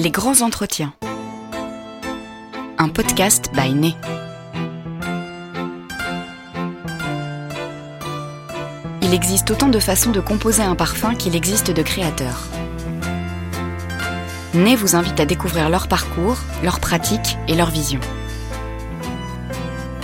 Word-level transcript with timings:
Les 0.00 0.12
grands 0.12 0.42
entretiens. 0.42 0.94
Un 2.78 2.88
podcast 2.88 3.50
by 3.52 3.74
Né. 3.74 3.96
Il 9.02 9.12
existe 9.12 9.50
autant 9.50 9.66
de 9.66 9.80
façons 9.80 10.12
de 10.12 10.20
composer 10.20 10.62
un 10.62 10.76
parfum 10.76 11.16
qu'il 11.16 11.34
existe 11.34 11.72
de 11.72 11.82
créateurs. 11.82 12.44
Né 14.54 14.76
vous 14.76 14.94
invite 14.94 15.18
à 15.18 15.24
découvrir 15.24 15.68
leur 15.68 15.88
parcours, 15.88 16.36
leurs 16.62 16.78
pratiques 16.78 17.36
et 17.48 17.56
leurs 17.56 17.70
visions. 17.70 18.00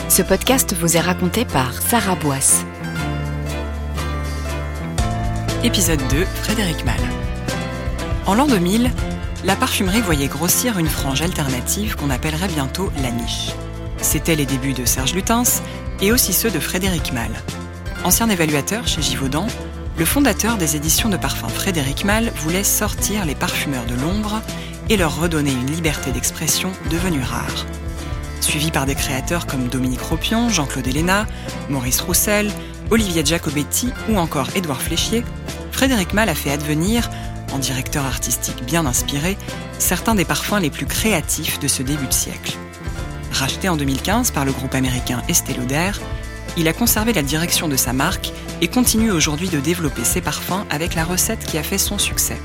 Ce 0.08 0.22
podcast 0.22 0.74
vous 0.74 0.96
est 0.96 1.00
raconté 1.00 1.44
par 1.44 1.72
Sarah 1.72 2.16
Boisse. 2.16 2.64
Épisode 5.62 6.02
2, 6.10 6.24
Frédéric 6.24 6.84
Mal. 6.84 6.98
En 8.26 8.34
l'an 8.34 8.48
2000, 8.48 8.90
la 9.44 9.56
parfumerie 9.56 10.00
voyait 10.00 10.26
grossir 10.26 10.78
une 10.78 10.88
frange 10.88 11.20
alternative 11.20 11.96
qu'on 11.96 12.10
appellerait 12.10 12.48
bientôt 12.48 12.90
la 13.02 13.10
niche. 13.10 13.50
C'était 13.98 14.36
les 14.36 14.46
débuts 14.46 14.72
de 14.72 14.86
Serge 14.86 15.14
Lutens 15.14 15.62
et 16.00 16.12
aussi 16.12 16.32
ceux 16.32 16.50
de 16.50 16.58
Frédéric 16.58 17.12
Mal. 17.12 17.30
Ancien 18.04 18.28
évaluateur 18.30 18.88
chez 18.88 19.02
Givaudan, 19.02 19.46
le 19.98 20.04
fondateur 20.04 20.56
des 20.56 20.76
éditions 20.76 21.10
de 21.10 21.18
parfums 21.18 21.48
Frédéric 21.48 22.04
Mal 22.04 22.32
voulait 22.36 22.64
sortir 22.64 23.26
les 23.26 23.34
parfumeurs 23.34 23.84
de 23.84 23.94
l'ombre 23.94 24.40
et 24.88 24.96
leur 24.96 25.20
redonner 25.20 25.52
une 25.52 25.70
liberté 25.70 26.10
d'expression 26.10 26.72
devenue 26.90 27.22
rare. 27.22 27.66
Suivi 28.40 28.70
par 28.70 28.86
des 28.86 28.94
créateurs 28.94 29.46
comme 29.46 29.68
Dominique 29.68 30.02
Ropion, 30.02 30.48
Jean-Claude 30.48 30.86
Héléna, 30.86 31.26
Maurice 31.68 32.00
Roussel, 32.00 32.50
Olivier 32.90 33.24
Giacobetti 33.24 33.90
ou 34.08 34.18
encore 34.18 34.48
Édouard 34.54 34.82
Fléchier, 34.82 35.22
Frédéric 35.70 36.12
Mal 36.14 36.28
a 36.28 36.34
fait 36.34 36.50
advenir 36.50 37.10
en 37.54 37.58
directeur 37.58 38.04
artistique 38.04 38.64
bien 38.66 38.84
inspiré, 38.84 39.38
certains 39.78 40.14
des 40.14 40.24
parfums 40.24 40.60
les 40.60 40.70
plus 40.70 40.86
créatifs 40.86 41.60
de 41.60 41.68
ce 41.68 41.82
début 41.82 42.06
de 42.06 42.12
siècle. 42.12 42.56
Racheté 43.32 43.68
en 43.68 43.76
2015 43.76 44.32
par 44.32 44.44
le 44.44 44.52
groupe 44.52 44.74
américain 44.74 45.22
Estée 45.28 45.54
Lauder, 45.54 45.92
il 46.56 46.68
a 46.68 46.72
conservé 46.72 47.12
la 47.12 47.22
direction 47.22 47.68
de 47.68 47.76
sa 47.76 47.92
marque 47.92 48.32
et 48.60 48.68
continue 48.68 49.10
aujourd'hui 49.10 49.48
de 49.48 49.60
développer 49.60 50.04
ses 50.04 50.20
parfums 50.20 50.66
avec 50.70 50.94
la 50.94 51.04
recette 51.04 51.44
qui 51.44 51.58
a 51.58 51.62
fait 51.62 51.78
son 51.78 51.98
succès. 51.98 52.40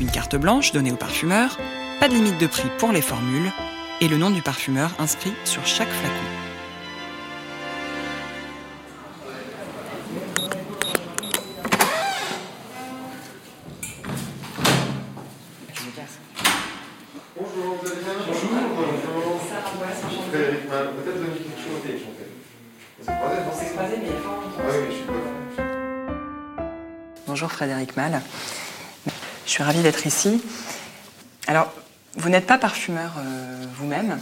Une 0.00 0.10
carte 0.10 0.36
blanche 0.36 0.72
donnée 0.72 0.92
aux 0.92 0.96
parfumeurs, 0.96 1.58
pas 2.00 2.08
de 2.08 2.14
limite 2.14 2.40
de 2.40 2.46
prix 2.46 2.68
pour 2.78 2.92
les 2.92 3.02
formules, 3.02 3.52
et 4.00 4.08
le 4.08 4.16
nom 4.16 4.30
du 4.30 4.42
parfumeur 4.42 4.90
inscrit 4.98 5.32
sur 5.44 5.64
chaque 5.66 5.92
flacon. 5.92 6.43
Mal. 27.96 28.20
Je 29.46 29.50
suis 29.50 29.62
ravie 29.62 29.82
d'être 29.82 30.06
ici. 30.06 30.42
Alors, 31.46 31.72
vous 32.16 32.28
n'êtes 32.28 32.46
pas 32.46 32.58
parfumeur 32.58 33.12
euh, 33.18 33.64
vous-même, 33.78 34.18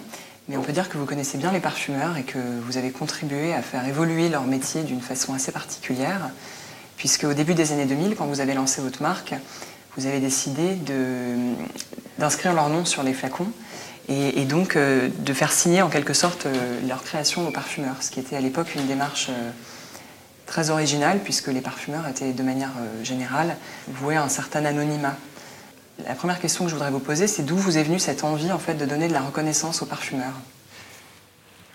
mais 0.49 0.57
on 0.57 0.63
peut 0.63 0.73
dire 0.73 0.89
que 0.89 0.99
vous 0.99 1.05
connaissez 1.05 1.39
bien 1.39 1.53
les 1.53 1.61
parfumeurs 1.61 2.17
et 2.17 2.23
que 2.23 2.39
vous 2.39 2.77
avez 2.77 2.91
contribué 2.91 3.55
à 3.55 3.63
faire 3.63 3.87
évoluer 3.87 4.29
leur 4.29 4.45
métier 4.45 4.83
d'une 4.83 5.01
façon 5.01 5.35
assez 5.35 5.53
particulière, 5.53 6.31
puisque 6.97 7.25
au 7.25 7.35
début 7.35 7.55
des 7.55 7.73
années 7.73 7.87
2000, 7.87 8.17
quand 8.17 8.27
vous 8.27 8.41
avez 8.41 8.55
lancé 8.55 8.81
votre 8.81 9.03
marque, 9.03 9.35
vous 9.97 10.07
avez 10.07 10.21
décidé 10.21 10.77
d'inscrire 12.19 12.55
leur 12.55 12.69
nom 12.69 12.85
sur 12.85 13.03
les 13.03 13.13
flacons 13.13 13.53
et, 14.09 14.45
donc 14.45 14.77
euh, 14.77 15.09
de 15.19 15.33
faire 15.33 15.53
signer 15.53 15.83
en 15.83 15.89
quelque 15.89 16.15
sorte 16.15 16.47
euh, 16.47 16.81
leur 16.89 17.03
création 17.05 17.47
aux 17.47 17.53
parfumeurs, 17.53 18.03
ce 18.03 18.11
qui 18.11 18.21
était 18.21 18.37
à 18.37 18.41
l'époque 18.41 18.75
une 18.75 18.87
démarche 18.87 19.31
très 20.47 20.71
originale 20.71 21.21
puisque 21.23 21.49
les 21.49 21.61
parfumeurs 21.61 22.07
étaient 22.09 22.33
de 22.33 22.43
manière 22.43 22.73
euh, 22.79 23.05
générale 23.05 23.57
voués 23.89 24.17
à 24.17 24.25
un 24.25 24.29
certain 24.29 24.65
anonymat. 24.65 25.17
La 26.07 26.15
première 26.15 26.41
question 26.41 26.65
que 26.65 26.71
je 26.71 26.75
voudrais 26.75 26.91
vous 26.91 26.99
poser, 26.99 27.27
c'est 27.27 27.43
d'où 27.43 27.57
vous 27.57 27.79
est 27.79 27.83
venue 27.83 27.99
cette 27.99 28.25
envie 28.25 28.51
en 28.51 28.59
fait 28.59 28.75
de 28.75 28.87
donner 28.87 29.09
de 29.09 29.13
la 29.13 29.21
reconnaissance 29.21 29.83
aux 29.83 29.87
parfumeurs? 29.87 30.35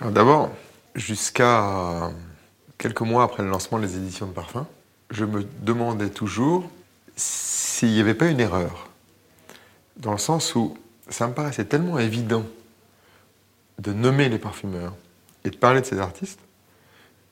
D'abord, 0.01 0.51
jusqu'à 0.95 2.11
quelques 2.77 3.01
mois 3.01 3.23
après 3.23 3.44
le 3.44 3.50
lancement 3.50 3.79
des 3.79 3.95
éditions 3.95 4.27
de 4.27 4.31
parfums, 4.31 4.66
je 5.11 5.25
me 5.25 5.44
demandais 5.61 6.09
toujours 6.09 6.69
s'il 7.16 7.91
n'y 7.91 8.00
avait 8.00 8.13
pas 8.13 8.27
une 8.27 8.39
erreur. 8.39 8.89
Dans 9.97 10.11
le 10.11 10.17
sens 10.17 10.56
où 10.56 10.77
ça 11.09 11.27
me 11.27 11.33
paraissait 11.33 11.66
tellement 11.66 11.97
évident 12.00 12.44
de 13.79 13.94
nommer 13.94 14.29
les 14.29 14.39
parfumeurs 14.39 14.94
et 15.44 15.50
de 15.50 15.56
parler 15.56 15.81
de 15.81 15.85
ces 15.85 16.00
artistes 16.00 16.39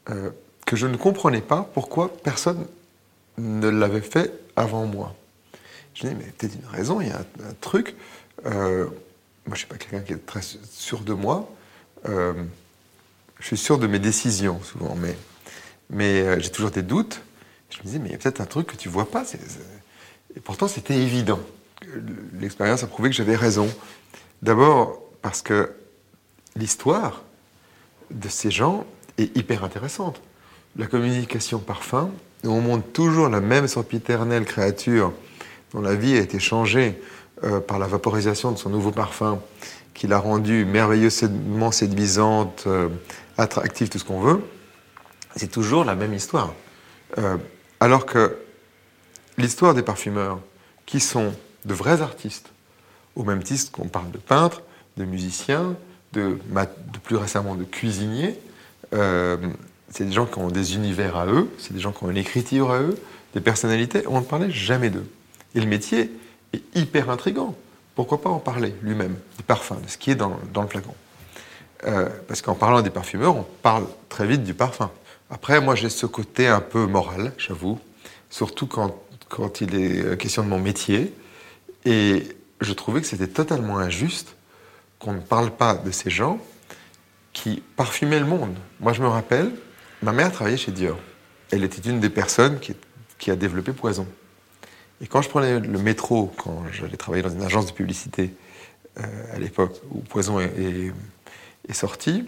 euh, 0.09 0.31
que 0.65 0.75
je 0.75 0.87
ne 0.87 0.97
comprenais 0.97 1.41
pas 1.41 1.69
pourquoi 1.73 2.11
personne 2.23 2.65
ne 3.37 3.69
l'avait 3.69 4.01
fait 4.01 4.33
avant 4.55 4.85
moi. 4.85 5.15
Je 5.93 6.07
me 6.07 6.11
dis, 6.11 6.17
mais 6.19 6.31
peut-être 6.31 6.55
une 6.55 6.67
raison, 6.67 7.01
il 7.01 7.07
y 7.07 7.11
a 7.11 7.19
un, 7.19 7.53
truc. 7.61 7.95
Euh, 8.45 8.85
moi, 8.85 8.91
je 9.47 9.51
ne 9.51 9.55
suis 9.55 9.67
pas 9.67 9.77
quelqu'un 9.77 10.01
qui 10.01 10.13
est 10.13 10.25
très 10.25 10.41
sûr 10.41 11.01
de 11.01 11.13
moi. 11.13 11.49
Euh, 12.07 12.33
je 13.39 13.45
suis 13.45 13.57
sûr 13.57 13.77
de 13.77 13.87
mes 13.87 13.99
décisions, 13.99 14.61
souvent, 14.63 14.95
mais, 14.95 15.15
mais 15.89 16.21
euh, 16.21 16.39
j'ai 16.39 16.49
toujours 16.49 16.71
des 16.71 16.81
doutes. 16.81 17.21
Je 17.69 17.79
me 17.79 17.83
disais, 17.83 17.99
mais 17.99 18.09
il 18.09 18.11
y 18.11 18.15
a 18.15 18.17
peut-être 18.17 18.41
un 18.41 18.45
truc 18.45 18.67
que 18.67 18.75
tu 18.75 18.89
vois 18.89 19.09
pas. 19.09 19.23
Et 20.35 20.39
pourtant, 20.39 20.67
c'était 20.67 20.95
évident. 20.95 21.39
L'expérience 22.39 22.83
a 22.83 22.87
prouvé 22.87 23.09
que 23.09 23.15
j'avais 23.15 23.35
raison. 23.35 23.69
D'abord, 24.41 25.01
parce 25.21 25.41
que 25.41 25.71
l'histoire 26.55 27.23
de 28.11 28.29
ces 28.29 28.51
gens 28.51 28.85
est 29.17 29.35
hyper 29.37 29.63
intéressante. 29.63 30.21
La 30.77 30.87
communication 30.87 31.59
parfum, 31.59 32.09
où 32.43 32.49
on 32.49 32.61
montre 32.61 32.87
toujours 32.91 33.29
la 33.29 33.39
même 33.39 33.67
sempiternelle 33.67 34.45
créature 34.45 35.13
dont 35.73 35.81
la 35.81 35.95
vie 35.95 36.17
a 36.17 36.19
été 36.19 36.39
changée 36.39 36.99
euh, 37.43 37.59
par 37.59 37.79
la 37.79 37.87
vaporisation 37.87 38.51
de 38.51 38.57
son 38.57 38.69
nouveau 38.69 38.91
parfum, 38.91 39.39
qui 39.93 40.07
l'a 40.07 40.19
rendue 40.19 40.65
merveilleusement 40.65 41.71
séduisante, 41.71 42.63
euh, 42.67 42.89
attractive, 43.37 43.87
tout 43.87 43.99
ce 43.99 44.03
qu'on 44.03 44.19
veut, 44.19 44.41
c'est 45.35 45.49
toujours 45.49 45.85
la 45.85 45.95
même 45.95 46.13
histoire. 46.13 46.53
Euh, 47.17 47.37
alors 47.79 48.05
que 48.05 48.37
l'histoire 49.37 49.73
des 49.73 49.81
parfumeurs, 49.81 50.39
qui 50.85 50.99
sont 50.99 51.33
de 51.63 51.73
vrais 51.73 52.01
artistes, 52.01 52.49
au 53.15 53.23
même 53.23 53.43
titre 53.43 53.71
qu'on 53.71 53.87
parle 53.87 54.11
de 54.11 54.17
peintres, 54.17 54.61
de 54.97 55.05
musiciens, 55.05 55.75
de, 56.13 56.37
plus 57.03 57.15
récemment 57.15 57.55
de 57.55 57.63
cuisiniers, 57.63 58.39
c'est 59.95 60.03
des 60.03 60.11
gens 60.11 60.25
qui 60.25 60.37
ont 60.39 60.49
des 60.49 60.75
univers 60.75 61.15
à 61.15 61.25
eux, 61.25 61.49
c'est 61.57 61.73
des 61.73 61.79
gens 61.79 61.93
qui 61.93 62.03
ont 62.03 62.11
une 62.11 62.17
écriture 62.17 62.71
à 62.71 62.79
eux, 62.79 62.97
des 63.33 63.39
personnalités, 63.39 64.03
on 64.07 64.19
ne 64.19 64.25
parlait 64.25 64.51
jamais 64.51 64.89
d'eux. 64.89 65.09
Et 65.55 65.61
le 65.61 65.67
métier 65.67 66.11
est 66.51 66.61
hyper 66.75 67.09
intrigant. 67.09 67.55
Pourquoi 67.95 68.21
pas 68.21 68.29
en 68.29 68.39
parler 68.39 68.75
lui-même, 68.81 69.15
du 69.37 69.43
parfum, 69.43 69.75
de 69.75 69.89
ce 69.89 69.97
qui 69.97 70.11
est 70.11 70.15
dans, 70.15 70.37
dans 70.53 70.63
le 70.63 70.67
flacon 70.67 70.93
Euh, 71.85 72.09
Parce 72.27 72.41
qu'en 72.41 72.55
parlant 72.55 72.81
des 72.81 72.89
parfumeurs, 72.89 73.37
on 73.37 73.45
parle 73.61 73.85
très 74.09 74.27
vite 74.27 74.43
du 74.43 74.53
parfum. 74.53 74.91
Après, 75.29 75.61
moi, 75.61 75.75
j'ai 75.75 75.89
ce 75.89 76.05
côté 76.05 76.47
un 76.47 76.59
peu 76.59 76.87
moral, 76.87 77.31
j'avoue, 77.37 77.79
surtout 78.29 78.67
quand, 78.67 79.01
quand 79.29 79.61
il 79.61 79.75
est 79.75 80.17
question 80.17 80.43
de 80.43 80.49
mon 80.49 80.59
métier. 80.59 81.13
Et 81.85 82.27
je 82.59 82.73
trouvais 82.73 82.99
que 82.99 83.07
c'était 83.07 83.27
totalement 83.27 83.77
injuste 83.77 84.35
qu'on 84.99 85.13
ne 85.13 85.21
parle 85.21 85.51
pas 85.51 85.75
de 85.75 85.91
ces 85.91 86.09
gens 86.09 86.37
qui 87.31 87.63
parfumaient 87.77 88.19
le 88.19 88.25
monde. 88.25 88.55
Moi, 88.81 88.91
je 88.91 89.01
me 89.01 89.07
rappelle, 89.07 89.51
ma 90.01 90.11
mère 90.11 90.31
travaillait 90.31 90.57
chez 90.57 90.71
Dior. 90.71 90.97
Elle 91.51 91.63
était 91.63 91.89
une 91.89 91.99
des 91.99 92.09
personnes 92.09 92.59
qui, 92.59 93.31
a 93.31 93.35
développé 93.35 93.71
Poison. 93.71 94.07
Et 95.01 95.07
quand 95.07 95.21
je 95.21 95.29
prenais 95.29 95.59
le 95.59 95.79
métro, 95.79 96.33
quand 96.37 96.63
j'allais 96.71 96.97
travailler 96.97 97.23
dans 97.23 97.29
une 97.29 97.41
agence 97.41 97.65
de 97.65 97.71
publicité 97.71 98.33
euh, 98.99 99.03
à 99.33 99.39
l'époque 99.39 99.81
où 99.91 99.99
Poison 99.99 100.39
est, 100.39 100.93
sorti, 101.73 102.25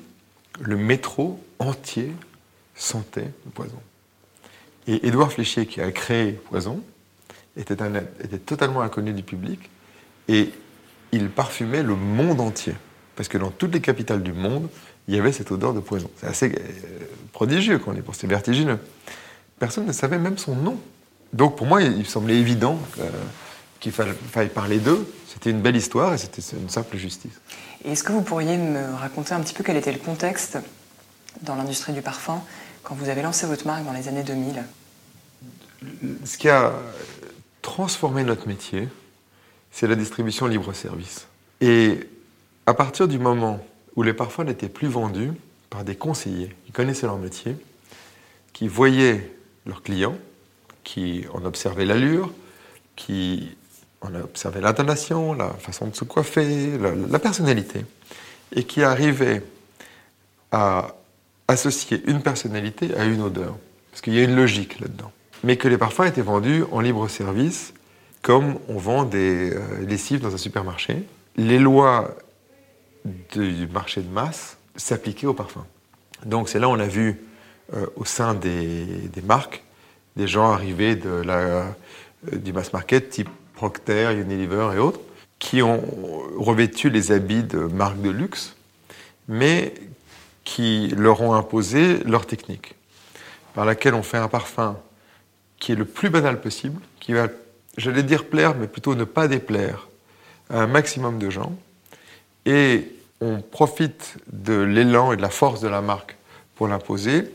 le 0.60 0.76
métro 0.76 1.40
entier 1.60 2.12
sentait 2.76 3.32
le 3.46 3.52
poison. 3.52 3.80
Et 4.88 5.08
Édouard 5.08 5.32
Fléchier, 5.32 5.68
qui 5.68 5.82
a 5.82 5.92
créé 5.92 6.34
Poison, 6.34 6.82
était 7.56 7.76
totalement 8.40 8.82
inconnu 8.82 9.14
du 9.14 9.24
public 9.24 9.70
et 10.28 10.52
il 11.12 11.30
parfumait 11.30 11.84
le 11.84 11.96
monde 11.96 12.42
entier. 12.42 12.74
Parce 13.16 13.30
que 13.30 13.38
dans 13.38 13.50
toutes 13.50 13.74
les 13.74 13.82
capitales 13.82 14.22
du 14.22 14.34
monde, 14.34 14.70
il 15.08 15.16
y 15.16 15.20
avait 15.20 15.32
cette 15.32 15.52
odeur 15.52 15.74
de 15.74 15.80
poison. 15.80 16.10
C'est 16.18 16.28
assez 16.28 16.48
euh, 16.48 17.06
prodigieux 17.32 17.80
quand 17.80 17.92
on 17.92 17.96
y 17.96 18.02
pense, 18.02 18.18
c'est 18.18 18.28
vertigineux. 18.28 18.80
Personne 19.60 19.86
ne 19.86 19.92
savait 19.92 20.20
même 20.20 20.38
son 20.38 20.56
nom. 20.56 20.78
Donc 21.34 21.56
pour 21.56 21.68
moi, 21.68 21.82
il, 21.82 22.06
semblait 22.06 22.38
évident 22.38 22.80
qu'il 23.80 23.92
fallait, 23.92 24.14
fallait 24.32 24.50
parler 24.50 24.80
d'eux. 24.80 25.06
C'était 25.28 25.50
une 25.50 25.62
belle 25.62 25.76
histoire 25.76 26.14
et 26.14 26.18
c'était 26.18 26.42
une 26.54 26.70
simple 26.70 26.98
justice. 26.98 27.34
Et 27.84 27.92
est-ce 27.92 28.04
que 28.04 28.12
vous 28.12 28.22
pourriez 28.22 28.58
me 28.58 28.94
raconter 28.96 29.34
un 29.34 29.42
petit 29.42 29.54
peu 29.54 29.64
quel 29.64 29.78
était 29.78 29.92
le 29.92 30.00
contexte 30.00 30.58
dans 31.42 31.56
l'industrie 31.56 31.94
du 31.94 32.02
parfum 32.02 32.42
quand 32.84 32.96
vous 32.96 33.10
avez 33.10 33.22
lancé 33.22 33.46
votre 33.46 33.68
marque 33.68 33.86
dans 33.86 33.92
les 33.92 34.08
années 34.08 34.24
2000 34.24 34.64
Ce 36.24 36.38
qui 36.38 36.50
a 36.50 36.74
transformé 37.62 38.24
notre 38.24 38.48
métier, 38.48 38.88
c'est 39.72 39.88
la 39.88 39.96
distribution 39.96 40.48
libre-service. 40.48 41.28
Et 41.62 42.00
à 42.66 42.74
partir 42.74 43.08
du 43.08 43.20
moment 43.20 43.60
où 43.98 44.04
les 44.04 44.14
parfums 44.14 44.44
n'étaient 44.46 44.70
plus 44.70 44.88
vendus 44.88 45.32
par 45.70 45.84
des 45.84 45.96
conseillers 45.96 46.56
qui 46.66 46.72
connaissaient 46.72 47.08
leur 47.08 47.18
métier, 47.18 47.58
qui 48.54 48.68
voyaient 48.68 49.34
leurs 49.66 49.82
clients, 49.82 50.16
qui 50.84 51.26
en 51.34 51.44
observaient 51.44 51.86
l'allure, 51.86 52.32
qui 52.96 53.58
en 54.02 54.14
observaient 54.16 54.62
l'intonation, 54.62 55.34
la 55.34 55.50
façon 55.50 55.88
de 55.88 55.96
se 55.96 56.06
coiffer, 56.06 56.78
la, 56.78 56.92
la 56.96 57.20
personnalité, 57.20 57.84
et 58.56 58.64
qui 58.64 58.84
arrivaient 58.84 59.44
à 60.52 60.96
associer 61.48 62.02
une 62.06 62.22
personnalité 62.22 62.96
à 62.96 63.06
une 63.06 63.22
odeur. 63.22 63.58
Parce 63.92 64.02
qu'il 64.02 64.14
y 64.14 64.20
a 64.20 64.24
une 64.24 64.36
logique 64.36 64.80
là-dedans. 64.80 65.12
Mais 65.44 65.58
que 65.58 65.68
les 65.68 65.78
parfums 65.78 66.04
étaient 66.06 66.22
vendus 66.22 66.64
en 66.72 66.82
libre 66.82 67.08
service, 67.08 67.74
comme 68.22 68.60
on 68.70 68.78
vend 68.78 69.06
des 69.06 69.54
euh, 69.54 69.86
lessives 69.88 70.22
dans 70.22 70.34
un 70.34 70.38
supermarché. 70.38 71.04
Les 71.36 71.60
lois 71.60 72.16
du 73.32 73.68
marché 73.68 74.02
de 74.02 74.10
masse 74.10 74.58
s'appliquaient 74.76 75.28
aux 75.28 75.34
parfums. 75.34 75.66
Donc 76.26 76.50
c'est 76.50 76.60
là 76.60 76.70
on 76.70 76.80
a 76.80 76.88
vu 76.88 77.22
euh, 77.74 77.86
au 77.96 78.06
sein 78.06 78.34
des, 78.34 78.86
des, 78.86 79.22
marques 79.22 79.64
des 80.16 80.28
gens 80.28 80.52
arriver 80.52 80.96
de 80.96 81.10
la, 81.10 81.38
euh, 81.38 81.66
du 82.32 82.54
mass 82.54 82.74
market 82.74 83.10
type 83.10 83.30
Procter, 83.56 84.14
Unilever 84.14 84.70
et 84.76 84.78
autres, 84.78 85.00
qui 85.40 85.62
ont 85.62 85.82
revêtu 86.38 86.90
les 86.90 87.12
habits 87.12 87.44
de 87.44 87.60
marques 87.60 88.02
de 88.02 88.10
luxe, 88.10 88.56
mais 89.28 89.74
qui 90.44 90.94
leur 90.96 91.22
ont 91.22 91.34
imposé 91.34 92.04
leur 92.04 92.26
technique, 92.26 92.76
par 93.54 93.66
laquelle 93.66 93.96
on 93.96 94.04
fait 94.04 94.18
un 94.18 94.28
parfum 94.28 94.78
qui 95.60 95.72
est 95.72 95.76
le 95.76 95.86
plus 95.86 96.10
banal 96.10 96.40
possible, 96.40 96.80
qui 97.00 97.14
va, 97.14 97.28
j'allais 97.78 98.04
dire 98.04 98.26
plaire, 98.26 98.56
mais 98.56 98.68
plutôt 98.68 98.96
ne 98.96 99.04
pas 99.04 99.28
déplaire 99.28 99.88
à 100.50 100.62
un 100.62 100.68
maximum 100.68 101.18
de 101.18 101.30
gens, 101.30 101.58
et 102.46 102.92
on 103.22 103.42
profite 103.42 104.18
de 104.32 104.60
l'élan 104.60 105.12
et 105.12 105.18
de 105.18 105.22
la 105.22 105.30
force 105.30 105.62
de 105.62 105.68
la 105.68 105.82
marque 105.82 106.16
pour 106.56 106.68
l'imposer, 106.68 107.32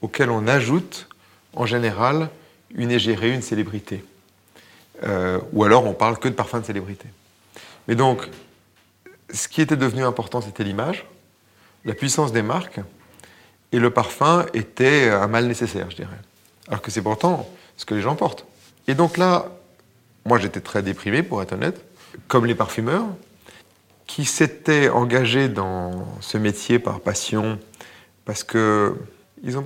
auquel 0.00 0.30
on 0.30 0.46
ajoute 0.46 1.08
en 1.54 1.66
général 1.66 2.28
une 2.74 2.90
égérée, 2.90 3.32
une 3.32 3.42
célébrité. 3.42 4.04
Euh, 5.02 5.40
ou 5.52 5.64
alors 5.64 5.86
on 5.86 5.94
parle 5.94 6.18
que 6.18 6.28
de 6.28 6.34
parfum 6.34 6.60
de 6.60 6.66
célébrité. 6.66 7.06
Mais 7.88 7.94
donc, 7.94 8.28
ce 9.32 9.48
qui 9.48 9.60
était 9.60 9.76
devenu 9.76 10.04
important, 10.04 10.40
c'était 10.40 10.64
l'image, 10.64 11.06
la 11.84 11.94
puissance 11.94 12.32
des 12.32 12.42
marques, 12.42 12.80
et 13.72 13.78
le 13.78 13.90
parfum 13.90 14.46
était 14.52 15.08
un 15.08 15.26
mal 15.26 15.46
nécessaire, 15.46 15.90
je 15.90 15.96
dirais. 15.96 16.18
Alors 16.68 16.82
que 16.82 16.90
c'est 16.90 17.02
pourtant 17.02 17.48
ce 17.76 17.84
que 17.84 17.94
les 17.94 18.00
gens 18.00 18.16
portent. 18.16 18.44
Et 18.88 18.94
donc 18.94 19.16
là, 19.16 19.46
moi 20.24 20.38
j'étais 20.38 20.60
très 20.60 20.82
déprimé, 20.82 21.22
pour 21.22 21.42
être 21.42 21.52
honnête, 21.52 21.84
comme 22.28 22.46
les 22.46 22.54
parfumeurs, 22.54 23.06
qui 24.10 24.24
s'étaient 24.24 24.88
engagés 24.88 25.48
dans 25.48 26.04
ce 26.20 26.36
métier 26.36 26.80
par 26.80 26.98
passion, 26.98 27.60
parce 28.24 28.42
que 28.42 28.96
ils 29.44 29.52
n'avaient 29.52 29.62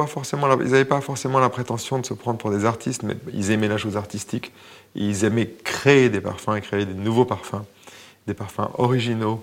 pas, 0.84 1.00
forcément 1.00 1.38
la, 1.40 1.48
prétention 1.48 1.98
de 1.98 2.04
se 2.04 2.12
prendre 2.12 2.36
pour 2.36 2.50
des 2.50 2.66
artistes, 2.66 3.04
mais 3.04 3.16
ils 3.32 3.52
aimaient 3.52 3.68
la 3.68 3.78
chose 3.78 3.96
artistique. 3.96 4.52
Ils 4.94 5.24
aimaient 5.24 5.48
créer 5.48 6.10
des 6.10 6.20
parfums 6.20 6.56
et 6.56 6.60
créer 6.60 6.84
des 6.84 6.92
nouveaux 6.92 7.24
parfums, 7.24 7.64
des 8.26 8.34
parfums 8.34 8.68
originaux, 8.74 9.42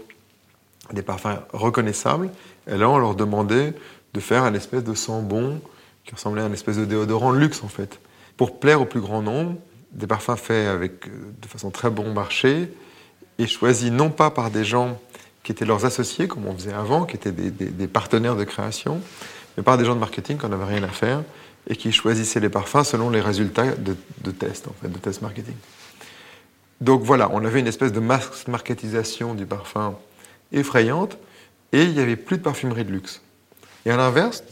des 0.94 1.01
parfums 1.01 1.39
reconnaissables. 1.51 2.30
Et 2.68 2.77
là, 2.77 2.88
on 2.88 3.00
leur 3.00 3.15
demandait 3.15 3.74
de 4.13 4.19
faire 4.19 4.44
un 4.44 4.53
espèce 4.53 4.83
de 4.83 4.94
sang 4.94 5.24
bon 5.24 5.59
qui 6.06 6.13
ressemblait 6.13 6.44
à 6.44 6.45
un 6.45 6.53
espèce 6.53 6.77
de 6.77 6.86
déodorant 6.86 7.31
luxe, 7.31 7.63
en 7.63 7.69
fait. 7.69 8.00
Pour 8.38 8.59
plaire 8.59 8.81
au 8.81 8.86
plus 8.86 9.01
grand 9.01 9.24
nombre, 9.24 9.56
des 9.94 10.06
parfums 10.06 10.38
faits 10.38 10.68
avec, 10.68 11.07
euh, 11.07 11.12
de 11.42 11.48
façon 11.48 11.71
très 11.71 11.89
bon 11.89 12.13
marché 12.13 12.69
et 13.43 13.89
non 13.89 14.09
pas 14.09 14.31
par 14.31 14.51
des 14.51 14.63
gens 14.63 14.99
qui 15.43 15.51
étaient 15.51 15.65
leurs 15.65 15.85
associés, 15.85 16.27
comme 16.27 16.45
on 16.45 16.53
faisait 16.53 16.73
avant, 16.73 17.05
qui 17.05 17.15
étaient 17.15 17.31
des, 17.31 17.88
partenaires 17.88 18.35
de 18.35 18.43
création, 18.43 19.01
mais 19.57 19.63
par 19.63 19.77
des 19.77 19.85
gens 19.85 19.95
de 19.95 19.99
marketing 19.99 20.38
qui 20.38 20.45
n'en 20.45 20.53
avaient 20.53 20.75
rien 20.75 20.83
à 20.83 20.89
faire 20.89 21.23
et 21.67 21.75
qui 21.75 21.91
choisissaient 21.91 22.39
les 22.39 22.49
parfums 22.49 22.83
selon 22.83 23.09
les 23.09 23.21
résultats 23.21 23.71
de, 23.71 23.95
de 24.23 24.31
tests, 24.31 24.67
en 24.67 24.73
fait, 24.81 24.89
de 24.89 24.97
tests 24.97 25.21
marketing. 25.21 25.55
Donc 26.79 27.03
voilà, 27.03 27.29
on 27.31 27.45
avait 27.45 27.59
une 27.59 27.67
espèce 27.67 27.91
de 27.91 27.99
mass 27.99 28.47
marketisation 28.47 29.35
du 29.35 29.45
parfum 29.45 29.95
effrayante, 30.51 31.17
et 31.71 31.83
il 31.83 31.93
n'y 31.93 31.99
avait 31.99 32.15
plus 32.15 32.38
de 32.38 32.43
parfumerie 32.43 32.83
de 32.83 32.91
luxe. 32.91 33.21
Et 33.85 33.91
à 33.91 33.97
l'inverse, 33.97 34.43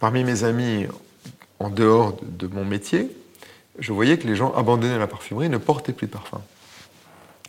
parmi 0.00 0.24
mes 0.24 0.44
amis 0.44 0.86
en 1.60 1.70
dehors 1.70 2.18
de, 2.22 2.46
mon 2.46 2.64
métier, 2.64 3.10
je 3.78 3.92
voyais 3.92 4.18
que 4.18 4.26
les 4.26 4.36
gens 4.36 4.52
abandonnaient 4.54 4.98
la 4.98 5.06
parfumerie 5.06 5.46
et 5.46 5.48
ne 5.50 5.58
portaient 5.58 5.92
plus 5.92 6.08
de 6.08 6.12
parfum, 6.12 6.40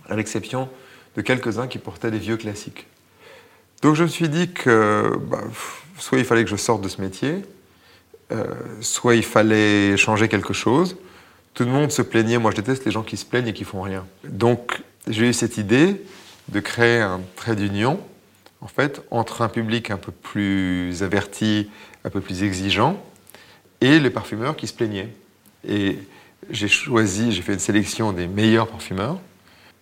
à 0.10 0.16
l'exception 0.16 0.70
de 1.16 1.22
quelques-uns 1.22 1.68
qui 1.68 1.78
portaient 1.78 2.12
des 2.12 2.20
vieux 2.20 2.38
classiques. 2.38 2.88
Donc 3.82 3.96
je 3.96 4.04
me 4.04 4.08
suis 4.08 4.30
dit 4.30 4.52
que 4.52 5.12
bah, 5.30 5.42
soit 5.98 6.18
il 6.18 6.26
fallait 6.26 6.44
que 6.44 6.50
je 6.50 6.56
sorte 6.56 6.82
de 6.82 6.88
ce 6.88 7.02
métier, 7.02 7.44
euh, 8.32 8.46
soit 8.82 9.16
il 9.16 9.24
fallait 9.24 9.98
changer 9.98 10.28
quelque 10.28 10.54
chose. 10.54 10.98
Tout 11.54 11.66
le 11.66 11.70
monde 11.70 11.92
se 11.92 12.02
plaignait, 12.02 12.38
moi 12.38 12.52
je 12.52 12.56
déteste 12.56 12.86
les 12.86 12.92
gens 12.92 13.04
qui 13.04 13.18
se 13.18 13.26
plaignent 13.26 13.48
et 13.48 13.54
qui 13.54 13.64
font 13.64 13.82
rien. 13.82 14.06
Donc 14.24 14.82
j'ai 15.08 15.30
eu 15.30 15.34
cette 15.34 15.58
idée 15.58 16.02
de 16.50 16.60
créer 16.60 17.02
un 17.02 17.22
trait 17.36 17.56
d'union, 17.56 18.00
en 18.62 18.68
fait, 18.68 19.02
entre 19.12 19.42
un 19.42 19.50
public 19.50 19.92
un 19.92 19.98
peu 19.98 20.12
plus 20.12 21.04
averti, 21.04 21.70
un 22.06 22.10
peu 22.10 22.22
plus 22.22 22.44
exigeant, 22.44 23.02
et 23.82 24.00
les 24.00 24.10
parfumeurs 24.10 24.56
qui 24.56 24.68
se 24.68 24.74
plaignaient. 24.74 25.14
Et 25.68 26.00
j'ai 26.50 26.68
choisi, 26.68 27.32
j'ai 27.32 27.42
fait 27.42 27.54
une 27.54 27.60
sélection 27.60 28.14
des 28.14 28.28
meilleurs 28.28 28.68
parfumeurs, 28.68 29.20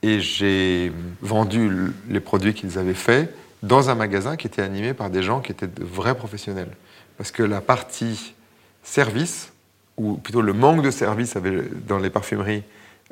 et 0.03 0.19
j'ai 0.19 0.91
vendu 1.21 1.91
les 2.09 2.19
produits 2.19 2.53
qu'ils 2.53 2.77
avaient 2.77 2.93
faits 2.93 3.33
dans 3.63 3.89
un 3.89 3.95
magasin 3.95 4.35
qui 4.35 4.47
était 4.47 4.61
animé 4.61 4.93
par 4.93 5.09
des 5.09 5.21
gens 5.21 5.39
qui 5.39 5.51
étaient 5.51 5.67
de 5.67 5.83
vrais 5.83 6.15
professionnels. 6.15 6.71
Parce 7.17 7.31
que 7.31 7.43
la 7.43 7.61
partie 7.61 8.33
service, 8.83 9.51
ou 9.97 10.15
plutôt 10.15 10.41
le 10.41 10.53
manque 10.53 10.81
de 10.81 10.91
service 10.91 11.35
dans 11.87 11.99
les 11.99 12.09
parfumeries 12.09 12.63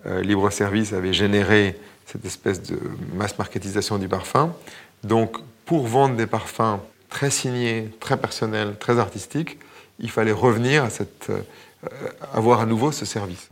euh, 0.05 0.21
libre-service 0.21 0.93
avait 0.93 1.13
généré 1.13 1.77
cette 2.05 2.25
espèce 2.25 2.63
de 2.63 2.79
mass 3.13 3.37
marketisation 3.37 3.97
du 3.97 4.07
parfum. 4.07 4.53
Donc, 5.03 5.37
pour 5.65 5.85
vendre 5.85 6.15
des 6.15 6.25
parfums 6.25 6.79
très 7.09 7.29
signés, 7.29 7.89
très 7.99 8.17
personnels, 8.17 8.75
très 8.79 8.97
artistiques, 8.97 9.59
il 9.99 10.09
fallait 10.09 10.31
revenir 10.31 10.83
à 10.83 10.89
cette, 10.89 11.29
euh, 11.29 11.41
avoir 12.33 12.61
à 12.61 12.65
nouveau 12.65 12.91
ce 12.91 13.05
service. 13.05 13.49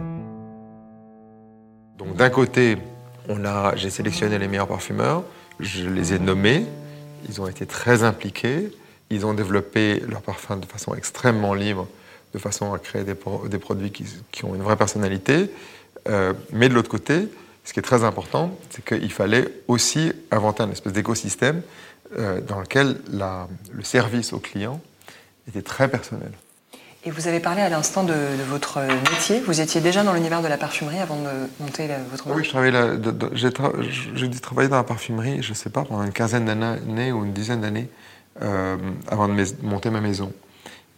Donc, 1.98 2.16
d'un 2.16 2.30
côté, 2.30 2.78
j'ai 3.76 3.90
sélectionné 3.90 4.38
les 4.40 4.48
meilleurs 4.48 4.68
parfumeurs, 4.68 5.24
je 5.60 5.88
les 5.88 6.14
ai 6.14 6.20
nommés, 6.20 6.66
ils 7.28 7.42
ont 7.42 7.48
été 7.48 7.66
très 7.66 8.04
impliqués, 8.04 8.72
ils 9.10 9.26
ont 9.26 9.34
développé 9.34 10.02
leurs 10.08 10.22
parfums 10.22 10.60
de 10.60 10.66
façon 10.66 10.94
extrêmement 10.96 11.54
libre, 11.54 11.88
de 12.34 12.40
façon 12.40 12.74
à 12.74 12.80
créer 12.80 13.04
des, 13.04 13.16
produits 13.16 13.92
qui, 13.92 14.46
ont 14.46 14.56
une 14.56 14.62
vraie 14.62 14.76
personnalité. 14.76 15.50
Euh, 16.08 16.34
mais 16.52 16.70
de 16.70 16.74
l'autre 16.74 16.90
côté, 16.90 17.28
ce 17.64 17.74
qui 17.74 17.80
est 17.80 17.84
très 17.84 18.04
important, 18.04 18.58
c'est 18.70 18.84
qu'il 18.84 19.12
fallait 19.12 19.48
aussi 19.68 20.12
inventer 20.32 20.64
un 20.64 20.72
espèce 20.72 20.94
d'écosystème 20.94 21.62
euh, 22.18 22.40
dans 22.42 22.60
lequel 22.60 22.98
le 23.12 23.84
service 23.84 24.34
au 24.34 24.40
client 24.40 24.80
était 25.48 25.62
très 25.62 25.90
personnel. 25.90 26.32
Et 27.08 27.10
vous 27.10 27.30
avez 27.30 27.40
parlé 27.40 27.62
à 27.62 27.70
l'instant 27.70 28.04
de, 28.04 28.14
votre 28.50 28.82
métier. 28.82 29.40
Vous 29.40 29.62
étiez 29.62 29.80
déjà 29.80 30.04
dans 30.04 30.12
l'univers 30.12 30.42
de 30.42 30.50
la 30.50 30.58
parfumerie 30.58 31.00
avant 31.00 31.16
de 31.16 31.30
monter 31.62 31.88
votre 32.12 32.28
marque 32.28 32.40
Oui, 32.54 32.82
j'ai, 33.32 33.50
j'ai 34.14 34.28
dû 34.28 34.40
travailler 34.42 34.68
dans 34.68 34.76
la 34.76 34.84
parfumerie, 34.84 35.42
je 35.42 35.52
ne 35.52 35.56
sais 35.56 35.70
pas, 35.70 35.86
pendant 35.86 36.04
une 36.04 36.12
quinzaine 36.12 36.44
d'années 36.44 37.14
ou 37.14 37.24
une 37.24 37.32
dizaine 37.32 37.62
d'années 37.62 37.88
euh, 38.42 38.76
avant 39.08 39.30
de 39.30 39.42
monter 39.64 39.90
ma 39.90 40.02
maison. 40.02 40.34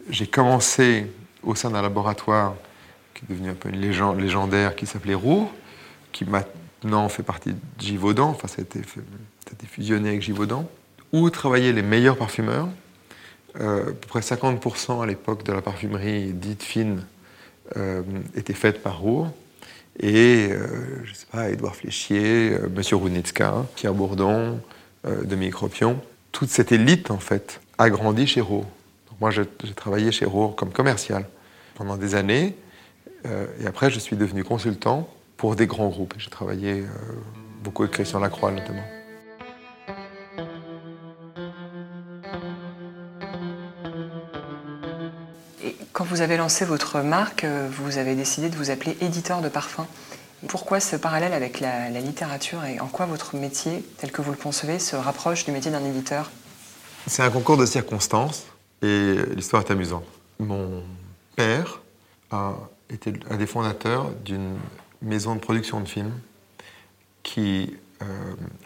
J'ai 0.08 0.26
commencé 0.26 1.06
au 1.44 1.54
sein 1.54 1.70
d'un 1.70 1.80
laboratoire 1.80 2.56
qui 3.14 3.26
est 3.26 3.32
devenu 3.32 3.50
un 3.50 3.54
peu 3.54 3.68
une 3.68 3.80
légende, 3.80 4.18
légendaire, 4.18 4.74
qui 4.74 4.86
s'appelait 4.86 5.14
Roux, 5.14 5.48
qui 6.10 6.24
maintenant 6.24 7.08
fait 7.08 7.22
partie 7.22 7.50
de 7.50 7.58
Givaudan, 7.78 8.30
enfin 8.30 8.48
ça 8.48 8.56
a 8.58 8.62
été, 8.62 8.80
fusionné 9.68 10.08
avec 10.08 10.22
Givaudan, 10.22 10.68
où 11.12 11.30
travaillaient 11.30 11.72
les 11.72 11.82
meilleurs 11.82 12.16
parfumeurs? 12.16 12.66
Euh, 13.58 13.82
à 13.82 13.86
peu 13.86 14.06
près 14.06 14.20
50% 14.20 15.02
à 15.02 15.06
l'époque 15.06 15.42
de 15.44 15.52
la 15.52 15.60
parfumerie 15.60 16.32
dite 16.32 16.62
fine 16.62 17.04
euh, 17.76 18.02
était 18.34 18.54
faite 18.54 18.82
par 18.82 18.98
Roux. 18.98 19.26
Et, 20.00 20.48
euh, 20.50 21.04
je 21.04 21.14
sais 21.14 21.26
pas, 21.30 21.50
Édouard 21.50 21.76
Fléchier, 21.76 22.52
euh, 22.52 22.68
Monsieur 22.68 22.96
Rounitska, 22.96 23.66
Pierre 23.76 23.94
Bourdon, 23.94 24.60
Dominique 25.24 25.54
Ropion, 25.54 25.98
toute 26.30 26.50
cette 26.50 26.72
élite, 26.72 27.10
en 27.10 27.18
fait, 27.18 27.60
a 27.78 27.88
grandi 27.88 28.26
chez 28.26 28.42
Roux. 28.42 28.66
moi, 29.18 29.30
j'ai 29.30 29.46
travaillé 29.74 30.12
chez 30.12 30.26
Roux 30.26 30.48
comme 30.48 30.72
commercial 30.72 31.26
pendant 31.74 31.96
des 31.96 32.14
années. 32.14 32.54
Et 33.24 33.66
après, 33.66 33.90
je 33.90 33.98
suis 33.98 34.16
devenu 34.16 34.44
consultant 34.44 35.08
pour 35.38 35.56
des 35.56 35.66
grands 35.66 35.88
groupes. 35.88 36.14
J'ai 36.18 36.28
travaillé 36.28 36.84
beaucoup 37.64 37.84
avec 37.84 37.94
Christian 37.94 38.20
Lacroix 38.20 38.50
notamment. 38.50 38.84
Quand 46.00 46.06
vous 46.06 46.22
avez 46.22 46.38
lancé 46.38 46.64
votre 46.64 47.00
marque, 47.00 47.44
euh, 47.44 47.68
vous 47.70 47.98
avez 47.98 48.14
décidé 48.14 48.48
de 48.48 48.56
vous 48.56 48.70
appeler 48.70 48.96
éditeur 49.02 49.42
de 49.42 49.50
parfums. 49.50 49.84
Pourquoi 50.48 50.80
ce 50.80 50.96
parallèle 50.96 51.34
avec 51.34 51.60
la, 51.60 51.90
littérature 51.90 52.64
et 52.64 52.80
en 52.80 52.86
quoi 52.86 53.04
votre 53.04 53.36
métier, 53.36 53.84
tel 53.98 54.10
que 54.10 54.22
vous 54.22 54.30
le 54.30 54.38
concevez, 54.38 54.78
se 54.78 54.96
rapproche 54.96 55.44
du 55.44 55.52
métier 55.52 55.70
d'un 55.70 55.84
éditeur? 55.84 56.30
C'est 57.06 57.22
un 57.22 57.28
concours 57.28 57.58
de 57.58 57.66
circonstances 57.66 58.46
et 58.80 59.16
l'histoire 59.36 59.62
est 59.62 59.70
amusante. 59.70 60.06
Mon 60.38 60.82
père 61.36 61.82
a 62.30 62.54
été 62.88 63.12
un 63.28 63.36
des 63.36 63.46
fondateurs 63.46 64.10
d'une 64.24 64.56
maison 65.02 65.34
de 65.34 65.40
production 65.40 65.80
de 65.80 65.86
films 65.86 66.14
qui 67.22 67.76
euh, 68.00 68.06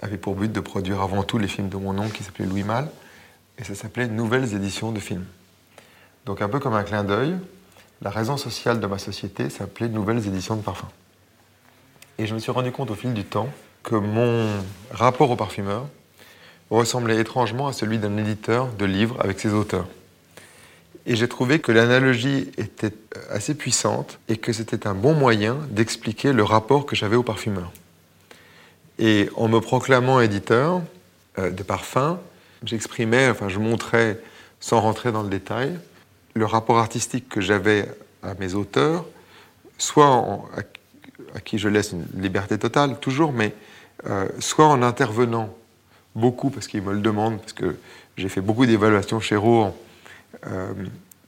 avait 0.00 0.18
pour 0.18 0.36
but 0.36 0.52
de 0.52 0.60
produire 0.60 1.02
avant 1.02 1.24
tout 1.24 1.38
les 1.38 1.48
films 1.48 1.68
de 1.68 1.78
mon 1.78 1.98
oncle 1.98 2.12
qui 2.12 2.22
s'appelait 2.22 2.46
Louis 2.46 2.62
Malle 2.62 2.88
et 3.58 3.64
ça 3.64 3.74
s'appelait 3.74 4.06
Nouvelles 4.06 4.54
éditions 4.54 4.92
de 4.92 5.00
films. 5.00 5.26
Donc 6.26 6.40
un 6.40 6.48
peu 6.48 6.58
comme 6.58 6.74
un 6.74 6.84
clin 6.84 7.04
d'œil, 7.04 7.34
la 8.02 8.10
raison 8.10 8.36
sociale 8.36 8.80
de 8.80 8.86
ma 8.86 8.98
société 8.98 9.50
s'appelait 9.50 9.88
Nouvelles 9.88 10.26
éditions 10.26 10.56
de 10.56 10.62
parfums. 10.62 10.90
Et 12.18 12.26
je 12.26 12.34
me 12.34 12.38
suis 12.38 12.52
rendu 12.52 12.72
compte 12.72 12.90
au 12.90 12.94
fil 12.94 13.12
du 13.12 13.24
temps 13.24 13.48
que 13.82 13.94
mon 13.94 14.48
rapport 14.90 15.30
au 15.30 15.36
parfumeur 15.36 15.86
ressemblait 16.70 17.18
étrangement 17.18 17.68
à 17.68 17.72
celui 17.72 17.98
d'un 17.98 18.16
éditeur 18.16 18.68
de 18.68 18.84
livres 18.84 19.16
avec 19.20 19.38
ses 19.38 19.52
auteurs. 19.52 19.86
Et 21.06 21.16
j'ai 21.16 21.28
trouvé 21.28 21.58
que 21.58 21.70
l'analogie 21.70 22.50
était 22.56 22.94
assez 23.28 23.54
puissante 23.54 24.18
et 24.28 24.38
que 24.38 24.54
c'était 24.54 24.86
un 24.86 24.94
bon 24.94 25.12
moyen 25.12 25.58
d'expliquer 25.68 26.32
le 26.32 26.42
rapport 26.42 26.86
que 26.86 26.96
j'avais 26.96 27.16
au 27.16 27.22
parfumeur. 27.22 27.70
Et 28.98 29.28
en 29.36 29.48
me 29.48 29.60
proclamant 29.60 30.20
éditeur 30.20 30.80
euh, 31.38 31.50
de 31.50 31.62
parfums, 31.62 32.16
j'exprimais, 32.64 33.28
enfin 33.28 33.50
je 33.50 33.58
montrais, 33.58 34.18
sans 34.60 34.80
rentrer 34.80 35.12
dans 35.12 35.22
le 35.22 35.28
détail, 35.28 35.78
le 36.34 36.46
rapport 36.46 36.78
artistique 36.78 37.28
que 37.28 37.40
j'avais 37.40 37.88
à 38.22 38.34
mes 38.34 38.54
auteurs, 38.54 39.04
soit 39.78 40.44
à 41.34 41.40
qui 41.40 41.58
je 41.58 41.68
laisse 41.68 41.92
une 41.92 42.06
liberté 42.20 42.58
totale, 42.58 42.98
toujours, 43.00 43.32
mais 43.32 43.54
euh, 44.06 44.28
soit 44.40 44.66
en 44.66 44.82
intervenant 44.82 45.54
beaucoup, 46.14 46.50
parce 46.50 46.66
qu'ils 46.66 46.82
me 46.82 46.92
le 46.92 47.00
demandent, 47.00 47.38
parce 47.38 47.52
que 47.52 47.76
j'ai 48.16 48.28
fait 48.28 48.40
beaucoup 48.40 48.66
d'évaluations 48.66 49.20
chez 49.20 49.36
Rouen, 49.36 49.74
euh, 50.46 50.72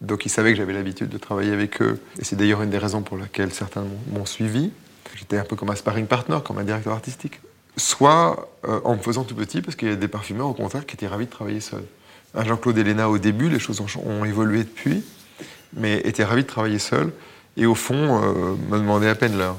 donc 0.00 0.26
ils 0.26 0.28
savaient 0.28 0.52
que 0.52 0.58
j'avais 0.58 0.72
l'habitude 0.72 1.08
de 1.08 1.18
travailler 1.18 1.52
avec 1.52 1.80
eux, 1.80 2.00
et 2.18 2.24
c'est 2.24 2.36
d'ailleurs 2.36 2.62
une 2.62 2.70
des 2.70 2.78
raisons 2.78 3.02
pour 3.02 3.16
lesquelles 3.16 3.52
certains 3.52 3.84
m'ont 4.12 4.26
suivi. 4.26 4.70
J'étais 5.14 5.38
un 5.38 5.44
peu 5.44 5.56
comme 5.56 5.70
un 5.70 5.76
sparring 5.76 6.06
partner, 6.06 6.38
comme 6.44 6.58
un 6.58 6.64
directeur 6.64 6.92
artistique. 6.92 7.40
Soit 7.76 8.50
euh, 8.66 8.80
en 8.84 8.96
me 8.96 9.00
faisant 9.00 9.24
tout 9.24 9.34
petit, 9.34 9.62
parce 9.62 9.76
qu'il 9.76 9.88
y 9.88 9.92
a 9.92 9.96
des 9.96 10.08
parfumeurs, 10.08 10.48
au 10.48 10.54
contraire, 10.54 10.84
qui 10.84 10.94
étaient 10.94 11.06
ravis 11.06 11.26
de 11.26 11.30
travailler 11.30 11.60
seuls. 11.60 11.84
Jean-Claude 12.44 12.78
Elena, 12.78 13.08
au 13.08 13.18
début, 13.18 13.48
les 13.48 13.58
choses 13.58 13.80
ont, 13.80 13.86
ont, 14.04 14.24
évolué 14.24 14.64
depuis, 14.64 15.02
mais 15.74 16.00
étaient 16.04 16.24
ravis 16.24 16.42
de 16.42 16.48
travailler 16.48 16.78
seuls, 16.78 17.12
et 17.56 17.66
au 17.66 17.74
fond, 17.74 18.20
me 18.70 18.78
demandaient 18.78 19.08
à 19.08 19.14
peine 19.14 19.38
l'heure. 19.38 19.56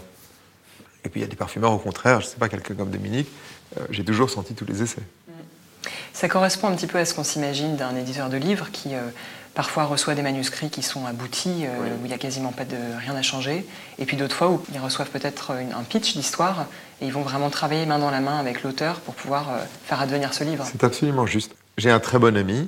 Et 1.07 1.09
puis 1.09 1.21
il 1.21 1.23
y 1.23 1.25
a 1.25 1.29
des 1.29 1.37
parfumeurs, 1.37 1.71
au 1.71 1.77
contraire, 1.77 2.19
je 2.19 2.25
ne 2.25 2.31
sais 2.31 2.37
pas, 2.37 2.49
quelqu'un 2.49 2.75
comme 2.75 2.91
Dominique, 2.91 3.29
euh, 3.77 3.85
j'ai 3.89 4.03
toujours 4.03 4.29
senti 4.29 4.53
tous 4.53 4.65
les 4.65 4.83
essais. 4.83 5.01
Ça 6.13 6.27
correspond 6.27 6.67
un 6.67 6.75
petit 6.75 6.87
peu 6.87 6.97
à 6.97 7.05
ce 7.05 7.13
qu'on 7.13 7.23
s'imagine 7.23 7.75
d'un 7.75 7.95
éditeur 7.95 8.29
de 8.29 8.37
livres 8.37 8.69
qui 8.71 8.93
euh, 8.93 9.01
parfois 9.53 9.85
reçoit 9.85 10.15
des 10.15 10.21
manuscrits 10.21 10.69
qui 10.69 10.81
sont 10.81 11.05
aboutis, 11.05 11.65
euh, 11.65 11.95
où 12.01 12.05
il 12.05 12.07
n'y 12.07 12.13
a 12.13 12.17
quasiment 12.17 12.51
pas 12.51 12.65
de 12.65 12.75
rien 12.99 13.15
à 13.15 13.21
changer, 13.21 13.65
et 13.99 14.05
puis 14.05 14.17
d'autres 14.17 14.35
fois 14.35 14.49
où 14.49 14.61
ils 14.73 14.79
reçoivent 14.79 15.09
peut-être 15.09 15.51
un 15.51 15.83
pitch 15.83 16.13
d'histoire 16.13 16.65
et 17.01 17.05
ils 17.05 17.13
vont 17.13 17.21
vraiment 17.21 17.49
travailler 17.49 17.85
main 17.85 17.99
dans 17.99 18.11
la 18.11 18.19
main 18.19 18.39
avec 18.39 18.63
l'auteur 18.63 18.99
pour 18.99 19.13
pouvoir 19.13 19.47
faire 19.85 20.01
advenir 20.01 20.33
ce 20.33 20.43
livre. 20.43 20.65
C'est 20.69 20.83
absolument 20.83 21.25
juste. 21.25 21.55
J'ai 21.77 21.91
un 21.91 21.99
très 21.99 22.19
bon 22.19 22.35
ami 22.35 22.67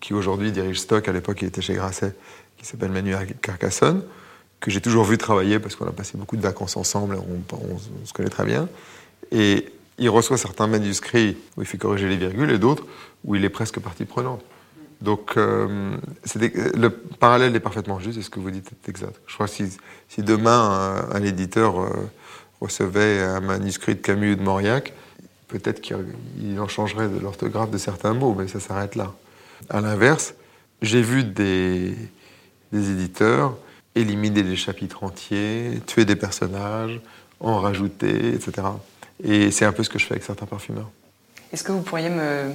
qui 0.00 0.14
aujourd'hui 0.14 0.52
dirige 0.52 0.80
Stock, 0.80 1.08
à 1.08 1.12
l'époque 1.12 1.42
il 1.42 1.48
était 1.48 1.60
chez 1.60 1.74
Grasset, 1.74 2.14
qui 2.56 2.64
s'appelle 2.64 2.90
Manuel 2.90 3.34
Carcassonne 3.42 4.02
que 4.60 4.70
j'ai 4.70 4.80
toujours 4.80 5.04
vu 5.04 5.18
travailler 5.18 5.58
parce 5.58 5.76
qu'on 5.76 5.86
a 5.86 5.92
passé 5.92 6.16
beaucoup 6.16 6.36
de 6.36 6.42
vacances 6.42 6.76
ensemble, 6.76 7.16
on, 7.16 7.78
se 8.04 8.12
connaît 8.12 8.28
très 8.30 8.44
bien. 8.44 8.68
Et 9.32 9.66
il 9.98 10.10
reçoit 10.10 10.38
certains 10.38 10.66
manuscrits 10.66 11.36
où 11.56 11.62
il 11.62 11.66
fait 11.66 11.78
corriger 11.78 12.08
les 12.08 12.16
virgules 12.16 12.50
et 12.50 12.58
d'autres 12.58 12.84
où 13.24 13.34
il 13.34 13.44
est 13.44 13.50
presque 13.50 13.80
partie 13.80 14.04
prenante. 14.04 14.42
Donc 15.02 15.36
euh, 15.36 15.96
le 16.34 16.88
parallèle 16.88 17.54
est 17.54 17.60
parfaitement 17.60 17.98
juste 17.98 18.18
et 18.18 18.22
ce 18.22 18.30
que 18.30 18.40
vous 18.40 18.50
dites 18.50 18.70
est 18.72 18.88
exact. 18.88 19.20
Je 19.26 19.34
crois 19.34 19.46
que 19.46 19.52
si, 19.52 19.76
si 20.08 20.22
demain 20.22 21.06
un, 21.12 21.22
éditeur 21.22 21.80
euh, 21.80 21.90
recevait 22.60 23.20
un 23.20 23.40
manuscrit 23.40 23.94
de 23.94 24.00
Camus 24.00 24.32
ou 24.32 24.36
de 24.36 24.42
Mauriac, 24.42 24.94
peut-être 25.48 25.80
qu'il 25.80 25.96
en 26.58 26.68
changerait 26.68 27.08
de 27.08 27.18
l'orthographe 27.18 27.70
de 27.70 27.78
certains 27.78 28.14
mots, 28.14 28.34
mais 28.36 28.48
ça 28.48 28.60
s'arrête 28.60 28.94
là. 28.94 29.12
À 29.70 29.80
l'inverse, 29.80 30.34
j'ai 30.82 31.02
vu 31.02 31.24
des, 31.24 31.94
des 32.72 32.90
éditeurs 32.90 33.56
éliminer 33.96 34.42
des 34.42 34.56
chapitres 34.56 35.02
entiers, 35.02 35.80
tuer 35.86 36.04
des 36.04 36.16
personnages, 36.16 37.00
en 37.40 37.58
rajouter, 37.60 38.34
etc. 38.34 38.68
Et 39.24 39.50
c'est 39.50 39.64
un 39.64 39.72
peu 39.72 39.82
ce 39.82 39.88
que 39.88 39.98
je 39.98 40.06
fais 40.06 40.12
avec 40.12 40.24
certains 40.24 40.46
parfumeurs. 40.46 40.90
Est-ce 41.52 41.64
que 41.64 41.72
vous 41.72 41.80
pourriez 41.80 42.10
me 42.10 42.52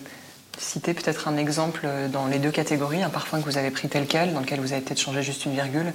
citer 0.58 0.94
peut-être 0.94 1.28
un 1.28 1.38
exemple 1.38 1.88
dans 2.12 2.28
les 2.28 2.40
deux 2.40 2.52
catégories, 2.52 3.02
un 3.02 3.10
parfum 3.10 3.40
que 3.40 3.46
vous 3.46 3.58
avez 3.58 3.72
pris 3.72 3.90
tel 3.90 4.06
quel, 4.06 4.34
dans 4.34 4.42
lequel 4.42 4.60
vous 4.60 4.74
avez 4.74 4.82
peut-être 4.82 5.00
changé 5.00 5.24
juste 5.24 5.46
une 5.46 5.54
virgule, 5.54 5.94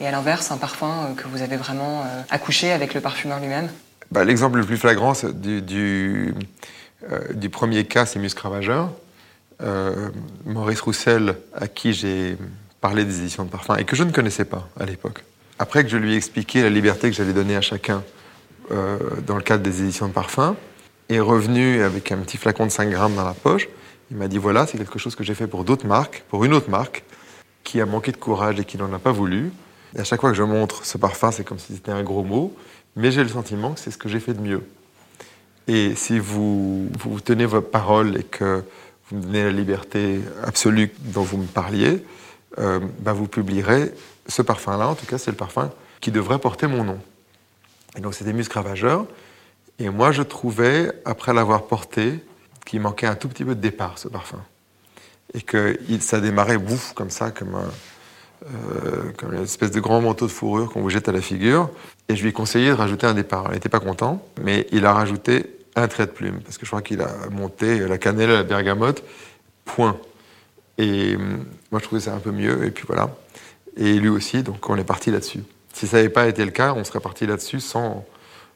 et 0.00 0.06
à 0.06 0.10
l'inverse, 0.10 0.50
un 0.50 0.56
parfum 0.56 1.14
que 1.16 1.28
vous 1.28 1.42
avez 1.42 1.56
vraiment 1.56 2.02
euh, 2.02 2.22
accouché 2.30 2.72
avec 2.72 2.94
le 2.94 3.00
parfumeur 3.00 3.40
lui-même? 3.40 3.68
Bah, 4.10 4.24
L'exemple 4.24 4.58
le 4.58 4.64
plus 4.64 4.76
flagrant 4.76 5.12
euh, 5.24 6.32
du 7.32 7.48
premier 7.48 7.84
cas, 7.84 8.06
c'est 8.06 8.18
Muscravageur. 8.18 8.90
Euh, 9.60 10.10
Maurice 10.44 10.80
Roussel, 10.80 11.36
à 11.54 11.66
qui 11.66 11.92
j'ai 11.92 12.36
parler 12.80 13.04
des 13.04 13.20
éditions 13.20 13.44
de 13.44 13.50
parfum 13.50 13.76
et 13.76 13.84
que 13.84 13.96
je 13.96 14.04
ne 14.04 14.12
connaissais 14.12 14.44
pas 14.44 14.68
à 14.78 14.86
l'époque. 14.86 15.24
Après 15.58 15.82
que 15.82 15.90
je 15.90 15.96
lui 15.96 16.14
ai 16.14 16.16
expliqué 16.16 16.62
la 16.62 16.70
liberté 16.70 17.10
que 17.10 17.16
j'allais 17.16 17.32
donner 17.32 17.56
à 17.56 17.60
chacun 17.60 18.04
euh, 18.70 18.98
dans 19.26 19.36
le 19.36 19.42
cadre 19.42 19.62
des 19.62 19.82
éditions 19.82 20.08
de 20.08 20.12
parfum, 20.12 20.56
est 21.08 21.20
revenu 21.20 21.82
avec 21.82 22.12
un 22.12 22.18
petit 22.18 22.36
flacon 22.36 22.66
de 22.66 22.70
5 22.70 22.90
grammes 22.90 23.14
dans 23.14 23.24
la 23.24 23.34
poche. 23.34 23.68
Il 24.10 24.16
m'a 24.16 24.28
dit 24.28 24.38
voilà, 24.38 24.66
c'est 24.66 24.78
quelque 24.78 24.98
chose 24.98 25.16
que 25.16 25.24
j'ai 25.24 25.34
fait 25.34 25.46
pour 25.46 25.64
d'autres 25.64 25.86
marques, 25.86 26.22
pour 26.28 26.44
une 26.44 26.52
autre 26.52 26.70
marque, 26.70 27.02
qui 27.64 27.80
a 27.80 27.86
manqué 27.86 28.12
de 28.12 28.16
courage 28.16 28.60
et 28.60 28.64
qui 28.64 28.76
n'en 28.76 28.92
a 28.92 28.98
pas 28.98 29.12
voulu. 29.12 29.50
Et 29.96 30.00
à 30.00 30.04
chaque 30.04 30.20
fois 30.20 30.30
que 30.30 30.36
je 30.36 30.42
montre 30.42 30.84
ce 30.84 30.98
parfum, 30.98 31.32
c'est 31.32 31.44
comme 31.44 31.58
si 31.58 31.74
c'était 31.74 31.92
un 31.92 32.02
gros 32.02 32.22
mot, 32.22 32.54
mais 32.98 33.12
j'ai 33.12 33.22
le 33.22 33.28
sentiment 33.28 33.72
que 33.72 33.80
c'est 33.80 33.90
ce 33.90 33.96
que 33.96 34.08
j'ai 34.08 34.20
fait 34.20 34.34
de 34.34 34.40
mieux. 34.40 34.62
Et 35.68 35.94
si 35.94 36.18
vous, 36.18 36.88
vous 36.98 37.20
tenez 37.20 37.46
votre 37.46 37.70
parole 37.70 38.16
et 38.18 38.24
que 38.24 38.64
vous 39.08 39.16
me 39.16 39.22
donnez 39.22 39.44
la 39.44 39.52
liberté 39.52 40.20
absolue 40.42 40.92
dont 41.00 41.22
vous 41.22 41.38
me 41.38 41.46
parliez, 41.46 42.04
bah, 42.56 43.12
vous 43.12 43.28
publierez 43.28 43.92
ce 44.26 44.42
parfum-là. 44.42 44.88
En 44.88 44.94
tout 44.94 45.06
cas, 45.06 45.16
c'est 45.16 45.30
le 45.30 45.36
parfum 45.36 45.70
qui 46.00 46.10
devrait 46.10 46.38
porter 46.38 46.66
mon 46.66 46.82
nom. 46.84 46.98
Et 47.96 48.00
donc, 48.00 48.14
c'était 48.14 48.32
Musc 48.32 48.52
Ravageur. 48.52 49.06
Et 49.78 49.90
moi, 49.90 50.10
je 50.10 50.22
trouvais, 50.22 50.90
après 51.04 51.32
l'avoir 51.32 51.66
porté, 51.66 52.18
qu'il 52.66 52.80
manquait 52.80 53.06
un 53.06 53.14
tout 53.14 53.28
petit 53.28 53.44
peu 53.44 53.54
de 53.54 53.60
départ, 53.60 53.98
ce 53.98 54.08
parfum. 54.08 54.42
Et 55.34 55.42
que 55.42 55.78
ça 56.00 56.20
démarrait, 56.20 56.58
bouf, 56.58 56.94
comme 56.94 57.10
ça, 57.10 57.30
comme, 57.30 57.56
euh, 58.46 59.10
comme 59.16 59.34
une 59.34 59.42
espèce 59.42 59.70
de 59.70 59.80
grand 59.80 60.00
manteau 60.00 60.26
de 60.26 60.30
fourrure 60.30 60.70
qu'on 60.72 60.80
vous 60.80 60.90
jette 60.90 61.08
à 61.08 61.12
la 61.12 61.20
figure. 61.20 61.70
Et 62.08 62.16
je 62.16 62.22
lui 62.22 62.30
ai 62.30 62.32
conseillé 62.32 62.68
de 62.68 62.74
rajouter 62.74 63.06
un 63.06 63.14
départ. 63.14 63.46
Il 63.48 63.54
n'était 63.54 63.68
pas 63.68 63.80
content, 63.80 64.22
mais 64.42 64.66
il 64.72 64.86
a 64.86 64.92
rajouté 64.92 65.46
un 65.76 65.88
trait 65.88 66.06
de 66.06 66.10
plume, 66.10 66.40
parce 66.40 66.58
que 66.58 66.64
je 66.64 66.70
crois 66.70 66.82
qu'il 66.82 67.00
a 67.00 67.10
monté 67.30 67.86
la 67.86 67.98
cannelle 67.98 68.30
à 68.30 68.34
la 68.34 68.42
bergamote, 68.42 69.04
point. 69.64 69.96
Et 70.78 71.14
euh, 71.14 71.18
moi, 71.70 71.80
je 71.80 71.84
trouvais 71.84 72.00
ça 72.00 72.14
un 72.14 72.18
peu 72.18 72.30
mieux. 72.30 72.64
Et 72.64 72.70
puis 72.70 72.84
voilà. 72.86 73.10
Et 73.76 73.94
lui 73.94 74.08
aussi, 74.08 74.42
donc 74.42 74.68
on 74.68 74.76
est 74.76 74.84
parti 74.84 75.10
là-dessus. 75.10 75.42
Si 75.72 75.86
ça 75.86 75.98
n'avait 75.98 76.08
pas 76.08 76.26
été 76.26 76.44
le 76.44 76.50
cas, 76.50 76.72
on 76.74 76.84
serait 76.84 77.00
parti 77.00 77.26
là-dessus 77.26 77.60
sans, 77.60 78.04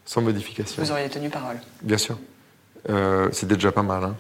sans 0.04 0.22
modification. 0.22 0.82
Vous 0.82 0.90
auriez 0.90 1.08
tenu 1.08 1.30
parole. 1.30 1.60
Bien 1.82 1.98
sûr. 1.98 2.18
Euh, 2.88 3.28
C'était 3.32 3.54
déjà 3.54 3.70
pas 3.70 3.82
mal. 3.82 4.04
Hein. 4.04 4.16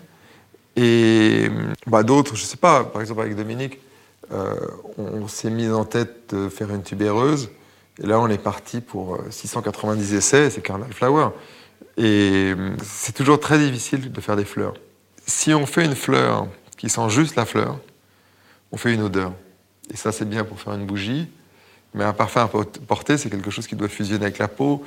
Et 0.76 1.50
bah, 1.86 2.02
d'autres, 2.02 2.36
je 2.36 2.44
sais 2.44 2.56
pas, 2.56 2.84
par 2.84 3.00
exemple 3.00 3.20
avec 3.22 3.34
Dominique, 3.34 3.78
euh, 4.32 4.54
on, 4.98 5.28
s'est 5.28 5.50
mis 5.50 5.68
en 5.68 5.84
tête 5.84 6.34
de 6.34 6.48
faire 6.48 6.70
une 6.70 6.82
tubéreuse. 6.82 7.50
Et 8.02 8.06
là, 8.06 8.18
on 8.20 8.28
est 8.28 8.42
parti 8.42 8.80
pour 8.80 9.18
690 9.30 10.14
essais, 10.14 10.50
c'est 10.50 10.62
Carnal 10.62 10.92
Flower. 10.92 11.28
Et 11.98 12.54
c'est 12.82 13.14
toujours 13.14 13.38
très 13.38 13.58
difficile 13.58 14.10
de 14.10 14.20
faire 14.20 14.36
des 14.36 14.46
fleurs. 14.46 14.74
Si 15.26 15.52
on 15.52 15.66
fait 15.66 15.84
une 15.84 15.94
fleur 15.94 16.48
qui 16.78 16.88
sent 16.88 17.08
juste 17.10 17.36
la 17.36 17.44
fleur, 17.44 17.78
on 18.72 18.76
fait 18.76 18.94
une 18.94 19.02
odeur. 19.02 19.32
Et 19.92 19.96
ça, 19.96 20.10
c'est 20.10 20.28
bien 20.28 20.44
pour 20.44 20.60
faire 20.60 20.72
une 20.72 20.86
bougie. 20.86 21.28
Mais 21.94 22.04
un 22.04 22.14
parfum 22.14 22.44
à 22.44 22.48
porter, 22.48 23.18
c'est 23.18 23.28
quelque 23.28 23.50
chose 23.50 23.66
qui 23.66 23.76
doit 23.76 23.88
fusionner 23.88 24.24
avec 24.24 24.38
la 24.38 24.48
peau. 24.48 24.82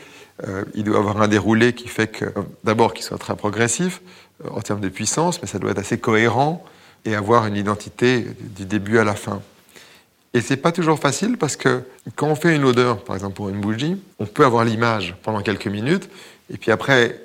Euh, 0.47 0.65
il 0.73 0.83
doit 0.83 0.97
avoir 0.97 1.21
un 1.21 1.27
déroulé 1.27 1.73
qui 1.73 1.87
fait 1.87 2.07
que, 2.07 2.25
d'abord, 2.63 2.93
qu'il 2.93 3.05
soit 3.05 3.19
très 3.19 3.35
progressif 3.35 4.01
euh, 4.43 4.49
en 4.49 4.61
termes 4.61 4.81
de 4.81 4.89
puissance, 4.89 5.39
mais 5.41 5.47
ça 5.47 5.59
doit 5.59 5.71
être 5.71 5.79
assez 5.79 5.99
cohérent 5.99 6.65
et 7.05 7.15
avoir 7.15 7.45
une 7.45 7.55
identité 7.55 8.25
du 8.39 8.65
début 8.65 8.97
à 8.97 9.03
la 9.03 9.15
fin. 9.15 9.41
Et 10.33 10.41
c'est 10.41 10.57
pas 10.57 10.73
toujours 10.73 10.99
facile 10.99 11.37
parce 11.37 11.55
que 11.55 11.83
quand 12.15 12.27
on 12.27 12.35
fait 12.35 12.55
une 12.55 12.65
odeur, 12.65 13.03
par 13.03 13.15
exemple 13.15 13.35
pour 13.35 13.47
une 13.47 13.61
bougie, 13.61 13.97
on 14.19 14.25
peut 14.25 14.43
avoir 14.43 14.65
l'image 14.65 15.15
pendant 15.23 15.41
quelques 15.41 15.67
minutes, 15.67 16.09
et 16.53 16.57
puis 16.57 16.71
après, 16.71 17.21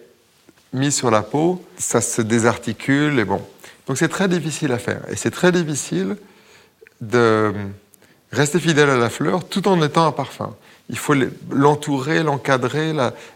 mis 0.72 0.92
sur 0.92 1.10
la 1.10 1.22
peau, 1.22 1.64
ça 1.76 2.00
se 2.00 2.22
désarticule, 2.22 3.18
et 3.18 3.24
bon. 3.24 3.42
Donc 3.86 3.98
c'est 3.98 4.08
très 4.08 4.28
difficile 4.28 4.70
à 4.70 4.78
faire. 4.78 5.00
Et 5.10 5.16
c'est 5.16 5.32
très 5.32 5.50
difficile 5.50 6.16
de 7.00 7.52
rester 8.30 8.60
fidèle 8.60 8.90
à 8.90 8.96
la 8.96 9.10
fleur 9.10 9.48
tout 9.48 9.66
en 9.66 9.82
étant 9.82 10.06
un 10.06 10.12
parfum. 10.12 10.54
il 10.88 10.98
faut 10.98 11.14
l'entourer, 11.50 12.22
l'encadrer, 12.22 12.92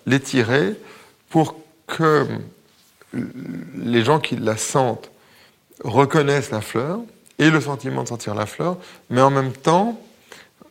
l'étirer 0.07 0.75
pour 1.31 1.57
que 1.87 2.27
les 3.77 4.05
gens 4.05 4.21
qui 4.21 4.37
la 4.37 4.57
sentent 4.57 5.11
reconnaissent 5.83 6.51
la 6.51 6.61
fleur 6.61 7.01
et 7.39 7.51
le 7.51 7.61
sentiment 7.61 8.03
de 8.03 8.09
sentir 8.09 8.35
la 8.35 8.47
fleur, 8.47 8.77
mais 9.11 9.21
en 9.21 9.31
même 9.31 9.53
temps 9.53 10.01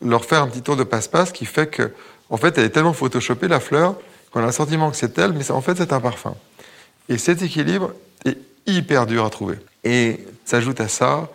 leur 0.02 0.26
faire 0.26 0.42
un 0.42 0.48
petit 0.48 0.62
tour 0.62 0.76
de 0.76 0.84
passe-passe 0.84 1.32
qui 1.32 1.46
fait 1.46 1.68
que, 1.68 1.92
en 2.30 2.38
fait, 2.38 2.58
elle 2.58 2.66
est 2.66 2.70
tellement 2.70 2.94
photoshopée 2.94 3.48
la 3.48 3.60
fleur 3.60 3.96
qu'on 4.32 4.42
a 4.42 4.48
le 4.48 4.52
sentiment 4.52 4.90
que 4.90 4.98
c'est 4.98 5.18
elle, 5.18 5.34
mais 5.34 5.50
en 5.52 5.62
fait 5.62 5.76
c'est 5.78 5.94
un 5.94 6.00
parfum. 6.00 6.36
Et 7.10 7.18
cet 7.18 7.42
équilibre 7.42 7.94
est 8.26 8.38
hyper 8.66 9.06
dur 9.06 9.26
à 9.26 9.30
trouver. 9.30 9.58
Et 9.84 10.20
s'ajoute 10.46 10.80
à 10.82 10.88
ça 10.88 11.30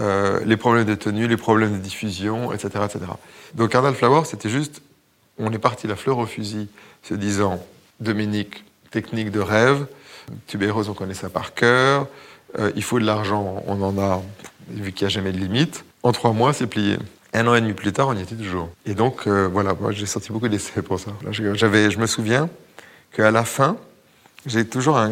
euh, 0.00 0.40
les 0.44 0.56
problèmes 0.56 0.84
de 0.84 0.94
tenue, 0.94 1.26
les 1.26 1.36
problèmes 1.36 1.72
de 1.72 1.78
diffusion, 1.78 2.52
etc. 2.52 2.84
etc. 2.84 3.00
Donc 3.54 3.70
Cardinal 3.70 3.94
Flower, 3.94 4.22
c'était 4.24 4.48
juste, 4.48 4.80
on 5.38 5.52
est 5.52 5.58
parti 5.58 5.86
la 5.86 5.96
fleur 5.96 6.18
au 6.18 6.26
fusil, 6.26 6.68
se 7.02 7.14
disant, 7.14 7.62
Dominique, 8.00 8.64
technique 8.90 9.30
de 9.30 9.40
rêve, 9.40 9.86
tubéreuse, 10.46 10.88
on 10.88 10.94
connaît 10.94 11.14
ça 11.14 11.28
par 11.28 11.52
cœur, 11.52 12.06
euh, 12.58 12.72
il 12.76 12.82
faut 12.82 12.98
de 12.98 13.04
l'argent, 13.04 13.62
on 13.66 13.82
en 13.82 13.98
a, 13.98 14.22
vu 14.70 14.92
qu'il 14.92 15.06
n'y 15.06 15.12
a 15.12 15.14
jamais 15.14 15.32
de 15.32 15.38
limite. 15.38 15.84
En 16.02 16.12
trois 16.12 16.32
mois, 16.32 16.52
c'est 16.52 16.66
plié. 16.66 16.98
Un 17.34 17.46
an 17.46 17.54
et 17.54 17.60
demi 17.60 17.74
plus 17.74 17.92
tard, 17.92 18.08
on 18.08 18.16
y 18.16 18.22
était 18.22 18.34
toujours. 18.34 18.70
Et 18.86 18.94
donc, 18.94 19.26
euh, 19.26 19.48
voilà, 19.52 19.74
moi 19.78 19.92
j'ai 19.92 20.06
sorti 20.06 20.32
beaucoup 20.32 20.48
d'essais 20.48 20.82
pour 20.82 20.98
ça. 20.98 21.10
J'avais, 21.30 21.90
je 21.90 21.98
me 21.98 22.06
souviens 22.06 22.48
qu'à 23.12 23.30
la 23.30 23.44
fin, 23.44 23.76
j'ai 24.46 24.66
toujours 24.66 24.96
un, 24.96 25.10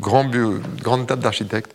grand 0.00 0.24
une 0.24 0.60
grande 0.82 1.06
table 1.06 1.22
d'architecte. 1.22 1.74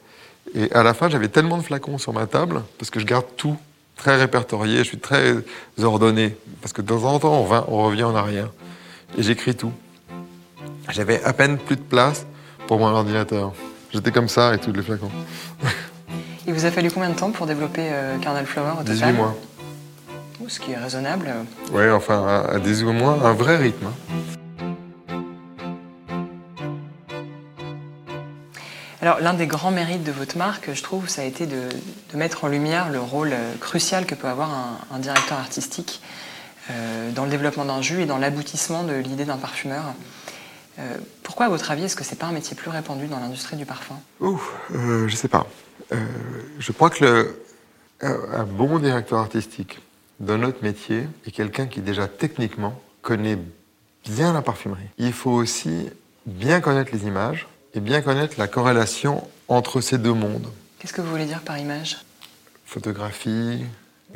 Et 0.53 0.71
à 0.73 0.83
la 0.83 0.93
fin, 0.93 1.09
j'avais 1.09 1.29
tellement 1.29 1.57
de 1.57 1.63
flacons 1.63 1.97
sur 1.97 2.11
ma 2.11 2.27
table, 2.27 2.61
parce 2.77 2.89
que 2.89 2.99
je 2.99 3.05
garde 3.05 3.25
tout 3.37 3.55
très 3.95 4.17
répertorié, 4.17 4.79
je 4.79 4.83
suis 4.83 4.97
très 4.97 5.35
ordonné, 5.81 6.35
parce 6.59 6.73
que 6.73 6.81
de 6.81 6.87
temps 6.87 7.03
en 7.03 7.19
temps, 7.19 7.39
on, 7.39 7.45
va, 7.45 7.65
on 7.69 7.83
revient 7.83 8.03
en 8.03 8.15
arrière. 8.15 8.49
Et 9.17 9.23
j'écris 9.23 9.55
tout. 9.55 9.71
J'avais 10.89 11.23
à 11.23 11.31
peine 11.31 11.57
plus 11.57 11.77
de 11.77 11.81
place 11.81 12.25
pour 12.67 12.79
mon 12.79 12.87
ordinateur. 12.87 13.53
J'étais 13.93 14.11
comme 14.11 14.29
ça 14.29 14.49
avec 14.49 14.61
tous 14.61 14.71
les 14.71 14.81
flacons. 14.81 15.11
Il 16.47 16.53
vous 16.53 16.65
a 16.65 16.71
fallu 16.71 16.89
combien 16.89 17.09
de 17.09 17.15
temps 17.15 17.31
pour 17.31 17.45
développer 17.45 17.89
euh, 17.91 18.17
Carnal 18.19 18.45
Flower 18.45 18.73
au 18.79 18.83
18 18.83 19.11
mois. 19.13 19.35
ce 20.47 20.59
qui 20.59 20.71
est 20.71 20.77
raisonnable. 20.77 21.31
Oui, 21.71 21.89
enfin, 21.89 22.45
à 22.51 22.59
18 22.59 22.85
mois, 22.93 23.19
un 23.23 23.33
vrai 23.33 23.57
rythme. 23.57 23.87
Hein. 23.87 24.11
Alors, 29.01 29.19
l'un 29.19 29.33
des 29.33 29.47
grands 29.47 29.71
mérites 29.71 30.03
de 30.03 30.11
votre 30.11 30.37
marque, 30.37 30.69
je 30.73 30.83
trouve, 30.83 31.09
ça 31.09 31.23
a 31.23 31.25
été 31.25 31.47
de, 31.47 31.69
mettre 32.13 32.43
en 32.43 32.47
lumière 32.47 32.89
le 32.89 32.99
rôle 32.99 33.33
euh, 33.33 33.55
crucial 33.59 34.05
que 34.05 34.13
peut 34.13 34.27
avoir 34.27 34.51
un, 34.91 34.99
directeur 34.99 35.39
artistique 35.39 36.01
euh, 36.69 37.11
dans 37.11 37.25
le 37.25 37.31
développement 37.31 37.65
d'un 37.65 37.81
jus 37.81 38.01
et 38.01 38.05
dans 38.05 38.19
l'aboutissement 38.19 38.83
de 38.83 38.93
l'idée 38.93 39.25
d'un 39.25 39.37
parfumeur. 39.37 39.83
Euh, 40.79 40.97
pourquoi, 41.23 41.47
à 41.47 41.49
votre 41.49 41.69
avis, 41.71 41.83
est-ce 41.83 41.95
que 41.95 42.03
c'est 42.03 42.15
pas 42.15 42.27
un 42.27 42.31
métier 42.31 42.55
plus 42.55 42.69
répandu 42.69 43.07
dans 43.07 43.19
l'industrie 43.19 43.57
du 43.57 43.65
parfum? 43.65 43.95
Ouh, 44.19 44.41
je 45.07 45.15
sais 45.15 45.27
pas. 45.27 45.47
je 45.91 46.71
crois 46.71 46.89
que 46.89 47.03
le, 47.03 47.41
un 48.01 48.43
bon 48.43 48.79
directeur 48.79 49.19
artistique 49.19 49.79
dans 50.19 50.37
notre 50.37 50.63
métier 50.63 51.07
est 51.25 51.31
quelqu'un 51.31 51.67
qui 51.67 51.81
déjà 51.81 52.07
techniquement 52.07 52.79
connaît 53.01 53.37
bien 54.05 54.33
la 54.33 54.41
parfumerie. 54.41 54.87
Il 54.97 55.13
faut 55.13 55.31
aussi 55.31 55.89
bien 56.25 56.61
connaître 56.61 56.91
les 56.93 57.05
images 57.05 57.47
et 57.73 57.79
bien 57.79 58.01
connaître 58.01 58.35
la 58.37 58.47
corrélation 58.47 59.27
entre 59.47 59.81
ces 59.81 59.97
deux 59.97 60.13
mondes. 60.13 60.47
Qu'est-ce 60.79 60.93
que 60.93 61.01
vous 61.01 61.09
voulez 61.09 61.25
dire 61.25 61.41
par 61.41 61.57
image? 61.57 61.97
Photographie, 62.65 63.65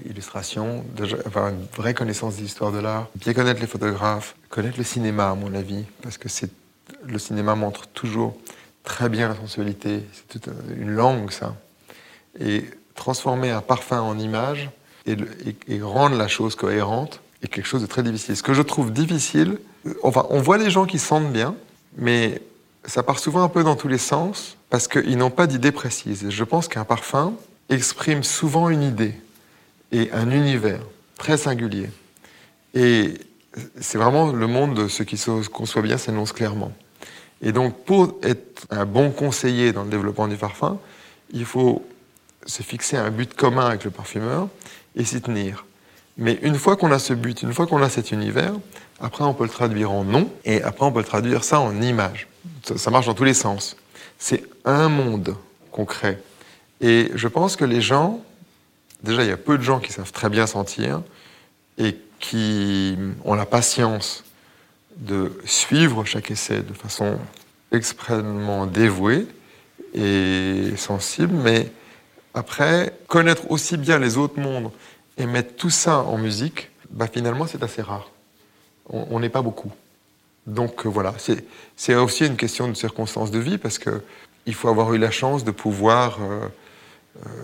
illustration, 0.03 0.83
avoir 1.25 1.49
une 1.49 1.65
vraie 1.75 1.93
connaissance 1.93 2.37
de 2.37 2.41
l'histoire 2.41 2.71
de 2.71 2.79
l'art, 2.79 3.07
bien 3.15 3.33
connaître 3.33 3.61
les 3.61 3.67
photographes, 3.67 4.35
connaître 4.49 4.77
le 4.77 4.83
cinéma 4.83 5.29
à 5.29 5.35
mon 5.35 5.53
avis, 5.53 5.83
parce 6.01 6.17
que 6.17 6.29
c'est 6.29 6.49
le 7.03 7.19
cinéma 7.19 7.55
montre 7.55 7.87
toujours 7.87 8.35
très 8.83 9.09
bien 9.09 9.29
la 9.29 9.35
sensualité, 9.35 10.03
c'est 10.13 10.27
toute 10.27 10.53
une 10.77 10.91
langue 10.91 11.31
ça. 11.31 11.55
Et 12.39 12.65
transformer 12.95 13.51
un 13.51 13.61
parfum 13.61 14.01
en 14.01 14.17
image 14.17 14.69
et, 15.05 15.17
rendre 15.81 16.17
la 16.17 16.27
chose 16.27 16.55
cohérente 16.55 17.21
est 17.43 17.47
quelque 17.47 17.67
chose 17.67 17.81
de 17.81 17.87
très 17.87 18.03
difficile. 18.03 18.35
Ce 18.35 18.43
que 18.43 18.53
je 18.53 18.61
trouve 18.61 18.91
difficile, 18.91 19.59
enfin 20.03 20.25
on 20.29 20.41
voit 20.41 20.57
les 20.57 20.69
gens 20.69 20.85
qui 20.85 20.99
sentent 20.99 21.31
bien, 21.31 21.55
mais 21.97 22.41
ça 22.85 23.03
part 23.03 23.19
souvent 23.19 23.43
un 23.43 23.49
peu 23.49 23.63
dans 23.63 23.75
tous 23.75 23.87
les 23.87 23.97
sens 23.97 24.57
parce 24.69 24.87
qu'ils 24.87 25.17
n'ont 25.17 25.29
pas 25.29 25.47
d'idée 25.47 25.71
précise. 25.71 26.29
je 26.29 26.43
pense 26.43 26.67
qu'un 26.67 26.85
parfum 26.85 27.33
exprime 27.69 28.23
souvent 28.23 28.69
une 28.69 28.83
idée 28.83 29.15
et 29.91 30.11
un 30.11 30.31
univers 30.31 30.81
très 31.17 31.37
singulier. 31.37 31.89
Et 32.73 33.13
c'est 33.79 33.97
vraiment 33.97 34.31
le 34.31 34.47
monde 34.47 34.75
de 34.75 34.87
ce 34.87 35.03
qui 35.03 35.17
se 35.17 35.47
conçoit 35.47 35.81
bien 35.81 35.97
s'énonce 35.97 36.33
clairement. 36.33 36.73
Et 37.41 37.51
donc, 37.51 37.85
pour 37.85 38.19
être 38.23 38.65
un 38.69 38.85
bon 38.85 39.11
conseiller 39.11 39.71
dans 39.71 39.83
le 39.83 39.89
développement 39.89 40.27
du 40.27 40.35
parfum, 40.35 40.79
il 41.31 41.45
faut 41.45 41.85
se 42.45 42.63
fixer 42.63 42.97
un 42.97 43.11
but 43.11 43.33
commun 43.33 43.67
avec 43.67 43.83
le 43.83 43.91
parfumeur 43.91 44.47
et 44.95 45.03
s'y 45.03 45.21
tenir. 45.21 45.65
Mais 46.17 46.39
une 46.41 46.55
fois 46.55 46.75
qu'on 46.75 46.91
a 46.91 46.99
ce 46.99 47.13
but, 47.13 47.41
une 47.41 47.53
fois 47.53 47.67
qu'on 47.67 47.81
a 47.81 47.89
cet 47.89 48.11
univers, 48.11 48.53
après 48.99 49.23
on 49.25 49.33
peut 49.33 49.43
le 49.43 49.49
traduire 49.49 49.91
en 49.91 50.03
nom 50.03 50.29
et 50.45 50.61
après 50.63 50.85
on 50.85 50.91
peut 50.91 50.99
le 50.99 51.05
traduire 51.05 51.43
ça 51.43 51.59
en 51.59 51.81
image 51.81 52.27
ça 52.75 52.91
marche 52.91 53.05
dans 53.05 53.13
tous 53.13 53.23
les 53.23 53.33
sens. 53.33 53.77
C'est 54.17 54.43
un 54.63 54.89
monde 54.89 55.35
concret. 55.71 56.19
Et 56.81 57.11
je 57.15 57.27
pense 57.27 57.55
que 57.55 57.65
les 57.65 57.81
gens, 57.81 58.21
déjà, 59.05 59.23
il 59.23 59.29
y 59.29 59.33
a 59.33 59.37
peu 59.37 59.57
de 59.57 59.63
gens 59.63 59.79
qui 59.79 59.93
savent 59.93 60.11
très 60.11 60.29
bien 60.29 60.47
sentir 60.47 61.01
et 61.77 61.97
qui 62.19 62.97
ont 63.23 63.35
la 63.35 63.45
patience 63.45 64.23
de 64.97 65.31
suivre 65.45 66.03
chaque 66.05 66.31
essai 66.31 66.61
de 66.61 66.73
façon 66.73 67.17
extrêmement 67.71 68.65
dévouée 68.65 69.27
et 69.93 70.73
sensible, 70.77 71.33
mais 71.33 71.71
après, 72.33 72.97
connaître 73.07 73.49
aussi 73.49 73.77
bien 73.77 73.97
les 73.97 74.17
autres 74.17 74.39
mondes 74.39 74.71
et 75.17 75.25
mettre 75.25 75.55
tout 75.55 75.69
ça 75.69 75.99
en 75.99 76.17
musique, 76.17 76.69
bah 76.89 77.07
finalement, 77.11 77.47
c'est 77.47 77.63
assez 77.63 77.81
rare. 77.81 78.09
On 78.89 79.19
n'est 79.19 79.29
pas 79.29 79.41
beaucoup. 79.41 79.71
Donc 80.45 80.85
euh, 80.85 80.89
voilà, 80.89 81.15
c'est 81.75 81.95
aussi 81.95 82.25
une 82.25 82.35
question 82.35 82.67
de 82.67 82.73
circonstances 82.73 83.31
de 83.31 83.39
vie 83.39 83.57
parce 83.57 83.79
qu'il 83.79 84.53
faut 84.53 84.69
avoir 84.69 84.93
eu 84.93 84.97
la 84.97 85.11
chance 85.11 85.43
de 85.43 85.51
pouvoir 85.51 86.19
euh, 86.21 86.47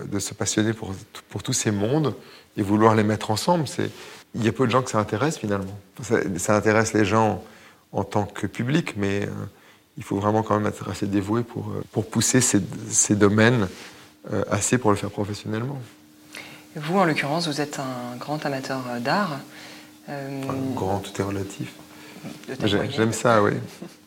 de 0.06 0.18
se 0.18 0.34
passionner 0.34 0.72
pour, 0.72 0.94
pour, 1.28 1.42
tous 1.42 1.52
ces 1.52 1.70
mondes 1.70 2.14
et 2.56 2.62
vouloir 2.62 2.94
les 2.94 3.04
mettre 3.04 3.30
ensemble. 3.30 3.64
Il 4.34 4.44
y 4.44 4.48
a 4.48 4.52
peu 4.52 4.66
de 4.66 4.70
gens 4.70 4.82
que 4.82 4.90
ça 4.90 4.98
intéresse 4.98 5.38
finalement. 5.38 5.78
Ça, 6.02 6.56
intéresse 6.56 6.92
les 6.92 7.04
gens 7.04 7.42
en 7.92 8.04
tant 8.04 8.24
que 8.24 8.46
public, 8.46 8.94
mais 8.96 9.28
il 9.96 10.04
faut 10.04 10.16
vraiment 10.18 10.42
quand 10.42 10.58
même 10.58 10.66
être 10.66 10.90
assez 10.90 11.06
dévoué 11.06 11.42
pour, 11.42 11.72
pour 11.92 12.06
pousser 12.08 12.40
ces, 12.40 12.60
ces 12.88 13.14
domaines 13.14 13.68
assez 14.50 14.78
pour 14.78 14.90
le 14.90 14.96
faire 14.96 15.10
professionnellement. 15.10 15.80
Vous, 16.76 16.98
en 16.98 17.04
l'occurrence, 17.04 17.48
vous 17.48 17.60
êtes 17.60 17.78
un 17.78 18.16
grand 18.16 18.44
amateur 18.46 18.80
d'art. 19.00 19.38
grand, 20.74 20.98
tout 20.98 21.20
est 21.20 21.24
relatif. 21.24 21.72
J'aime 22.64 23.12
ça, 23.12 23.42
oui. 23.42 23.52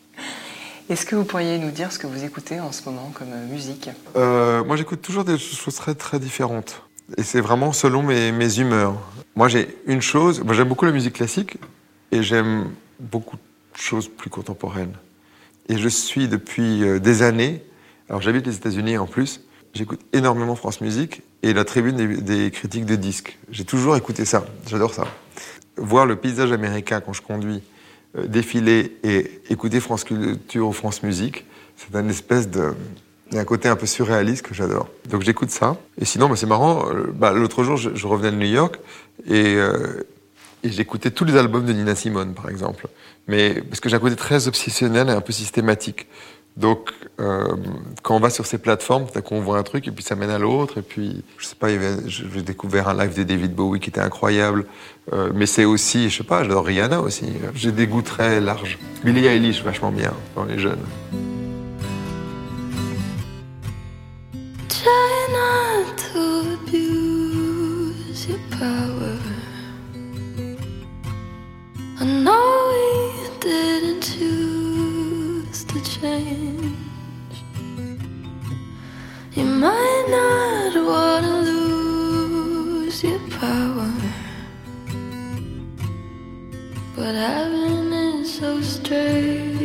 Est-ce 0.88 1.04
que 1.04 1.16
vous 1.16 1.24
pourriez 1.24 1.58
nous 1.58 1.72
dire 1.72 1.90
ce 1.90 1.98
que 1.98 2.06
vous 2.06 2.22
écoutez 2.22 2.60
en 2.60 2.70
ce 2.70 2.84
moment 2.84 3.10
comme 3.12 3.32
euh, 3.32 3.46
musique? 3.48 3.90
Euh, 4.14 4.62
Moi, 4.62 4.76
j'écoute 4.76 5.02
toujours 5.02 5.24
des 5.24 5.36
choses 5.36 5.74
très, 5.74 5.96
très 5.96 6.20
différentes. 6.20 6.82
Et 7.16 7.24
c'est 7.24 7.40
vraiment 7.40 7.72
selon 7.72 8.04
mes, 8.04 8.58
humeurs. 8.58 8.94
Moi, 9.34 9.48
j'ai 9.48 9.76
une 9.86 10.00
chose, 10.00 10.42
moi, 10.44 10.54
j'aime 10.54 10.68
beaucoup 10.68 10.84
la 10.84 10.92
musique 10.92 11.14
classique 11.14 11.58
et 12.12 12.22
j'aime 12.22 12.70
beaucoup 13.00 13.36
de 13.36 13.80
choses 13.80 14.08
plus 14.08 14.30
contemporaines. 14.30 14.94
Et 15.68 15.76
je 15.76 15.88
suis 15.88 16.28
depuis 16.28 16.84
euh, 16.84 17.00
des 17.00 17.22
années, 17.22 17.64
alors 18.08 18.22
j'habite 18.22 18.46
les 18.46 18.54
États-Unis 18.54 18.96
en 18.96 19.06
plus, 19.06 19.40
j'écoute 19.74 20.00
énormément 20.12 20.54
France 20.54 20.80
Musique 20.80 21.22
et 21.42 21.52
la 21.52 21.64
tribune 21.64 21.96
des, 21.96 22.50
critiques 22.52 22.86
de 22.86 22.94
disques. 22.94 23.38
J'ai 23.50 23.64
toujours 23.64 23.96
écouté 23.96 24.24
ça, 24.24 24.46
j'adore 24.68 24.94
ça. 24.94 25.08
Voir 25.76 26.06
le 26.06 26.14
paysage 26.14 26.52
américain 26.52 27.00
quand 27.00 27.12
je 27.12 27.22
conduis, 27.22 27.62
défiler 28.24 28.96
et 29.02 29.40
écouter 29.50 29.80
France 29.80 30.04
Culture 30.04 30.68
ou 30.68 30.72
France 30.72 31.02
Musique. 31.02 31.44
C'est 31.76 31.94
un 31.96 32.08
espèce 32.08 32.48
de... 32.48 32.74
Un 33.34 33.44
côté 33.44 33.68
un 33.68 33.74
peu 33.74 33.86
surréaliste 33.86 34.46
que 34.46 34.54
j'adore. 34.54 34.88
Donc 35.10 35.22
j'écoute 35.22 35.50
ça. 35.50 35.76
Et 36.00 36.04
sinon, 36.04 36.28
bah, 36.28 36.36
c'est 36.36 36.46
marrant, 36.46 36.88
euh, 36.88 37.12
bah, 37.12 37.32
l'autre 37.32 37.64
jour, 37.64 37.76
je, 37.76 38.06
revenais 38.06 38.30
de 38.30 38.36
New 38.36 38.46
York 38.46 38.78
et, 39.26 39.56
euh, 39.56 40.04
et 40.62 40.70
j'écoutais 40.70 41.10
tous 41.10 41.24
les 41.24 41.36
albums 41.36 41.64
de 41.66 41.72
Nina 41.72 41.96
Simone, 41.96 42.34
par 42.34 42.48
exemple. 42.48 42.86
Mais 43.26 43.60
parce 43.62 43.80
que 43.80 43.88
j'ai 43.88 43.96
un 43.96 44.00
côté 44.00 44.14
très 44.14 44.46
obsessionnel 44.46 45.08
et 45.08 45.12
un 45.12 45.20
peu 45.20 45.32
systématique. 45.32 46.06
Donc, 46.56 46.90
euh, 47.20 47.54
quand 48.02 48.16
on 48.16 48.20
va 48.20 48.30
sur 48.30 48.46
ces 48.46 48.58
plateformes, 48.58 49.06
tout 49.06 49.18
à 49.18 49.22
coup, 49.22 49.34
on 49.34 49.40
voit 49.40 49.58
un 49.58 49.62
truc 49.62 49.86
et 49.88 49.90
puis 49.90 50.02
ça 50.02 50.14
mène 50.14 50.30
à 50.30 50.38
l'autre. 50.38 50.78
Et 50.78 50.82
puis, 50.82 51.22
je 51.36 51.46
sais 51.46 51.54
pas, 51.54 51.68
j'ai 52.06 52.42
découvert 52.42 52.88
un 52.88 52.94
live 52.94 53.16
de 53.16 53.22
David 53.24 53.54
Bowie 53.54 53.80
qui 53.80 53.90
était 53.90 54.00
incroyable. 54.00 54.66
Euh, 55.12 55.30
mais 55.34 55.46
c'est 55.46 55.66
aussi, 55.66 56.08
je 56.08 56.18
sais 56.18 56.24
pas, 56.24 56.42
j'adore 56.42 56.64
Rihanna 56.64 57.00
aussi. 57.00 57.26
J'ai 57.54 57.72
des 57.72 57.86
goûts 57.86 58.02
très 58.02 58.40
larges. 58.40 58.78
Billie 59.04 59.26
Eilish, 59.26 59.62
vachement 59.62 59.92
bien 59.92 60.12
dans 60.34 60.44
les 60.44 60.58
jeunes. 60.58 60.84
To 66.12 66.52
abuse 66.54 68.26
your 68.26 68.38
power. 68.50 69.18
I 72.00 72.04
know 72.04 72.66
didn't 73.40 74.02
choose 74.02 75.64
to 75.64 75.80
change. 75.84 76.45
You 79.36 79.44
might 79.44 80.06
not 80.08 80.74
wanna 80.82 81.40
lose 81.42 83.04
your 83.04 83.18
power, 83.38 83.92
but 86.96 87.14
heaven 87.14 87.92
is 87.92 88.32
so 88.32 88.62
strange. 88.62 89.60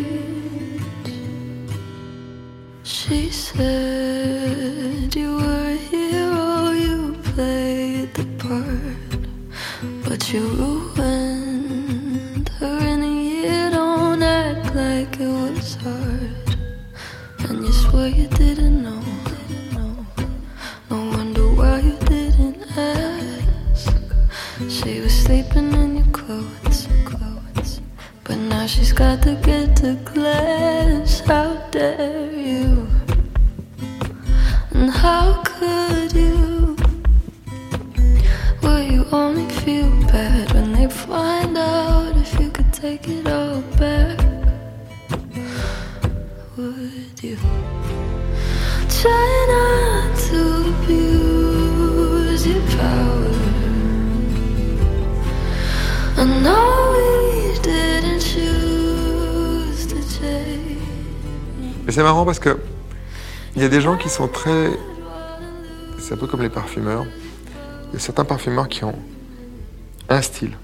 She 2.84 3.30
said 3.30 5.16
you 5.16 5.38
were 5.38 5.78
here, 5.90 6.10
hero, 6.10 6.72
you 6.72 7.16
played 7.34 8.14
the 8.14 8.26
part, 8.44 9.22
but 10.04 10.34
you. 10.34 10.81
Parce 62.26 62.40
que 62.40 62.58
il 63.56 63.62
y 63.62 63.66
a 63.66 63.70
des 63.70 63.82
gens 63.82 63.98
qui 63.98 64.10
sont 64.10 64.28
très. 64.28 64.72
C'est 66.00 66.14
un 66.14 66.18
peu 66.18 66.28
comme 66.28 66.42
les 66.42 66.50
parfumeurs. 66.50 67.06
Il 67.90 67.94
y 67.94 67.96
a 67.98 68.00
certains 68.00 68.24
parfumeurs 68.24 68.70
qui 68.70 68.84
ont 68.86 68.96
un 70.08 70.22
style 70.22 70.58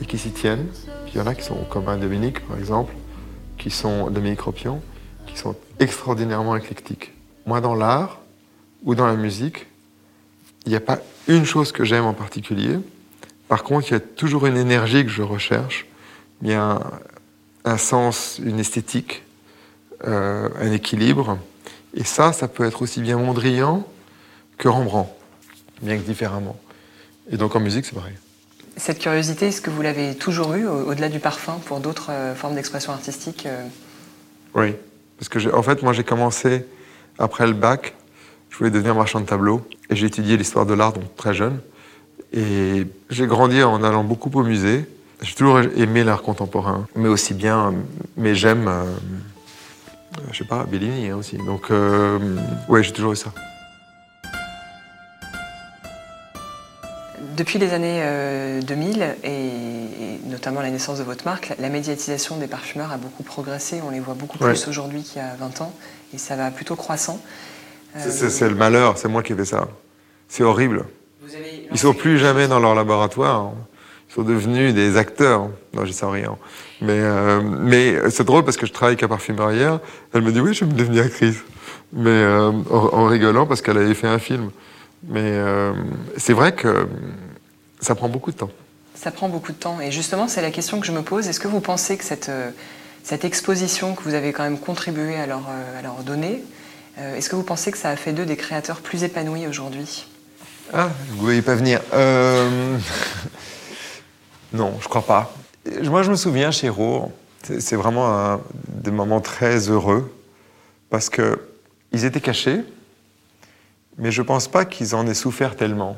et 0.00 0.06
qui 0.06 0.18
s'y 0.18 0.30
tiennent. 0.30 0.68
Il 1.08 1.18
y 1.18 1.20
en 1.20 1.26
a 1.26 1.34
qui 1.34 1.42
sont 1.42 1.56
comme 1.68 1.88
un 1.88 1.98
Dominique, 1.98 2.40
par 2.46 2.58
exemple, 2.58 2.94
qui 3.58 3.70
sont 3.70 4.10
Dominique 4.10 4.40
Ropion, 4.40 4.80
qui 5.26 5.36
sont 5.36 5.56
extraordinairement 5.80 6.56
éclectiques. 6.56 7.12
Moi, 7.44 7.60
dans 7.60 7.74
l'art 7.74 8.20
ou 8.84 8.94
dans 8.94 9.06
la 9.06 9.16
musique, 9.16 9.66
il 10.64 10.70
n'y 10.70 10.76
a 10.76 10.80
pas 10.80 11.00
une 11.28 11.44
chose 11.44 11.72
que 11.72 11.84
j'aime 11.84 12.04
en 12.04 12.14
particulier. 12.14 12.78
Par 13.48 13.64
contre, 13.64 13.88
il 13.88 13.92
y 13.92 13.96
a 13.96 14.00
toujours 14.00 14.46
une 14.46 14.56
énergie 14.56 15.04
que 15.04 15.10
je 15.10 15.22
recherche. 15.22 15.86
Il 16.40 16.48
y 16.48 16.54
a 16.54 16.80
un 17.64 17.76
sens, 17.76 18.40
une 18.42 18.58
esthétique, 18.60 19.22
euh, 20.06 20.48
un 20.60 20.72
équilibre. 20.72 21.38
Et 21.94 22.04
ça, 22.04 22.32
ça 22.32 22.48
peut 22.48 22.64
être 22.64 22.82
aussi 22.82 23.00
bien 23.00 23.18
Mondrian 23.18 23.86
que 24.58 24.68
Rembrandt, 24.68 25.10
bien 25.82 25.96
que 25.96 26.02
différemment. 26.02 26.56
Et 27.30 27.36
donc 27.36 27.54
en 27.56 27.60
musique, 27.60 27.84
c'est 27.84 27.94
pareil. 27.94 28.14
Cette 28.76 28.98
curiosité, 28.98 29.48
est-ce 29.48 29.60
que 29.60 29.68
vous 29.70 29.82
l'avez 29.82 30.14
toujours 30.14 30.54
eue, 30.54 30.66
au- 30.66 30.88
au-delà 30.90 31.08
du 31.10 31.18
parfum, 31.18 31.58
pour 31.66 31.80
d'autres 31.80 32.10
euh, 32.10 32.34
formes 32.34 32.54
d'expression 32.54 32.92
artistique 32.92 33.44
euh? 33.46 33.66
Oui. 34.54 34.74
Parce 35.18 35.28
que, 35.28 35.54
en 35.54 35.62
fait, 35.62 35.82
moi, 35.82 35.92
j'ai 35.92 36.04
commencé 36.04 36.64
après 37.18 37.46
le 37.46 37.52
bac. 37.52 37.94
Je 38.50 38.56
voulais 38.58 38.70
devenir 38.70 38.94
marchand 38.94 39.20
de 39.20 39.26
tableaux. 39.26 39.60
Et 39.90 39.96
j'ai 39.96 40.06
étudié 40.06 40.36
l'histoire 40.36 40.64
de 40.66 40.74
l'art, 40.74 40.92
donc 40.94 41.14
très 41.16 41.34
jeune. 41.34 41.60
Et 42.32 42.86
j'ai 43.10 43.26
grandi 43.26 43.62
en 43.62 43.82
allant 43.84 44.04
beaucoup 44.04 44.30
au 44.38 44.42
musée. 44.42 44.86
J'ai 45.20 45.34
toujours 45.34 45.60
aimé 45.60 46.02
l'art 46.02 46.22
contemporain, 46.22 46.86
mais 46.96 47.08
aussi 47.08 47.34
bien, 47.34 47.74
mais 48.16 48.34
j'aime, 48.34 48.66
euh, 48.68 48.84
je 50.30 50.38
sais 50.38 50.44
pas, 50.44 50.64
Bellini 50.64 51.08
hein, 51.08 51.16
aussi. 51.16 51.36
Donc, 51.36 51.70
euh, 51.70 52.18
ouais, 52.68 52.82
j'ai 52.82 52.92
toujours 52.92 53.12
eu 53.12 53.16
ça. 53.16 53.32
Depuis 57.36 57.58
les 57.58 57.72
années 57.72 58.00
euh, 58.02 58.60
2000, 58.62 59.16
et, 59.24 59.28
et 59.30 60.20
notamment 60.26 60.60
la 60.60 60.70
naissance 60.70 60.98
de 60.98 61.02
votre 61.04 61.24
marque, 61.24 61.54
la, 61.58 61.68
médiatisation 61.70 62.36
des 62.36 62.46
parfumeurs 62.46 62.92
a 62.92 62.98
beaucoup 62.98 63.22
progressé. 63.22 63.80
On 63.86 63.90
les 63.90 64.00
voit 64.00 64.14
beaucoup 64.14 64.38
Ouais. 64.42 64.50
plus 64.50 64.68
aujourd'hui 64.68 65.02
qu'il 65.02 65.22
y 65.22 65.24
a 65.24 65.34
20 65.36 65.60
ans, 65.62 65.72
et 66.12 66.18
ça 66.18 66.36
va 66.36 66.50
plutôt 66.50 66.76
croissant. 66.76 67.20
Euh, 67.96 68.00
C'est- 68.10 68.48
le 68.48 68.54
malheur, 68.54 68.98
c'est 68.98 69.08
moi 69.08 69.22
qui 69.22 69.32
ai 69.32 69.36
fait 69.36 69.44
ça. 69.44 69.68
C'est 70.28 70.42
horrible. 70.42 70.84
vous 71.22 71.34
avez 71.34 71.68
Ils 71.70 71.78
sont 71.78 71.94
plus 71.94 72.18
jamais 72.18 72.48
dans 72.48 72.58
leur 72.58 72.74
laboratoire. 72.74 73.52
Sont 74.14 74.22
devenus 74.22 74.74
des 74.74 74.96
acteurs. 74.96 75.48
Non, 75.72 75.84
j'y 75.84 75.92
sais 75.92 76.06
rien. 76.06 76.36
Mais, 76.80 76.98
euh, 76.98 77.40
mais 77.42 78.10
c'est 78.10 78.24
drôle 78.24 78.44
parce 78.44 78.56
que 78.56 78.66
je 78.66 78.72
travaille 78.72 78.96
avec 78.96 79.08
parfumeur 79.08 79.52
hier. 79.52 79.80
Elle 80.12 80.22
me 80.22 80.32
dit 80.32 80.40
oui, 80.40 80.52
je 80.52 80.64
vais 80.64 80.72
me 80.72 80.76
devenir 80.76 81.04
actrice. 81.04 81.38
Mais 81.92 82.10
euh, 82.10 82.50
en, 82.70 82.76
en 82.76 83.06
rigolant 83.06 83.46
parce 83.46 83.62
qu'elle 83.62 83.78
avait 83.78 83.94
fait 83.94 84.08
un 84.08 84.18
film. 84.18 84.50
Mais 85.08 85.20
euh, 85.22 85.72
c'est 86.16 86.32
vrai 86.32 86.52
que 86.52 86.86
ça 87.80 87.94
prend 87.94 88.08
beaucoup 88.08 88.32
de 88.32 88.36
temps. 88.36 88.50
Ça 88.94 89.10
prend 89.10 89.28
beaucoup 89.28 89.52
de 89.52 89.56
temps. 89.56 89.80
Et 89.80 89.90
justement, 89.90 90.28
c'est 90.28 90.42
la 90.42 90.50
question 90.50 90.78
que 90.78 90.86
je 90.86 90.92
me 90.92 91.02
pose. 91.02 91.26
Est-ce 91.28 91.40
que 91.40 91.48
vous 91.48 91.60
pensez 91.60 91.96
que 91.96 92.04
cette, 92.04 92.30
cette 93.02 93.24
exposition 93.24 93.94
que 93.94 94.02
vous 94.02 94.14
avez 94.14 94.32
quand 94.32 94.44
même 94.44 94.58
contribué 94.58 95.16
à 95.16 95.26
leur, 95.26 95.42
à 95.76 95.82
leur 95.82 96.04
donner, 96.04 96.44
est-ce 97.16 97.28
que 97.28 97.34
vous 97.34 97.42
pensez 97.42 97.72
que 97.72 97.78
ça 97.78 97.88
a 97.88 97.96
fait 97.96 98.12
d'eux 98.12 98.26
des 98.26 98.36
créateurs 98.36 98.80
plus 98.80 99.02
épanouis 99.02 99.48
aujourd'hui? 99.48 100.06
Ah, 100.72 100.90
vous 101.08 101.16
ne 101.16 101.22
voyez 101.22 101.42
pas 101.42 101.56
venir. 101.56 101.80
Non, 104.52 104.74
je 104.80 104.88
crois 104.88 105.02
pas. 105.02 105.34
Moi, 105.84 106.02
je 106.02 106.10
me 106.10 106.16
souviens 106.16 106.50
chez 106.50 106.68
Rour, 106.68 107.10
c'est 107.42 107.76
vraiment 107.76 108.40
des 108.68 108.90
moments 108.90 109.20
très 109.20 109.70
heureux 109.70 110.12
parce 110.90 111.08
que 111.08 111.40
ils 111.92 112.04
étaient 112.04 112.20
cachés, 112.20 112.60
mais 113.98 114.10
je 114.10 114.22
pense 114.22 114.48
pas 114.48 114.64
qu'ils 114.64 114.94
en 114.94 115.06
aient 115.06 115.14
souffert 115.14 115.56
tellement. 115.56 115.96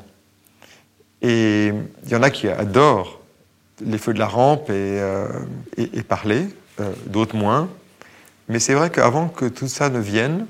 Et 1.22 1.72
il 2.04 2.10
y 2.10 2.16
en 2.16 2.22
a 2.22 2.30
qui 2.30 2.48
adorent 2.48 3.20
les 3.80 3.98
feux 3.98 4.12
de 4.12 4.18
la 4.18 4.26
rampe 4.26 4.70
et, 4.70 5.00
euh, 5.00 5.28
parler, 6.06 6.46
euh, 6.80 6.92
d'autres 7.06 7.36
moins. 7.36 7.68
Mais 8.48 8.58
c'est 8.58 8.74
vrai 8.74 8.90
qu'avant 8.90 9.28
que 9.28 9.46
tout 9.46 9.68
ça 9.68 9.88
ne 9.88 9.98
vienne, 9.98 10.46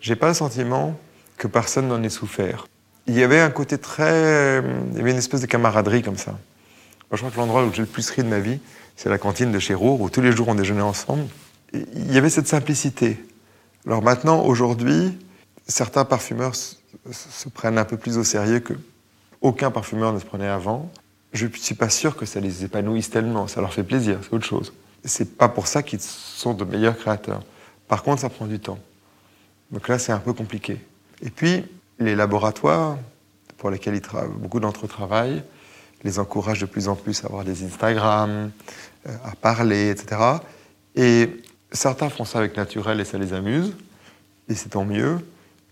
j'ai 0.00 0.16
pas 0.16 0.28
le 0.28 0.34
sentiment 0.34 0.98
que 1.36 1.46
personne 1.46 1.88
n'en 1.88 2.02
ait 2.02 2.10
souffert. 2.10 2.66
Il 3.06 3.14
y 3.14 3.22
avait 3.22 3.40
un 3.40 3.50
côté 3.50 3.76
très. 3.76 4.62
Il 4.92 4.98
y 4.98 5.00
avait 5.00 5.10
une 5.10 5.18
espèce 5.18 5.40
de 5.40 5.46
camaraderie 5.46 6.02
comme 6.02 6.16
ça. 6.16 6.38
Je 7.16 7.20
crois 7.20 7.30
que 7.30 7.36
l'endroit 7.36 7.64
où 7.64 7.72
j'ai 7.72 7.82
le 7.82 7.86
plus 7.86 8.08
ri 8.10 8.22
de 8.22 8.28
ma 8.28 8.40
vie, 8.40 8.58
c'est 8.96 9.08
la 9.08 9.18
cantine 9.18 9.52
de 9.52 9.58
chez 9.58 9.74
Roure, 9.74 10.00
où 10.00 10.10
tous 10.10 10.20
les 10.20 10.32
jours 10.32 10.48
on 10.48 10.54
déjeunait 10.54 10.82
ensemble. 10.82 11.26
Il 11.72 12.12
y 12.12 12.18
avait 12.18 12.30
cette 12.30 12.48
simplicité. 12.48 13.18
Alors 13.86 14.02
maintenant, 14.02 14.44
aujourd'hui, 14.44 15.16
certains 15.66 16.04
parfumeurs 16.04 16.54
se, 16.54 17.48
prennent 17.48 17.78
un 17.78 17.84
peu 17.84 17.96
plus 17.96 18.18
au 18.18 18.24
sérieux 18.24 18.60
que 18.60 18.74
aucun 19.40 19.70
parfumeur 19.70 20.12
ne 20.12 20.18
se 20.18 20.24
prenait 20.24 20.48
avant. 20.48 20.90
Je 21.32 21.46
ne 21.46 21.52
suis 21.52 21.74
pas 21.74 21.90
sûr 21.90 22.16
que 22.16 22.26
ça 22.26 22.40
les 22.40 22.64
épanouisse 22.64 23.10
tellement. 23.10 23.46
Ça 23.46 23.60
leur 23.60 23.72
fait 23.72 23.82
plaisir, 23.82 24.18
c'est 24.22 24.32
autre 24.32 24.46
chose. 24.46 24.72
C'est 25.04 25.36
pas 25.36 25.48
pour 25.48 25.66
ça 25.66 25.82
qu'ils 25.82 26.00
sont 26.00 26.54
de 26.54 26.64
meilleurs 26.64 26.96
créateurs. 26.96 27.42
Par 27.88 28.02
contre, 28.02 28.22
ça 28.22 28.30
prend 28.30 28.46
du 28.46 28.58
temps. 28.58 28.78
Donc 29.70 29.88
là, 29.88 29.98
c'est 29.98 30.12
un 30.12 30.18
peu 30.18 30.32
compliqué. 30.32 30.80
Et 31.20 31.30
puis, 31.30 31.64
les 31.98 32.14
laboratoires 32.14 32.96
pour 33.58 33.70
lesquels 33.70 33.94
ils 33.94 34.02
beaucoup 34.38 34.60
d'entre 34.60 34.86
eux 34.86 34.88
travaillent 34.88 35.42
les 36.04 36.18
encouragent 36.18 36.60
de 36.60 36.66
plus 36.66 36.88
en 36.88 36.94
plus 36.94 37.24
à 37.24 37.26
avoir 37.28 37.44
des 37.44 37.64
Instagram, 37.64 38.50
euh, 39.08 39.16
à 39.24 39.34
parler, 39.36 39.90
etc. 39.90 40.20
Et 40.94 41.30
certains 41.72 42.08
font 42.10 42.24
ça 42.24 42.38
avec 42.38 42.56
naturel 42.56 43.00
et 43.00 43.04
ça 43.04 43.18
les 43.18 43.32
amuse, 43.32 43.72
et 44.48 44.54
c'est 44.54 44.70
tant 44.70 44.84
mieux, 44.84 45.18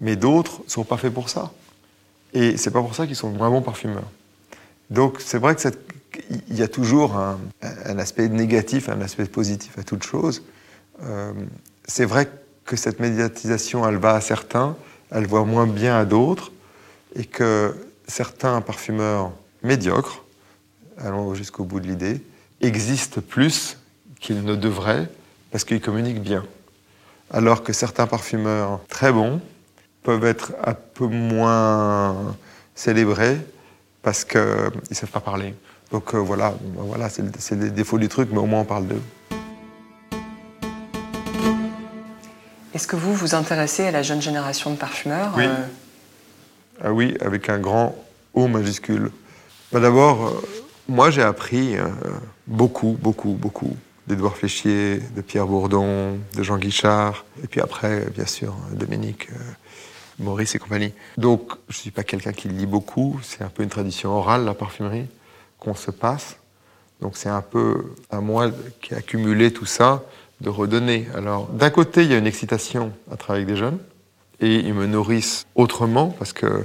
mais 0.01 0.17
d'autres 0.17 0.61
ne 0.65 0.71
sont 0.71 0.85
pas 0.85 0.97
faits 0.97 1.13
pour 1.13 1.29
ça. 1.29 1.53
Et 2.33 2.57
c'est 2.57 2.71
pas 2.71 2.81
pour 2.81 2.95
ça 2.95 3.07
qu'ils 3.07 3.17
sont 3.17 3.31
moins 3.31 3.51
bons 3.51 3.63
parfumeurs. 3.63 4.11
Donc 4.91 5.21
c'est 5.21 5.39
vrai 5.39 5.55
que 5.55 5.61
cette- 5.61 5.81
il 6.49 6.57
y 6.57 6.63
a 6.63 6.69
toujours 6.69 7.17
un, 7.17 7.39
un 7.63 7.99
aspect 7.99 8.29
négatif, 8.29 8.89
un 8.89 9.01
aspect 9.01 9.25
positif 9.27 9.79
à 9.79 9.83
toute 9.83 10.03
chose. 10.03 10.43
Euh, 11.03 11.33
c'est 11.87 12.05
vrai 12.05 12.29
que 12.65 12.77
cette 12.77 13.01
médiatisation, 13.01 13.87
elle 13.89 13.97
va 13.97 14.15
à 14.15 14.21
certains, 14.21 14.77
elle 15.11 15.27
voit 15.27 15.45
moins 15.45 15.67
bien 15.67 15.99
à 15.99 16.05
d'autres, 16.05 16.53
et 17.17 17.25
que 17.25 17.75
certains 18.07 18.61
parfumeurs 18.61 19.33
médiocres, 19.63 20.22
allons 21.03 21.35
jusqu'au 21.35 21.65
bout 21.65 21.81
de 21.81 21.87
l'idée, 21.87 22.23
existent 22.61 23.21
plus 23.21 23.79
qu'ils 24.21 24.43
ne 24.45 24.55
devraient 24.57 25.09
parce 25.51 25.65
qu'ils 25.65 25.81
communiquent 25.81 26.23
bien. 26.23 26.45
Alors 27.33 27.63
que 27.63 27.73
certains 27.73 28.07
parfumeurs 28.07 28.81
très 28.89 29.13
bons 29.13 29.41
peuvent 30.03 30.25
être 30.25 30.53
un 30.65 30.75
peu 30.75 31.07
moins 31.07 32.35
célébrés 32.75 33.39
parce 34.03 34.25
qu'ils 34.25 34.41
ne 34.41 34.95
savent 34.95 35.11
pas 35.11 35.21
parler. 35.21 35.55
Donc 35.91 36.15
euh, 36.15 36.19
voilà, 36.19 36.55
voilà 36.77 37.09
c'est 37.09 37.23
le- 37.23 37.31
c'est 37.39 37.55
les 37.57 37.71
défauts 37.71 37.99
du 37.99 38.09
truc, 38.09 38.29
mais 38.33 38.39
au 38.39 38.47
moins 38.47 38.61
on 38.61 38.65
parle 38.65 38.87
d'eux. 38.87 39.03
Est-ce 42.75 42.87
que 42.87 42.97
vous 42.97 43.15
vous 43.15 43.35
intéressez 43.35 43.85
à 43.85 43.91
la 43.91 44.03
jeune 44.03 44.23
génération 44.23 44.71
de 44.71 44.77
parfumeurs 44.77 45.35
Oui. 45.37 45.45
Euh, 45.47 45.67
Ah 46.83 46.93
oui, 46.93 47.15
avec 47.21 47.49
un 47.49 47.59
grand 47.59 47.95
O 48.35 48.49
majuscule. 48.49 49.11
Bah 49.73 49.81
D'abord, 49.81 50.27
euh, 50.27 50.43
moi 50.89 51.11
j'ai 51.11 51.23
appris 51.23 51.77
euh, 51.77 51.89
beaucoup, 52.47 52.97
beaucoup, 53.01 53.33
beaucoup 53.33 53.77
d'Edouard 54.07 54.37
Fléchier, 54.37 55.01
de 55.15 55.21
Pierre 55.21 55.47
Bourdon, 55.47 56.19
de 56.35 56.43
Jean 56.43 56.59
Guichard, 56.59 57.25
et 57.43 57.47
puis 57.47 57.61
après, 57.61 58.07
bien 58.15 58.27
sûr, 58.27 58.55
Dominique, 58.73 59.29
euh, 59.31 59.35
Maurice 60.19 60.55
et 60.55 60.59
compagnie. 60.59 60.93
Donc, 61.17 61.53
je 61.69 61.77
ne 61.77 61.81
suis 61.81 61.91
pas 61.91 62.03
quelqu'un 62.03 62.33
qui 62.33 62.49
lit 62.49 62.67
beaucoup, 62.67 63.19
c'est 63.23 63.43
un 63.43 63.49
peu 63.49 63.63
une 63.63 63.69
tradition 63.69 64.11
orale, 64.11 64.45
la 64.45 64.55
parfumerie, 64.55 65.07
qu'on 65.59 65.75
se 65.75 65.91
passe. 65.91 66.37
Donc, 67.01 67.17
c'est 67.17 67.29
un 67.29 67.43
peu 67.43 67.95
à 68.11 68.21
moi 68.21 68.51
qui 68.81 68.95
ai 68.95 68.97
accumulé 68.97 69.53
tout 69.53 69.67
ça, 69.67 70.03
de 70.41 70.49
redonner. 70.49 71.07
Alors, 71.15 71.47
d'un 71.47 71.71
côté, 71.71 72.03
il 72.03 72.11
y 72.11 72.15
a 72.15 72.19
une 72.19 72.27
excitation 72.27 72.93
à 73.11 73.17
travailler 73.17 73.45
avec 73.45 73.55
des 73.55 73.61
jeunes, 73.61 73.79
et 74.41 74.57
ils 74.57 74.75
me 74.75 74.87
nourrissent 74.87 75.47
autrement, 75.55 76.09
parce 76.19 76.33
que 76.33 76.47
euh, 76.47 76.65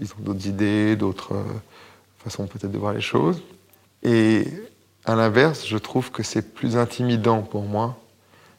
ils 0.00 0.08
ont 0.12 0.20
d'autres 0.20 0.46
idées, 0.46 0.94
d'autres 0.94 1.34
euh, 1.34 1.44
façons 2.18 2.46
peut-être 2.46 2.72
de 2.72 2.78
voir 2.78 2.92
les 2.92 3.00
choses. 3.00 3.42
Et 4.02 4.46
à 5.04 5.14
l'inverse, 5.14 5.66
je 5.66 5.78
trouve 5.78 6.10
que 6.10 6.22
c'est 6.22 6.54
plus 6.54 6.76
intimidant 6.76 7.42
pour 7.42 7.62
moi 7.62 7.98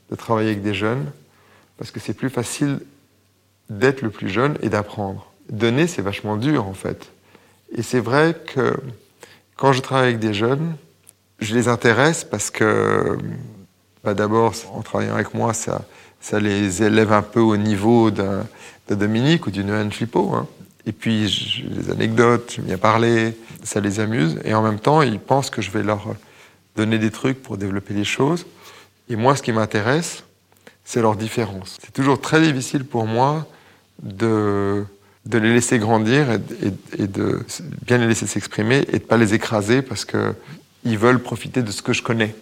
de 0.09 0.15
travailler 0.15 0.49
avec 0.49 0.63
des 0.63 0.73
jeunes, 0.73 1.11
parce 1.77 1.91
que 1.91 1.99
c'est 1.99 2.13
plus 2.13 2.29
facile 2.29 2.79
d'être 3.69 4.01
le 4.01 4.09
plus 4.09 4.29
jeune 4.29 4.57
et 4.61 4.69
d'apprendre. 4.69 5.31
Donner, 5.49 5.87
c'est 5.87 6.01
vachement 6.01 6.37
dur 6.37 6.67
en 6.67 6.73
fait. 6.73 7.11
Et 7.71 7.83
c'est 7.83 7.99
vrai 7.99 8.35
que 8.47 8.75
quand 9.55 9.73
je 9.73 9.81
travaille 9.81 10.07
avec 10.09 10.19
des 10.19 10.33
jeunes, 10.33 10.75
je 11.39 11.53
les 11.53 11.67
intéresse 11.67 12.23
parce 12.23 12.49
que 12.49 13.17
bah 14.03 14.13
d'abord, 14.13 14.53
en 14.73 14.81
travaillant 14.81 15.15
avec 15.15 15.33
moi, 15.33 15.53
ça, 15.53 15.83
ça 16.21 16.39
les 16.39 16.83
élève 16.83 17.11
un 17.11 17.21
peu 17.21 17.41
au 17.41 17.57
niveau 17.57 18.11
d'un 18.11 18.45
Dominique 18.89 19.45
ou 19.45 19.51
d'une 19.51 19.69
Anne 19.69 19.91
Flippo. 19.91 20.47
Et 20.89 20.91
puis, 20.91 21.61
des 21.69 21.91
anecdotes, 21.91 22.53
j'aime 22.55 22.65
bien 22.65 22.79
parler, 22.79 23.37
ça 23.63 23.79
les 23.79 23.99
amuse. 23.99 24.39
Et 24.43 24.55
en 24.55 24.63
même 24.63 24.79
temps, 24.79 25.03
ils 25.03 25.19
pensent 25.19 25.51
que 25.51 25.61
je 25.61 25.69
vais 25.69 25.83
leur 25.83 26.15
donner 26.75 26.97
des 26.97 27.11
trucs 27.11 27.43
pour 27.43 27.57
développer 27.57 27.93
les 27.93 28.03
choses. 28.03 28.47
Et 29.07 29.15
moi, 29.15 29.35
ce 29.35 29.43
qui 29.43 29.51
m'intéresse, 29.51 30.23
c'est 30.83 31.03
leur 31.03 31.15
différence. 31.15 31.77
C'est 31.79 31.93
toujours 31.93 32.19
très 32.19 32.41
difficile 32.41 32.85
pour 32.85 33.05
moi 33.05 33.47
de, 34.01 34.83
les 35.31 35.53
laisser 35.53 35.77
grandir 35.77 36.31
et, 36.31 37.05
de 37.05 37.45
bien 37.85 37.99
les 37.99 38.07
laisser 38.07 38.25
s'exprimer 38.25 38.79
et 38.87 38.93
de 38.93 38.93
ne 38.93 38.97
pas 38.97 39.17
les 39.17 39.35
écraser 39.35 39.83
parce 39.83 40.05
qu'ils 40.05 40.97
veulent 40.97 41.21
profiter 41.21 41.61
de 41.61 41.69
ce 41.69 41.83
que 41.83 41.93
je 41.93 42.01
connais. 42.01 42.33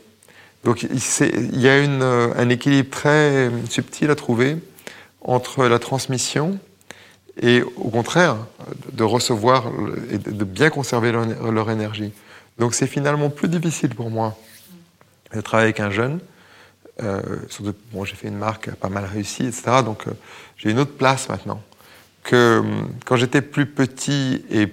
Donc 0.64 0.84
il 0.84 1.60
y 1.60 1.68
a 1.68 1.74
un 1.74 2.50
équilibre 2.50 2.92
très 2.92 3.52
subtil 3.70 4.10
à 4.10 4.16
trouver 4.16 4.56
entre 5.20 5.66
la 5.66 5.80
transmission 5.80 6.58
et 7.42 7.62
au 7.62 7.90
contraire 7.90 8.38
de 8.92 9.04
recevoir 9.04 9.66
et 10.12 10.18
de 10.18 10.44
bien 10.44 10.70
conserver 10.70 11.12
leur, 11.12 11.70
énergie. 11.70 12.12
Donc 12.58 12.74
c'est 12.74 12.88
finalement 12.88 13.30
plus 13.30 13.48
difficile 13.48 13.94
pour 13.94 14.10
moi 14.10 14.36
de 15.34 15.42
travailler 15.42 15.68
avec 15.68 15.80
un 15.80 15.92
jeune. 15.92 16.20
Euh, 17.04 17.22
bon, 17.92 18.06
j'ai 18.06 18.16
fait 18.16 18.28
une 18.28 18.38
marque 18.38 18.72
pas 18.72 18.90
mal 18.90 19.06
réussie, 19.06 19.46
etc. 19.46 19.84
Donc 19.86 20.08
euh, 20.08 20.12
j'ai 20.58 20.72
une 20.72 20.80
autre 20.80 20.94
place 20.94 21.30
maintenant 21.30 21.62
que 22.24 22.60
hum, 22.60 22.90
quand 23.06 23.16
j'étais 23.16 23.42
plus 23.42 23.68
petit 23.68 24.44
et, 24.50 24.68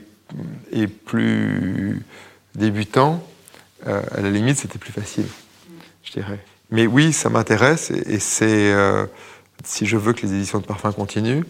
et 0.72 0.87
plus 0.87 2.03
débutant, 2.55 3.22
euh, 3.87 4.00
à 4.16 4.20
la 4.22 4.31
limite 4.31 4.57
c'était 4.57 4.79
plus 4.79 4.92
facile, 4.92 5.27
je 6.03 6.12
dirais. 6.12 6.38
Mais 6.70 6.87
oui, 6.87 7.12
ça 7.12 7.29
m'intéresse 7.29 7.90
et, 7.90 8.18
c'est 8.18 8.72
si 9.64 9.87
je 9.87 9.96
veux 9.96 10.12
que 10.12 10.22
les 10.22 10.35
éditions 10.35 10.59
de 10.59 10.66
parfum 10.66 10.92
continuent, 10.92 11.44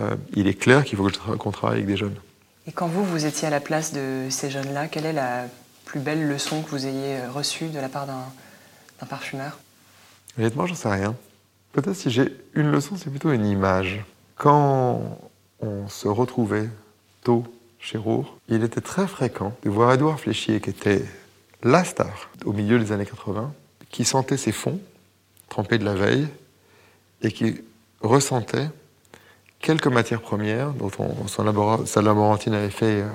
euh, 0.00 0.16
il 0.34 0.46
est 0.46 0.54
clair 0.54 0.84
qu'il 0.84 0.98
faut 0.98 1.08
qu'on 1.38 1.50
travaille 1.50 1.78
avec 1.78 1.86
des 1.86 1.96
jeunes. 1.96 2.14
Et 2.66 2.72
quand 2.72 2.86
vous, 2.86 3.04
vous 3.04 3.26
étiez 3.26 3.48
à 3.48 3.50
la 3.50 3.60
place 3.60 3.92
de 3.92 4.28
ces 4.30 4.50
jeunes-là, 4.50 4.88
quelle 4.88 5.06
est 5.06 5.12
la 5.12 5.46
plus 5.84 6.00
belle 6.00 6.28
leçon 6.28 6.62
que 6.62 6.70
vous 6.70 6.86
ayez 6.86 7.16
euh, 7.16 7.30
reçue 7.30 7.68
de 7.68 7.78
la 7.78 7.88
part 7.88 8.06
d'un 8.06 9.06
parfumeur? 9.06 9.58
Honnêtement, 10.38 10.66
j'en 10.66 10.74
sais 10.74 10.88
rien. 10.88 11.16
Peut-être 11.72 11.96
si 11.96 12.10
j'ai 12.10 12.36
une 12.54 12.70
leçon, 12.70 12.96
c'est 12.96 13.10
plutôt 13.10 13.32
une 13.32 13.46
image. 13.46 14.04
Quand 14.36 15.18
on 15.60 15.88
se 15.88 16.06
retrouvait 16.06 16.68
tôt 17.24 17.44
chez 17.80 17.98
Roure, 17.98 18.38
il 18.48 18.62
était 18.62 18.80
très 18.80 19.06
fréquent 19.06 19.54
de 19.64 19.70
voir 19.70 19.92
Edouard 19.92 20.20
Fléchier, 20.20 20.60
qui 20.60 20.70
était 20.70 21.04
la 21.62 21.84
star 21.84 22.30
au 22.44 22.52
milieu 22.52 22.78
des 22.78 22.92
années 22.92 23.06
80, 23.06 23.52
qui 23.90 24.04
sentait 24.04 24.36
ses 24.36 24.52
fonds 24.52 24.80
trempés 25.48 25.78
de 25.78 25.84
la 25.84 25.94
veille 25.94 26.28
et 27.22 27.30
qui 27.30 27.60
ressentait 28.00 28.68
quelques 29.62 29.86
matières 29.86 30.20
premières 30.20 30.72
dont 30.72 30.90
on, 30.98 31.26
son 31.28 31.86
sa 31.86 32.02
laborantine 32.02 32.52
avait 32.52 32.70
fait 32.70 33.00
euh, 33.00 33.08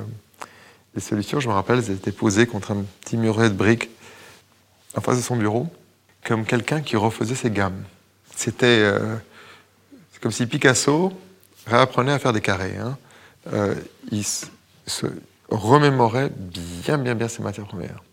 des 0.95 1.01
solutions. 1.01 1.39
Je 1.39 1.47
me 1.47 1.53
rappelle, 1.53 1.79
elles 1.79 1.91
étaient 1.91 2.11
posées 2.11 2.47
contre 2.47 2.71
un 2.71 2.83
petit 3.01 3.17
muret 3.17 3.49
de 3.49 3.55
briques 3.55 3.89
en 4.95 5.01
face 5.01 5.17
de 5.17 5.21
son 5.21 5.35
bureau, 5.35 5.67
comme 6.25 6.45
quelqu'un 6.45 6.81
qui 6.81 6.95
refaisait 6.95 7.35
ses 7.35 7.51
gammes. 7.51 7.83
C'était 8.35 8.65
euh, 8.65 9.15
comme 10.21 10.31
si 10.31 10.47
Picasso 10.47 11.13
réapprenait 11.67 12.13
à 12.13 12.19
faire 12.19 12.33
des 12.33 12.41
carrés. 12.41 12.77
Hein. 12.77 12.97
Euh, 13.53 13.75
il 14.11 14.23
se 14.23 15.05
remémorait 15.49 16.31
bien, 16.33 16.97
bien, 16.97 17.13
bien 17.13 17.27
ses 17.27 17.43
matières 17.43 17.67
premières. 17.67 18.03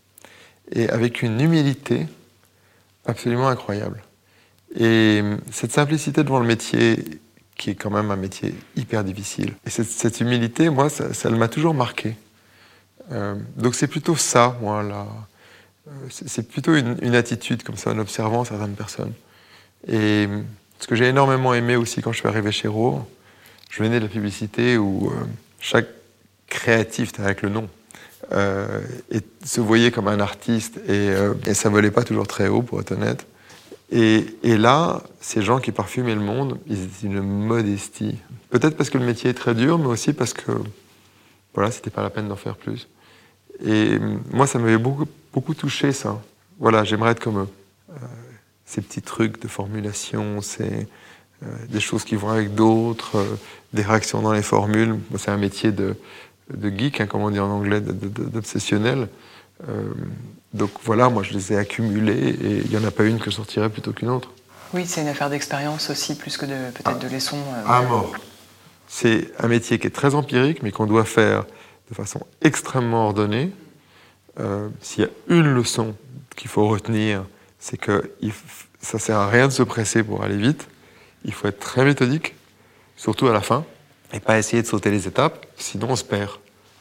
Et 0.72 0.88
avec 0.90 1.22
une 1.22 1.40
humilité 1.40 2.06
absolument 3.06 3.48
incroyable. 3.48 4.02
Et 4.76 5.22
cette 5.52 5.72
simplicité 5.72 6.24
devant 6.24 6.40
le 6.40 6.46
métier 6.46 7.20
qui 7.56 7.70
est 7.70 7.74
quand 7.74 7.90
même 7.90 8.10
un 8.10 8.16
métier 8.16 8.54
hyper 8.76 9.04
difficile. 9.04 9.54
Et 9.66 9.70
cette, 9.70 10.20
humilité, 10.20 10.68
moi, 10.70 10.88
ça, 10.90 11.30
m'a 11.30 11.48
toujours 11.48 11.74
marqué. 11.74 12.16
Euh, 13.12 13.36
donc 13.56 13.74
c'est 13.74 13.86
plutôt 13.86 14.16
ça, 14.16 14.56
moi, 14.60 14.82
là. 14.82 15.06
Euh, 15.86 15.90
c'est 16.10 16.48
plutôt 16.48 16.74
une, 16.74 17.14
attitude 17.14 17.62
comme 17.62 17.76
ça, 17.76 17.90
en 17.90 17.98
observant 17.98 18.44
certaines 18.44 18.74
personnes. 18.74 19.12
Et 19.86 20.26
ce 20.80 20.86
que 20.86 20.94
j'ai 20.96 21.08
énormément 21.08 21.54
aimé 21.54 21.76
aussi 21.76 22.00
quand 22.00 22.12
je 22.12 22.18
suis 22.18 22.28
arrivé 22.28 22.50
chez 22.50 22.68
Rohr, 22.68 23.06
je 23.70 23.82
venais 23.82 23.98
de 23.98 24.04
la 24.04 24.10
publicité 24.10 24.78
où 24.78 25.08
euh, 25.08 25.24
chaque 25.60 25.88
créatif, 26.46 27.12
avec 27.18 27.42
le 27.42 27.50
nom, 27.50 27.68
se 28.30 29.60
voyait 29.60 29.90
comme 29.90 30.08
un 30.08 30.18
artiste 30.18 30.80
et, 30.88 31.10
et 31.46 31.54
ça 31.54 31.68
volait 31.68 31.90
pas 31.90 32.02
toujours 32.04 32.26
très 32.26 32.48
haut, 32.48 32.62
pour 32.62 32.80
être 32.80 32.92
honnête. 32.92 33.26
Et, 33.90 34.26
là, 34.42 35.02
ces 35.20 35.42
gens 35.42 35.60
qui 35.60 35.70
parfumaient 35.70 36.14
le 36.14 36.20
monde, 36.20 36.58
ils 36.66 36.82
étaient 36.82 37.06
une 37.06 37.20
modestie. 37.20 38.16
Peut-être 38.50 38.76
parce 38.76 38.90
que 38.90 38.98
le 38.98 39.04
métier 39.04 39.30
est 39.30 39.34
très 39.34 39.54
dur, 39.54 39.78
mais 39.78 39.86
aussi 39.86 40.12
parce 40.12 40.32
que, 40.32 40.52
voilà, 41.54 41.70
c'était 41.70 41.90
pas 41.90 42.02
la 42.02 42.10
peine 42.10 42.28
d'en 42.28 42.36
faire 42.36 42.56
plus. 42.56 42.88
Et 43.64 43.98
moi, 44.32 44.46
ça 44.46 44.58
m'avait 44.58 44.78
beaucoup, 44.78 45.54
touché, 45.54 45.92
ça. 45.92 46.20
Voilà, 46.58 46.84
j'aimerais 46.84 47.12
être 47.12 47.20
comme 47.20 47.40
eux. 47.40 47.48
Euh, 47.90 47.94
ces 48.64 48.80
petits 48.80 49.02
trucs 49.02 49.40
de 49.40 49.48
formulation, 49.48 50.40
c'est 50.40 50.88
euh, 51.42 51.46
des 51.68 51.80
choses 51.80 52.04
qui 52.04 52.16
vont 52.16 52.30
avec 52.30 52.54
d'autres, 52.54 53.16
euh, 53.16 53.36
des 53.72 53.82
réactions 53.82 54.22
dans 54.22 54.32
les 54.32 54.42
formules. 54.42 54.98
c'est 55.18 55.30
un 55.30 55.36
métier 55.36 55.72
de, 55.72 55.96
geek, 56.50 57.00
hein, 57.00 57.06
comme 57.06 57.22
on 57.22 57.30
dit 57.30 57.40
en 57.40 57.50
anglais, 57.50 57.80
d'obsessionnel. 57.80 59.08
Donc 60.54 60.70
voilà, 60.84 61.08
moi 61.08 61.24
je 61.24 61.32
les 61.32 61.52
ai 61.52 61.56
accumulés 61.56 62.28
et 62.28 62.62
il 62.64 62.70
n'y 62.70 62.76
en 62.76 62.84
a 62.84 62.92
pas 62.92 63.04
une 63.04 63.18
que 63.18 63.30
je 63.30 63.36
sortirais 63.36 63.68
plutôt 63.68 63.92
qu'une 63.92 64.08
autre. 64.08 64.30
Oui, 64.72 64.86
c'est 64.86 65.02
une 65.02 65.08
affaire 65.08 65.28
d'expérience 65.28 65.90
aussi, 65.90 66.14
plus 66.14 66.36
que 66.36 66.46
peut-être 66.46 66.98
de 66.98 67.08
leçons. 67.08 67.38
Euh, 67.38 67.68
à 67.68 67.82
mort. 67.82 68.12
C'est 68.88 69.30
un 69.38 69.48
métier 69.48 69.78
qui 69.78 69.88
est 69.88 69.94
très 69.94 70.14
empirique, 70.14 70.62
mais 70.62 70.70
qu'on 70.70 70.86
doit 70.86 71.04
faire 71.04 71.44
de 71.90 71.94
façon 71.94 72.20
extrêmement 72.40 73.06
ordonnée. 73.06 73.52
Euh, 74.40 74.68
s'il 74.80 75.04
y 75.04 75.06
a 75.06 75.10
une 75.28 75.52
leçon 75.52 75.94
qu'il 76.36 76.48
faut 76.48 76.68
retenir, 76.68 77.24
c'est 77.58 77.76
que 77.76 78.12
ça 78.80 78.98
sert 78.98 79.18
à 79.18 79.28
rien 79.28 79.48
de 79.48 79.52
se 79.52 79.62
presser 79.62 80.04
pour 80.04 80.22
aller 80.22 80.36
vite. 80.36 80.68
Il 81.24 81.32
faut 81.32 81.48
être 81.48 81.60
très 81.60 81.84
méthodique, 81.84 82.34
surtout 82.96 83.26
à 83.26 83.32
la 83.32 83.40
fin, 83.40 83.64
et 84.12 84.20
pas 84.20 84.38
essayer 84.38 84.62
de 84.62 84.66
sauter 84.66 84.90
les 84.90 85.08
étapes, 85.08 85.46
sinon 85.56 85.88
on 85.90 85.96
se 85.96 86.04
perd. 86.04 86.30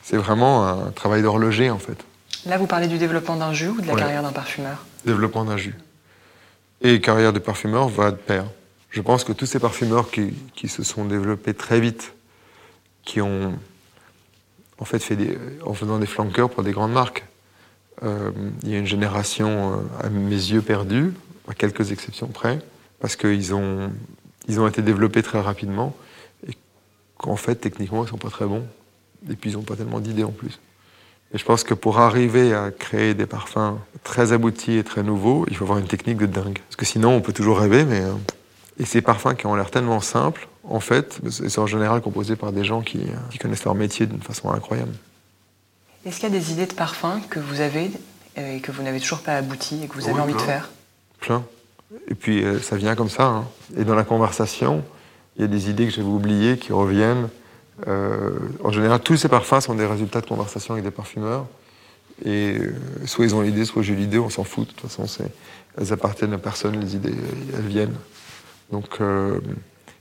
C'est 0.04 0.18
vraiment 0.18 0.68
un 0.68 0.92
travail 0.92 1.22
d'horloger 1.22 1.70
en 1.70 1.80
fait. 1.80 2.04
Là, 2.46 2.58
vous 2.58 2.68
parlez 2.68 2.88
du 2.88 2.98
développement 2.98 3.38
d'un 3.38 3.54
jus 3.54 3.70
ou 3.70 3.80
de 3.80 3.88
la 3.88 3.96
carrière 3.96 4.22
d'un 4.22 4.34
parfumeur 4.34 4.86
Développement 5.06 5.46
d'un 5.46 5.56
jus. 5.56 5.76
Et 6.82 7.00
carrière 7.00 7.32
de 7.32 7.40
parfumeur 7.40 7.88
va 7.88 8.12
de 8.12 8.18
pair. 8.18 8.46
Je 8.90 9.02
pense 9.02 9.24
que 9.24 9.32
tous 9.32 9.46
ces 9.46 9.60
parfumeurs 9.60 10.12
qui, 10.12 10.34
qui, 10.54 10.68
se 10.68 10.84
sont 10.84 11.06
développés 11.06 11.54
très 11.54 11.80
vite, 11.80 12.14
qui 13.04 13.22
ont 13.22 13.58
en 14.78 14.86
fait 14.86 15.00
fait 15.00 15.16
des, 15.16 15.38
en 15.66 15.74
faisant 15.74 16.00
des 16.00 16.06
flanqueurs 16.06 16.50
pour 16.50 16.64
des 16.64 16.74
grandes 16.74 16.92
marques, 16.92 17.26
euh, 18.04 18.32
il 18.64 18.70
y 18.70 18.76
a 18.76 18.80
une 18.80 18.86
génération, 18.88 19.74
euh, 19.74 20.06
à 20.06 20.10
mes 20.10 20.32
yeux, 20.32 20.62
perdue, 20.62 21.14
à 21.48 21.54
quelques 21.54 21.92
exceptions 21.94 22.28
près, 22.28 22.60
parce 23.00 23.16
qu'ils 23.16 23.54
ont, 23.54 23.90
ils 24.50 24.60
ont 24.60 24.68
été 24.68 24.82
développés 24.82 25.24
très 25.24 25.40
rapidement 25.40 25.96
et 26.48 26.58
qu'en 27.18 27.38
fait, 27.38 27.56
techniquement, 27.56 28.04
ils 28.04 28.10
sont 28.10 28.18
pas 28.18 28.30
très 28.30 28.46
bons. 28.46 28.66
Et 29.30 29.36
puis, 29.38 29.52
ils 29.52 29.54
n'ont 29.54 29.64
pas 29.64 29.78
tellement 29.78 30.02
d'idées 30.02 30.26
en 30.26 30.32
plus. 30.32 30.60
Et 31.34 31.38
je 31.38 31.46
pense 31.46 31.64
que 31.64 31.74
pour 31.74 32.00
arriver 32.00 32.54
à 32.54 32.72
créer 32.72 33.14
des 33.14 33.26
parfums 33.26 33.78
très 34.04 34.34
aboutis 34.34 34.78
et 34.78 34.84
très 34.84 35.04
nouveaux, 35.04 35.46
il 35.50 35.56
faut 35.56 35.64
avoir 35.64 35.80
une 35.80 35.88
technique 35.88 36.18
de 36.18 36.28
dingue. 36.28 36.60
Parce 36.68 36.76
que 36.76 36.86
sinon, 36.86 37.16
on 37.16 37.22
peut 37.22 37.34
toujours 37.34 37.60
rêver, 37.60 37.86
mais... 37.86 38.02
Euh, 38.02 38.14
et 38.80 38.86
ces 38.86 39.02
parfums 39.02 39.36
qui 39.38 39.46
ont 39.46 39.54
l'air 39.54 39.70
tellement 39.70 40.02
simples, 40.02 40.48
en 40.64 40.80
fait, 40.80 41.20
c'est 41.30 41.60
en 41.60 41.68
général 41.68 42.02
composé 42.02 42.36
par 42.36 42.52
des 42.52 42.64
gens 42.64 42.82
qui, 42.82 43.02
qui 43.30 43.38
connaissent 43.38 43.66
leur 43.66 43.76
métier 43.76 44.08
d'une 44.08 44.22
façon 44.22 44.50
incroyable. 44.50 44.94
Est-ce 46.06 46.20
qu'il 46.20 46.34
y 46.34 46.36
a 46.36 46.40
des 46.40 46.52
idées 46.52 46.66
de 46.66 46.74
parfums 46.74 47.22
que 47.30 47.40
vous 47.40 47.62
avez 47.62 47.92
et 48.36 48.62
que 48.62 48.72
vous 48.72 48.82
n'avez 48.82 49.00
toujours 49.00 49.20
pas 49.20 49.36
abouti 49.36 49.84
et 49.84 49.88
que 49.88 49.94
vous 49.94 50.10
avez 50.10 50.20
envie 50.20 50.34
de 50.34 50.42
faire? 50.42 50.70
Plein. 51.20 51.44
Et 52.08 52.16
puis 52.16 52.44
euh, 52.44 52.60
ça 52.60 52.76
vient 52.76 52.96
comme 52.96 53.10
ça. 53.10 53.26
Hein. 53.26 53.46
Et 53.78 53.84
dans 53.84 53.96
la 53.96 54.04
conversation, 54.04 54.84
il 55.36 55.44
y 55.44 55.46
a 55.46 55.48
des 55.48 55.70
idées 55.70 55.86
que 55.86 55.92
j'avais 55.92 56.08
oubliées 56.08 56.58
qui 56.58 56.74
reviennent. 56.74 57.30
Euh, 57.88 58.32
en 58.64 58.72
général, 58.72 59.00
tous 59.00 59.18
ces 59.18 59.30
parfums 59.30 59.62
sont 59.62 59.76
des 59.76 59.86
résultats 59.86 60.22
de 60.22 60.26
conversation 60.26 60.74
avec 60.74 60.86
des 60.86 60.92
parfumeurs. 60.92 61.46
Et 62.26 62.58
euh, 62.60 62.74
soit 63.06 63.26
ils 63.26 63.36
ont 63.36 63.42
l'idée, 63.42 63.66
soit 63.66 63.82
j'ai 63.82 63.96
l'idée, 63.96 64.20
on 64.20 64.30
s'en 64.30 64.44
fout. 64.44 64.68
De 64.68 64.74
toute 64.74 64.90
façon, 64.90 65.06
elles 65.78 65.94
appartiennent 65.94 66.34
à 66.34 66.38
personne, 66.38 66.80
les 66.80 66.96
idées, 66.96 67.16
elles 67.56 67.68
viennent. 67.68 67.96
Donc, 68.72 69.00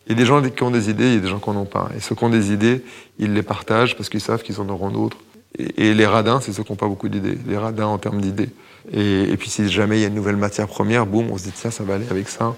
il 0.06 0.12
y 0.12 0.12
a 0.12 0.16
des 0.16 0.26
gens 0.26 0.42
qui 0.42 0.62
ont 0.62 0.70
des 0.70 0.90
idées, 0.90 1.06
il 1.06 1.14
y 1.14 1.16
a 1.18 1.20
des 1.20 1.28
gens 1.28 1.38
qui 1.38 1.50
n'en 1.50 1.60
ont 1.60 1.64
pas. 1.64 1.90
Et 1.96 2.00
ceux 2.00 2.14
qui 2.14 2.24
ont 2.24 2.30
des 2.30 2.52
idées, 2.52 2.82
ils 3.18 3.32
les 3.32 3.42
partagent 3.42 3.96
parce 3.96 4.08
qu'ils 4.08 4.20
savent 4.20 4.42
qu'ils 4.42 4.60
en 4.60 4.68
auront 4.68 4.90
d'autres. 4.90 5.18
Et, 5.58 5.94
les 5.94 6.06
radins, 6.06 6.40
c'est 6.40 6.52
ceux 6.52 6.62
qui 6.64 6.72
n'ont 6.72 6.76
pas 6.76 6.88
beaucoup 6.88 7.08
d'idées. 7.08 7.38
Les 7.46 7.56
radins 7.56 7.86
en 7.86 7.98
termes 7.98 8.20
d'idées. 8.20 8.48
Et, 8.92 9.36
puis 9.38 9.50
si 9.50 9.68
jamais 9.68 9.98
il 9.98 10.00
y 10.00 10.04
a 10.04 10.08
une 10.08 10.14
nouvelle 10.14 10.36
matière 10.36 10.66
première, 10.66 11.06
boum, 11.06 11.30
on 11.30 11.38
se 11.38 11.44
dit 11.44 11.52
tiens, 11.52 11.70
ça 11.70 11.84
va 11.84 11.94
aller 11.94 12.08
avec 12.10 12.28
ça. 12.28 12.56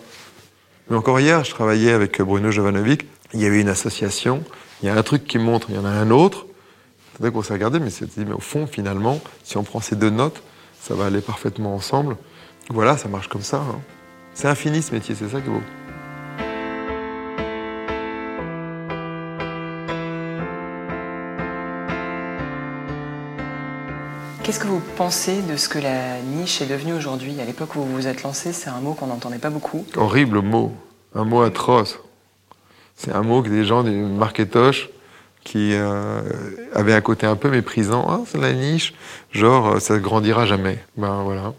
Mais 0.88 0.96
encore 0.96 1.18
hier, 1.20 1.44
je 1.44 1.50
travaillais 1.50 1.92
avec 1.92 2.20
Bruno 2.22 2.50
Jovanovic. 2.50 3.07
Il 3.35 3.42
y 3.42 3.47
avait 3.47 3.61
une 3.61 3.68
association. 3.68 4.44
Il 4.81 4.87
y 4.87 4.88
a 4.88 4.94
un 4.94 5.03
truc 5.03 5.25
qui 5.25 5.38
montre, 5.38 5.66
il 5.68 5.75
y 5.75 5.79
en 5.79 5.85
a 5.85 5.90
un 5.90 6.11
autre. 6.11 6.47
C'est 7.20 7.33
qu'on 7.33 7.42
s'est 7.42 7.53
regardé, 7.53 7.81
mais 7.81 7.90
c'est 7.90 8.07
dit, 8.07 8.25
mais 8.25 8.33
au 8.33 8.40
fond, 8.40 8.66
finalement, 8.66 9.20
si 9.42 9.57
on 9.57 9.64
prend 9.64 9.81
ces 9.81 9.97
deux 9.97 10.11
notes, 10.11 10.40
ça 10.81 10.94
va 10.94 11.07
aller 11.07 11.20
parfaitement 11.20 11.75
ensemble. 11.75 12.16
Voilà, 12.70 12.97
ça 12.97 13.09
marche 13.09 13.29
comme 13.29 13.42
ça. 13.42 13.59
Hein. 13.59 13.81
C'est 14.35 14.47
infini 14.47 14.83
ce 14.83 14.92
métier, 14.92 15.16
c'est 15.16 15.29
ça 15.29 15.40
qui 15.40 15.49
est 15.49 15.51
beau. 15.51 15.61
Qu'est-ce 24.44 24.61
que 24.61 24.66
vous 24.66 24.83
pensez 24.97 25.42
de 25.42 25.57
ce 25.57 25.68
que 25.68 25.79
la 25.79 26.20
niche 26.20 26.62
est 26.62 26.66
devenue 26.66 26.92
aujourd'hui? 26.92 27.40
À 27.40 27.44
l'époque 27.44 27.75
où 27.75 27.81
vous 27.81 27.94
vous 27.94 28.07
êtes 28.07 28.23
lancé, 28.23 28.53
c'est 28.53 28.70
un 28.70 28.81
mot 28.81 28.94
qu'on 28.94 29.07
n'entendait 29.07 29.38
pas 29.38 29.51
beaucoup. 29.51 29.85
Horrible 29.97 30.40
mot, 30.40 30.73
un 31.14 31.25
mot 31.25 31.42
atroce. 31.42 31.99
C'est 32.96 33.12
un 33.12 33.22
mot 33.22 33.42
que 33.42 33.48
des 33.48 33.64
gens 33.64 33.83
du 33.83 33.90
marketoche 33.90 34.88
qui 35.42 35.74
euh, 35.74 36.20
avaient 36.74 36.94
un 36.94 37.00
côté 37.00 37.26
un 37.26 37.37
peu 37.37 37.50
méprisant. 37.50 38.07
Ah, 38.09 38.20
c'est 38.26 38.38
la 38.38 38.52
niche, 38.52 38.94
genre 39.33 39.74
euh, 39.74 39.80
ça 39.80 39.98
grandira 39.98 40.46
jamais. 40.46 40.78
Ben 40.96 41.22
voilà. 41.22 41.52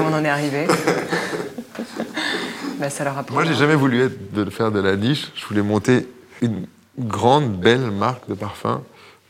on 0.00 0.14
en 0.14 0.24
est 0.24 0.28
arrivé. 0.28 0.66
ben, 2.80 2.88
ça 2.88 3.04
leur 3.04 3.22
Moi, 3.30 3.44
j'ai 3.44 3.54
jamais 3.54 3.74
voulu 3.74 4.02
être 4.02 4.32
de 4.32 4.50
faire 4.50 4.70
de 4.70 4.80
la 4.80 4.96
niche. 4.96 5.32
Je 5.34 5.44
voulais 5.46 5.62
monter 5.62 6.08
une 6.40 6.66
grande, 6.98 7.60
belle 7.60 7.90
marque 7.90 8.28
de 8.28 8.34
parfum, 8.34 8.82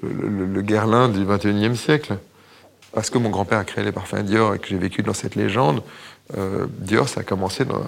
le, 0.02 0.46
le 0.46 0.62
Guerlain 0.62 1.08
du 1.08 1.24
21e 1.24 1.74
siècle 1.74 2.16
parce 2.96 3.10
que 3.10 3.18
mon 3.18 3.28
grand-père 3.28 3.58
a 3.58 3.64
créé 3.64 3.84
les 3.84 3.92
parfums 3.92 4.22
Dior 4.22 4.54
et 4.54 4.58
que 4.58 4.68
j'ai 4.68 4.78
vécu 4.78 5.02
dans 5.02 5.12
cette 5.12 5.34
légende, 5.34 5.82
euh, 6.38 6.66
Dior, 6.78 7.10
ça 7.10 7.20
a 7.20 7.24
commencé 7.24 7.66
dans... 7.66 7.82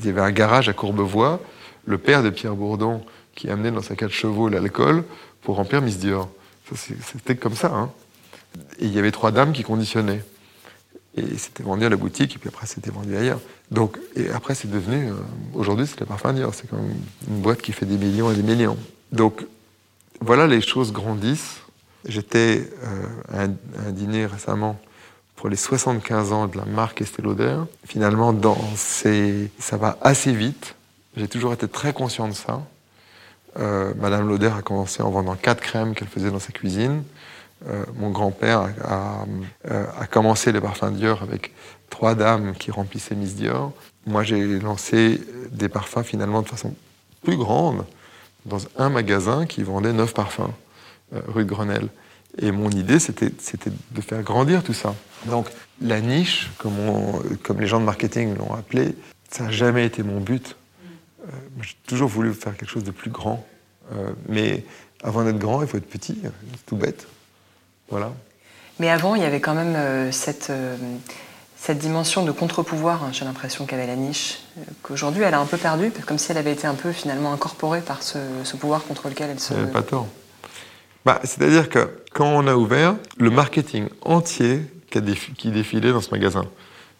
Il 0.00 0.06
y 0.06 0.10
avait 0.10 0.20
un 0.20 0.30
garage 0.30 0.68
à 0.68 0.72
Courbevoie, 0.72 1.40
le 1.84 1.98
père 1.98 2.22
de 2.22 2.30
Pierre 2.30 2.54
Bourdon 2.54 3.02
qui 3.34 3.50
amenait 3.50 3.70
dans 3.70 3.82
sa 3.82 3.96
cage 3.96 4.12
chevaux 4.12 4.48
l'alcool 4.48 5.04
pour 5.42 5.56
remplir 5.56 5.82
Miss 5.82 5.98
Dior. 5.98 6.28
C'était 6.74 7.36
comme 7.36 7.54
ça. 7.54 7.72
Hein. 7.74 7.90
Et 8.78 8.86
il 8.86 8.92
y 8.92 8.98
avait 8.98 9.10
trois 9.10 9.30
dames 9.30 9.52
qui 9.52 9.62
conditionnaient. 9.62 10.22
Et 11.16 11.36
c'était 11.36 11.62
vendu 11.62 11.84
à 11.84 11.90
la 11.90 11.96
boutique, 11.96 12.36
et 12.36 12.38
puis 12.38 12.48
après 12.48 12.66
c'était 12.66 12.90
vendu 12.90 13.14
ailleurs. 13.14 13.40
Donc, 13.70 13.98
et 14.16 14.30
après 14.30 14.54
c'est 14.54 14.70
devenu, 14.70 15.10
euh, 15.10 15.14
aujourd'hui 15.52 15.86
c'est 15.86 16.00
les 16.00 16.06
parfums 16.06 16.32
Dior, 16.32 16.54
c'est 16.54 16.68
comme 16.68 16.88
une 17.28 17.40
boîte 17.42 17.60
qui 17.60 17.72
fait 17.72 17.84
des 17.84 17.98
millions 17.98 18.30
et 18.30 18.34
des 18.34 18.42
millions. 18.42 18.78
Donc 19.10 19.44
voilà, 20.20 20.46
les 20.46 20.62
choses 20.62 20.92
grandissent. 20.92 21.60
J'étais 22.06 22.68
euh, 22.82 23.06
à, 23.32 23.42
un, 23.86 23.90
dîner 23.92 24.24
récemment 24.24 24.80
pour 25.36 25.50
les 25.50 25.56
75 25.56 26.32
ans 26.32 26.46
de 26.46 26.56
la 26.56 26.64
marque 26.64 27.02
Estée 27.02 27.22
Lauder. 27.22 27.58
Finalement, 27.86 28.32
dans 28.32 28.58
ça 28.74 29.76
va 29.76 29.98
assez 30.00 30.32
vite. 30.32 30.74
J'ai 31.16 31.28
toujours 31.28 31.52
été 31.52 31.68
très 31.68 31.92
conscient 31.92 32.28
de 32.28 32.32
ça. 32.32 32.62
Euh, 33.58 33.92
Madame 33.98 34.28
Lauder 34.28 34.52
a 34.56 34.62
commencé 34.62 35.02
en 35.02 35.10
vendant 35.10 35.34
quatre 35.34 35.60
crèmes 35.60 35.94
qu'elle 35.94 36.08
faisait 36.08 36.30
dans 36.30 36.38
sa 36.38 36.52
cuisine. 36.52 37.02
Euh, 37.68 37.84
mon 37.96 38.10
grand-père 38.10 38.70
a, 38.82 39.24
a, 39.68 40.06
commencé 40.06 40.50
les 40.50 40.60
parfums 40.60 40.90
Dior 40.92 41.22
avec 41.22 41.52
trois 41.90 42.14
dames 42.14 42.54
qui 42.54 42.70
remplissaient 42.70 43.14
Miss 43.14 43.36
Dior. 43.36 43.72
Moi, 44.06 44.24
j'ai 44.24 44.58
lancé 44.58 45.20
des 45.52 45.68
parfums 45.68 46.02
finalement 46.02 46.42
de 46.42 46.48
façon 46.48 46.74
plus 47.22 47.36
grande 47.36 47.84
dans 48.46 48.58
un 48.78 48.88
magasin 48.88 49.46
qui 49.46 49.62
vendait 49.62 49.92
neuf 49.92 50.12
parfums. 50.14 50.50
Euh, 51.14 51.20
rue 51.28 51.44
de 51.44 51.50
Grenelle. 51.50 51.88
Et 52.38 52.52
mon 52.52 52.70
idée, 52.70 52.98
c'était 52.98 53.28
de 53.28 54.00
faire 54.00 54.22
grandir 54.22 54.62
tout 54.62 54.72
ça. 54.72 54.94
Donc 55.26 55.46
la 55.82 56.00
niche, 56.00 56.50
comme, 56.56 56.74
comme 57.42 57.60
les 57.60 57.66
gens 57.66 57.80
de 57.80 57.84
marketing 57.84 58.34
l'ont 58.38 58.54
appelé, 58.54 58.94
ça 59.30 59.44
n'a 59.44 59.50
jamais 59.50 59.84
été 59.84 60.02
mon 60.02 60.20
but. 60.20 60.56
Euh, 61.24 61.30
j'ai 61.60 61.76
toujours 61.86 62.08
voulu 62.08 62.32
faire 62.34 62.56
quelque 62.56 62.70
chose 62.70 62.84
de 62.84 62.90
plus 62.90 63.10
grand. 63.10 63.46
Euh, 63.92 64.12
mais 64.28 64.64
avant 65.02 65.24
d'être 65.24 65.38
grand, 65.38 65.62
il 65.62 65.68
faut 65.68 65.76
être 65.76 65.88
petit, 65.88 66.18
c'est 66.22 66.66
tout 66.66 66.76
bête. 66.76 67.06
Voilà. 67.90 68.12
Mais 68.78 68.88
avant, 68.88 69.14
il 69.14 69.22
y 69.22 69.24
avait 69.24 69.40
quand 69.40 69.54
même 69.54 70.12
cette, 70.12 70.50
cette 71.56 71.78
dimension 71.78 72.24
de 72.24 72.32
contre-pouvoir, 72.32 73.04
hein, 73.04 73.10
j'ai 73.12 73.24
l'impression 73.24 73.66
qu'avait 73.66 73.86
la 73.86 73.96
niche, 73.96 74.40
qu'aujourd'hui 74.82 75.22
elle 75.22 75.34
a 75.34 75.40
un 75.40 75.46
peu 75.46 75.58
perdu, 75.58 75.92
comme 76.06 76.18
si 76.18 76.32
elle 76.32 76.38
avait 76.38 76.52
été 76.52 76.66
un 76.66 76.74
peu 76.74 76.90
finalement 76.90 77.32
incorporée 77.32 77.82
par 77.82 78.02
ce, 78.02 78.18
ce 78.44 78.56
pouvoir 78.56 78.82
contre 78.84 79.08
lequel 79.08 79.30
elle 79.30 79.38
se... 79.38 79.52
Pas 79.52 79.82
tort 79.82 80.08
bah, 81.04 81.20
C'est-à-dire 81.22 81.68
que 81.68 81.90
quand 82.12 82.26
on 82.26 82.46
a 82.46 82.56
ouvert, 82.56 82.96
le 83.18 83.30
marketing 83.30 83.88
entier 84.00 84.62
qui 84.90 85.50
défilait 85.50 85.92
dans 85.92 86.00
ce 86.00 86.10
magasin, 86.10 86.46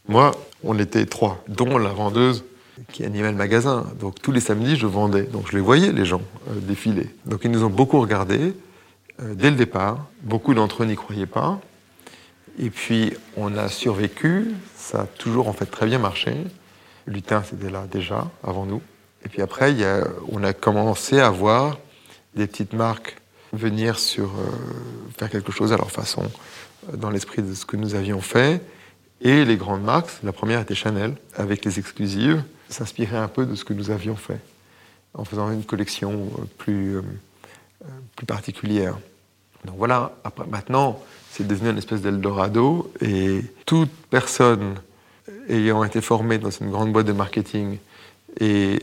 moi, 0.09 0.33
on 0.65 0.79
était 0.79 1.07
trois, 1.07 1.43
dont 1.49 1.79
la 1.79 1.91
vendeuse 1.91 2.45
qui 2.93 3.05
animait 3.05 3.31
le 3.31 3.37
magasin. 3.37 3.87
Donc 4.01 4.21
tous 4.21 4.33
les 4.33 4.41
samedis, 4.41 4.77
je 4.77 4.87
vendais. 4.87 5.25
Donc 5.25 5.49
je 5.51 5.57
les 5.57 5.63
voyais, 5.63 5.93
les 5.93 6.05
gens, 6.05 6.23
euh, 6.51 6.61
défiler. 6.61 7.11
Donc 7.27 7.41
ils 7.45 7.51
nous 7.51 7.65
ont 7.65 7.71
beaucoup 7.71 8.01
regardés 8.01 8.55
euh, 9.21 9.35
dès 9.35 9.51
le 9.51 9.57
départ. 9.57 10.07
Beaucoup 10.23 10.55
d'entre 10.55 10.83
eux 10.83 10.87
n'y 10.87 10.97
croyaient 10.97 11.27
pas. 11.27 11.61
Et 12.59 12.71
puis 12.71 13.13
on 13.37 13.57
a 13.57 13.69
survécu. 13.69 14.53
Ça 14.77 15.03
a 15.03 15.07
toujours 15.07 15.49
en 15.49 15.53
fait 15.53 15.67
très 15.67 15.87
bien 15.87 15.99
marché. 15.99 16.37
Lutin, 17.07 17.43
c'était 17.43 17.71
là 17.71 17.87
déjà, 17.91 18.31
avant 18.45 18.65
nous. 18.65 18.83
Et 19.25 19.29
puis 19.29 19.43
après, 19.43 19.75
on 20.31 20.43
a 20.43 20.53
commencé 20.53 21.21
à 21.21 21.31
voir 21.31 21.79
des 22.35 22.47
petites 22.47 22.73
marques 22.73 23.17
venir 23.53 23.99
sur 23.99 24.27
euh, 24.27 24.51
faire 25.17 25.31
quelque 25.31 25.53
chose 25.53 25.73
à 25.73 25.77
leur 25.77 25.91
façon, 25.91 26.23
dans 26.95 27.11
l'esprit 27.11 27.43
de 27.43 27.55
ce 27.55 27.67
que 27.67 27.77
nous 27.77 27.95
avions 27.95 28.21
fait. 28.21 28.63
Et 29.21 29.45
les 29.45 29.57
grandes 29.57 29.83
marques, 29.83 30.11
la 30.25 30.33
première 30.33 30.61
était 30.61 30.75
Chanel, 30.75 31.15
avec 31.37 31.65
les 31.65 31.79
exclusives, 31.79 32.43
s'inspirait 32.73 33.17
un 33.17 33.29
peu 33.29 33.47
de 33.47 33.55
ce 33.55 33.65
que 33.65 33.73
nous 33.73 33.91
avions 33.91 34.17
fait, 34.17 34.41
en 35.15 35.25
faisant 35.25 35.51
une 35.51 35.65
collection 35.65 36.31
euh, 36.39 36.45
plus, 36.59 37.01
plus 38.17 38.27
particulière. 38.27 38.99
Donc 39.65 39.77
voilà, 39.77 40.13
maintenant, 40.49 41.01
c'est 41.31 41.47
devenu 41.47 41.71
une 41.71 41.79
espèce 41.79 42.03
d'Eldorado, 42.03 42.93
et 43.01 43.43
toute 43.65 43.91
personne 44.11 44.75
ayant 45.49 45.85
été 45.85 46.01
formée 46.01 46.39
dans 46.39 46.51
une 46.51 46.71
grande 46.71 46.93
boîte 46.93 47.07
de 47.07 47.13
marketing 47.13 47.79
et 48.41 48.83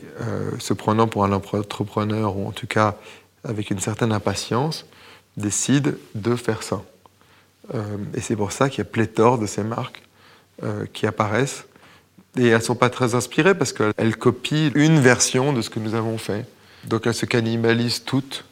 se 0.58 0.72
prenant 0.72 1.06
pour 1.06 1.24
un 1.24 1.32
entrepreneur, 1.32 2.36
ou 2.36 2.46
en 2.46 2.52
tout 2.52 2.66
cas 2.66 2.96
avec 3.44 3.70
une 3.70 3.78
certaine 3.78 4.12
impatience, 4.12 4.86
décide 5.36 5.98
de 6.14 6.36
faire 6.36 6.62
ça. 6.62 6.82
Euh, 7.74 7.96
et 8.14 8.20
c'est 8.20 8.36
pour 8.36 8.52
ça 8.52 8.68
qu'il 8.68 8.78
y 8.78 8.82
a 8.82 8.90
pléthore 8.90 9.38
de 9.38 9.46
ces 9.46 9.62
marques 9.62 10.02
euh, 10.62 10.86
qui 10.92 11.06
apparaissent. 11.06 11.64
Et 12.38 12.46
elles 12.48 12.58
ne 12.58 12.62
sont 12.62 12.74
pas 12.74 12.90
très 12.90 13.14
inspirées 13.14 13.54
parce 13.54 13.72
qu'elles 13.72 14.16
copient 14.16 14.70
une 14.74 15.00
version 15.00 15.52
de 15.52 15.62
ce 15.62 15.70
que 15.70 15.80
nous 15.80 15.94
avons 15.94 16.18
fait. 16.18 16.46
Donc 16.84 17.06
elles 17.06 17.14
se 17.14 17.26
cannibalisent 17.26 18.04
toutes. 18.04 18.44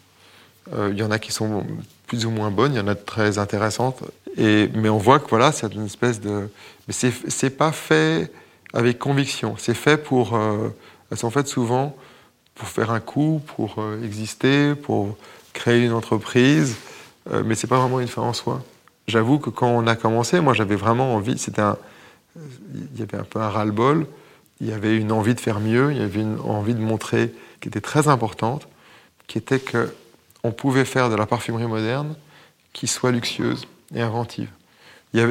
Euh, 0.74 0.90
il 0.92 0.98
y 0.98 1.02
en 1.02 1.10
a 1.10 1.18
qui 1.18 1.32
sont 1.32 1.64
plus 2.06 2.26
ou 2.26 2.30
moins 2.30 2.50
bonnes, 2.50 2.74
il 2.74 2.78
y 2.78 2.80
en 2.80 2.88
a 2.88 2.94
de 2.94 3.04
très 3.04 3.38
intéressantes. 3.38 4.02
Et, 4.36 4.68
mais 4.74 4.88
on 4.88 4.98
voit 4.98 5.18
que 5.18 5.28
voilà, 5.28 5.52
c'est 5.52 5.72
une 5.72 5.86
espèce 5.86 6.20
de. 6.20 6.48
Mais 6.86 6.94
c'est 6.94 7.50
pas 7.50 7.72
fait 7.72 8.30
avec 8.72 8.98
conviction. 8.98 9.54
C'est 9.58 9.74
fait 9.74 9.96
pour. 9.96 10.38
elles 11.10 11.18
sont 11.18 11.30
faites 11.30 11.48
souvent 11.48 11.96
pour 12.58 12.68
faire 12.68 12.90
un 12.90 13.00
coup, 13.00 13.40
pour 13.56 13.76
euh, 13.78 14.02
exister, 14.04 14.74
pour 14.74 15.16
créer 15.52 15.84
une 15.84 15.92
entreprise, 15.92 16.76
euh, 17.32 17.42
mais 17.46 17.54
c'est 17.54 17.66
pas 17.66 17.78
vraiment 17.78 18.00
une 18.00 18.08
fin 18.08 18.22
en 18.22 18.32
soi. 18.32 18.62
J'avoue 19.06 19.38
que 19.38 19.48
quand 19.48 19.68
on 19.68 19.86
a 19.86 19.96
commencé, 19.96 20.40
moi 20.40 20.52
j'avais 20.52 20.74
vraiment 20.74 21.14
envie, 21.14 21.38
c'était 21.38 21.62
un, 21.62 21.78
il 22.74 22.98
y 22.98 23.02
avait 23.02 23.18
un 23.18 23.24
peu 23.24 23.40
un 23.40 23.48
ras-le-bol, 23.48 24.06
il 24.60 24.68
y 24.68 24.72
avait 24.72 24.96
une 24.96 25.12
envie 25.12 25.34
de 25.34 25.40
faire 25.40 25.60
mieux, 25.60 25.92
il 25.92 25.98
y 25.98 26.02
avait 26.02 26.20
une 26.20 26.40
envie 26.40 26.74
de 26.74 26.80
montrer 26.80 27.32
qui 27.60 27.68
était 27.68 27.80
très 27.80 28.08
importante, 28.08 28.68
qui 29.26 29.38
était 29.38 29.60
que 29.60 29.94
on 30.44 30.52
pouvait 30.52 30.84
faire 30.84 31.10
de 31.10 31.16
la 31.16 31.26
parfumerie 31.26 31.66
moderne 31.66 32.14
qui 32.72 32.86
soit 32.86 33.10
luxueuse 33.10 33.66
et 33.94 34.00
inventive. 34.00 34.50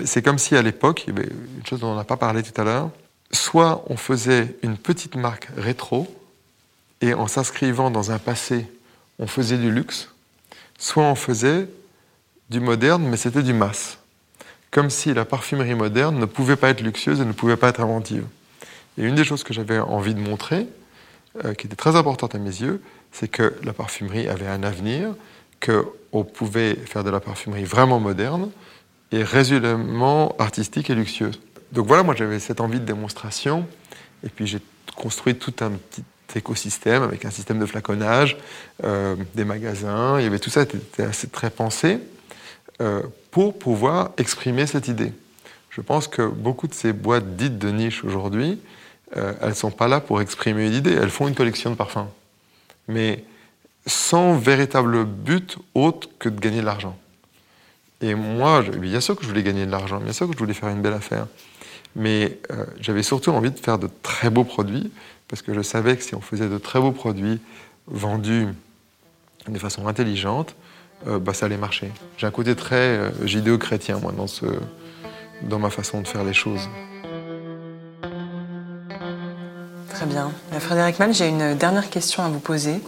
C'est 0.05 0.21
comme 0.21 0.37
si 0.37 0.55
à 0.55 0.61
l'époque, 0.61 1.05
une 1.07 1.65
chose 1.65 1.79
dont 1.79 1.87
on 1.87 1.95
n'a 1.95 2.03
pas 2.03 2.17
parlé 2.17 2.43
tout 2.43 2.59
à 2.59 2.63
l'heure, 2.63 2.89
soit 3.31 3.83
on 3.87 3.97
faisait 3.97 4.57
une 4.63 4.77
petite 4.77 5.15
marque 5.15 5.49
rétro, 5.55 6.07
et 7.01 7.13
en 7.13 7.27
s'inscrivant 7.27 7.91
dans 7.91 8.11
un 8.11 8.17
passé, 8.17 8.65
on 9.19 9.27
faisait 9.27 9.57
du 9.57 9.71
luxe, 9.71 10.09
soit 10.77 11.03
on 11.03 11.15
faisait 11.15 11.69
du 12.49 12.59
moderne, 12.59 13.03
mais 13.03 13.17
c'était 13.17 13.43
du 13.43 13.53
masse. 13.53 13.99
Comme 14.71 14.89
si 14.89 15.13
la 15.13 15.25
parfumerie 15.25 15.75
moderne 15.75 16.19
ne 16.19 16.25
pouvait 16.25 16.55
pas 16.55 16.69
être 16.69 16.81
luxueuse 16.81 17.21
et 17.21 17.25
ne 17.25 17.31
pouvait 17.31 17.57
pas 17.57 17.69
être 17.69 17.81
inventive. 17.81 18.25
Et 18.97 19.03
une 19.03 19.15
des 19.15 19.23
choses 19.23 19.43
que 19.43 19.53
j'avais 19.53 19.79
envie 19.79 20.13
de 20.13 20.19
montrer, 20.19 20.67
euh, 21.45 21.53
qui 21.53 21.67
était 21.67 21.75
très 21.75 21.95
importante 21.95 22.35
à 22.35 22.39
mes 22.39 22.49
yeux, 22.49 22.81
c'est 23.11 23.27
que 23.27 23.55
la 23.63 23.73
parfumerie 23.73 24.27
avait 24.27 24.47
un 24.47 24.63
avenir, 24.63 25.13
qu'on 25.63 26.23
pouvait 26.23 26.75
faire 26.75 27.03
de 27.03 27.09
la 27.09 27.19
parfumerie 27.19 27.63
vraiment 27.63 27.99
moderne 27.99 28.49
et 29.11 29.23
résolument 29.23 30.35
artistique 30.37 30.89
et 30.89 30.95
luxueuse. 30.95 31.39
Donc 31.71 31.87
voilà, 31.87 32.03
moi 32.03 32.15
j'avais 32.15 32.39
cette 32.39 32.61
envie 32.61 32.79
de 32.79 32.85
démonstration, 32.85 33.65
et 34.23 34.29
puis 34.29 34.47
j'ai 34.47 34.59
construit 34.95 35.35
tout 35.35 35.53
un 35.61 35.71
petit 35.71 36.03
écosystème 36.35 37.03
avec 37.03 37.25
un 37.25 37.31
système 37.31 37.59
de 37.59 37.65
flaconnage, 37.65 38.37
euh, 38.83 39.15
des 39.33 39.45
magasins, 39.45 40.19
il 40.19 40.23
y 40.23 40.27
avait 40.27 40.39
tout 40.39 40.49
ça, 40.49 40.61
c'était 40.61 41.03
assez 41.03 41.27
très 41.27 41.49
pensé 41.49 41.99
pour 43.31 43.57
pouvoir 43.57 44.11
exprimer 44.17 44.67
cette 44.67 44.87
idée. 44.87 45.11
Je 45.77 45.81
pense 45.81 46.07
que 46.07 46.27
beaucoup 46.27 46.67
de 46.67 46.73
ces 46.73 46.91
boîtes 46.91 47.35
dites 47.35 47.59
de 47.59 47.69
niche 47.69 48.03
aujourd'hui, 48.03 48.59
euh, 49.15 49.33
elles 49.41 49.49
ne 49.49 49.53
sont 49.53 49.69
pas 49.69 49.87
là 49.87 50.01
pour 50.01 50.21
exprimer 50.21 50.65
une 50.65 50.73
idée, 50.73 50.91
elles 50.91 51.11
font 51.11 51.27
une 51.27 51.35
collection 51.35 51.69
de 51.69 51.75
parfums. 51.75 52.07
Mais 52.87 53.23
sans 53.85 54.35
véritable 54.35 55.05
but 55.05 55.57
autre 55.75 56.09
que 56.17 56.29
de 56.29 56.39
gagner 56.39 56.61
de 56.61 56.65
l'argent. 56.65 56.97
Et 58.01 58.15
moi, 58.15 58.63
bien 58.63 58.99
sûr 58.99 59.15
que 59.15 59.23
je 59.23 59.29
voulais 59.29 59.43
gagner 59.43 59.67
de 59.67 59.71
l'argent, 59.71 59.99
bien 59.99 60.13
sûr 60.13 60.27
que 60.27 60.33
je 60.33 60.39
voulais 60.39 60.55
faire 60.55 60.69
une 60.69 60.81
belle 60.81 60.93
affaire. 60.93 61.27
Mais 61.95 62.39
euh, 62.51 62.65
j'avais 62.81 63.03
surtout 63.03 63.29
envie 63.29 63.51
de 63.51 63.59
faire 63.59 63.77
de 63.77 63.87
très 64.01 64.31
beaux 64.31 64.43
produits, 64.43 64.91
parce 65.27 65.43
que 65.43 65.53
je 65.53 65.61
savais 65.61 65.95
que 65.95 66.03
si 66.03 66.15
on 66.15 66.21
faisait 66.21 66.49
de 66.49 66.57
très 66.57 66.79
beaux 66.79 66.91
produits 66.91 67.39
vendus 67.85 68.47
de 69.47 69.59
façon 69.59 69.87
intelligente, 69.87 70.55
euh, 71.05 71.19
bah, 71.19 71.33
ça 71.33 71.45
allait 71.45 71.57
marcher. 71.57 71.91
J'ai 72.17 72.25
un 72.25 72.31
côté 72.31 72.55
très 72.55 72.75
euh, 72.75 73.25
judéo-chrétien, 73.25 73.99
moi, 73.99 74.11
dans, 74.11 74.27
ce, 74.27 74.45
dans 75.43 75.59
ma 75.59 75.69
façon 75.69 76.01
de 76.01 76.07
faire 76.07 76.23
les 76.23 76.33
choses. 76.33 76.67
Très 79.89 80.05
bien. 80.05 80.31
Frédéric 80.59 80.99
Mal, 80.99 81.13
j'ai 81.13 81.27
une 81.27 81.55
dernière 81.55 81.89
question 81.89 82.23
à 82.23 82.29
vous 82.29 82.39
poser. 82.39 82.81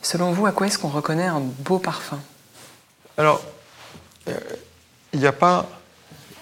Selon 0.00 0.32
vous, 0.32 0.46
à 0.46 0.52
quoi 0.52 0.66
est-ce 0.66 0.78
qu'on 0.78 0.88
reconnaît 0.88 1.26
un 1.26 1.40
beau 1.40 1.78
parfum? 1.78 2.18
Alors, 3.16 3.40
il 5.12 5.20
n'y 5.20 5.26
a 5.26 5.32
pas 5.32 5.68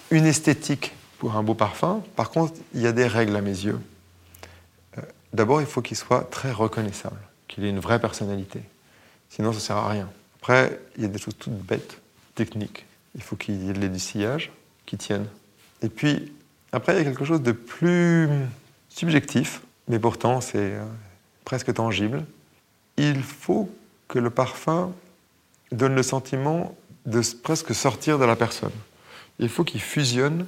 une 0.09 0.25
esthétique 0.25 0.93
pour 1.19 1.35
un 1.35 1.43
beau 1.43 1.53
parfum. 1.53 2.01
Par 2.15 2.29
contre, 2.31 2.53
il 2.73 2.81
y 2.81 2.87
a 2.87 2.91
des 2.91 3.07
règles 3.07 3.35
à 3.35 3.41
mes 3.41 3.51
yeux. 3.51 3.79
Euh, 4.97 5.01
d'abord, 5.33 5.61
il 5.61 5.67
faut 5.67 5.81
qu'il 5.81 5.97
soit 5.97 6.29
très 6.29 6.51
reconnaissable, 6.51 7.19
qu'il 7.47 7.63
ait 7.65 7.69
une 7.69 7.79
vraie 7.79 7.99
personnalité. 7.99 8.61
Sinon, 9.29 9.51
ça 9.51 9.57
ne 9.57 9.61
sert 9.61 9.77
à 9.77 9.89
rien. 9.89 10.09
Après, 10.41 10.79
il 10.95 11.03
y 11.03 11.05
a 11.05 11.07
des 11.07 11.19
choses 11.19 11.35
toutes 11.37 11.53
bêtes, 11.53 12.01
techniques. 12.33 12.85
Il 13.15 13.21
faut 13.21 13.35
qu'il 13.35 13.63
y 13.63 13.69
ait 13.69 13.89
du 13.89 13.99
sillage 13.99 14.51
qui 14.85 14.97
tienne. 14.97 15.27
Et 15.83 15.89
puis, 15.89 16.31
après, 16.71 16.93
il 16.93 16.97
y 16.97 17.01
a 17.01 17.03
quelque 17.03 17.25
chose 17.25 17.41
de 17.41 17.51
plus 17.51 18.27
subjectif, 18.89 19.61
mais 19.87 19.99
pourtant, 19.99 20.41
c'est 20.41 20.57
euh, 20.57 20.85
presque 21.45 21.73
tangible. 21.73 22.25
Il 22.97 23.21
faut 23.21 23.69
que 24.07 24.19
le 24.19 24.29
parfum 24.29 24.93
donne 25.71 25.95
le 25.95 26.03
sentiment 26.03 26.75
de 27.05 27.21
presque 27.41 27.75
sortir 27.75 28.19
de 28.19 28.25
la 28.25 28.35
personne. 28.35 28.71
Il 29.39 29.49
faut 29.49 29.63
qu'il 29.63 29.81
fusionne 29.81 30.45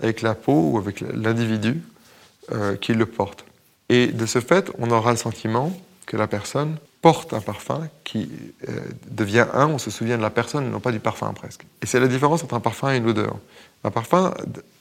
avec 0.00 0.22
la 0.22 0.34
peau 0.34 0.70
ou 0.72 0.78
avec 0.78 1.00
l'individu 1.00 1.82
euh, 2.52 2.76
qui 2.76 2.94
le 2.94 3.06
porte. 3.06 3.44
Et 3.88 4.08
de 4.08 4.26
ce 4.26 4.40
fait, 4.40 4.70
on 4.78 4.90
aura 4.90 5.12
le 5.12 5.16
sentiment 5.16 5.72
que 6.06 6.16
la 6.16 6.26
personne 6.26 6.78
porte 7.04 7.34
un 7.34 7.42
parfum 7.42 7.86
qui 8.02 8.30
euh, 8.66 8.80
devient 9.10 9.44
un, 9.52 9.66
on 9.66 9.76
se 9.76 9.90
souvient 9.90 10.16
de 10.16 10.22
la 10.22 10.30
personne 10.30 10.70
non 10.70 10.80
pas 10.80 10.90
du 10.90 11.00
parfum 11.00 11.30
presque. 11.34 11.66
Et 11.82 11.86
c'est 11.86 12.00
la 12.00 12.08
différence 12.08 12.42
entre 12.42 12.54
un 12.54 12.60
parfum 12.60 12.94
et 12.94 12.96
une 12.96 13.06
odeur. 13.06 13.36
Un 13.84 13.90
parfum 13.90 14.32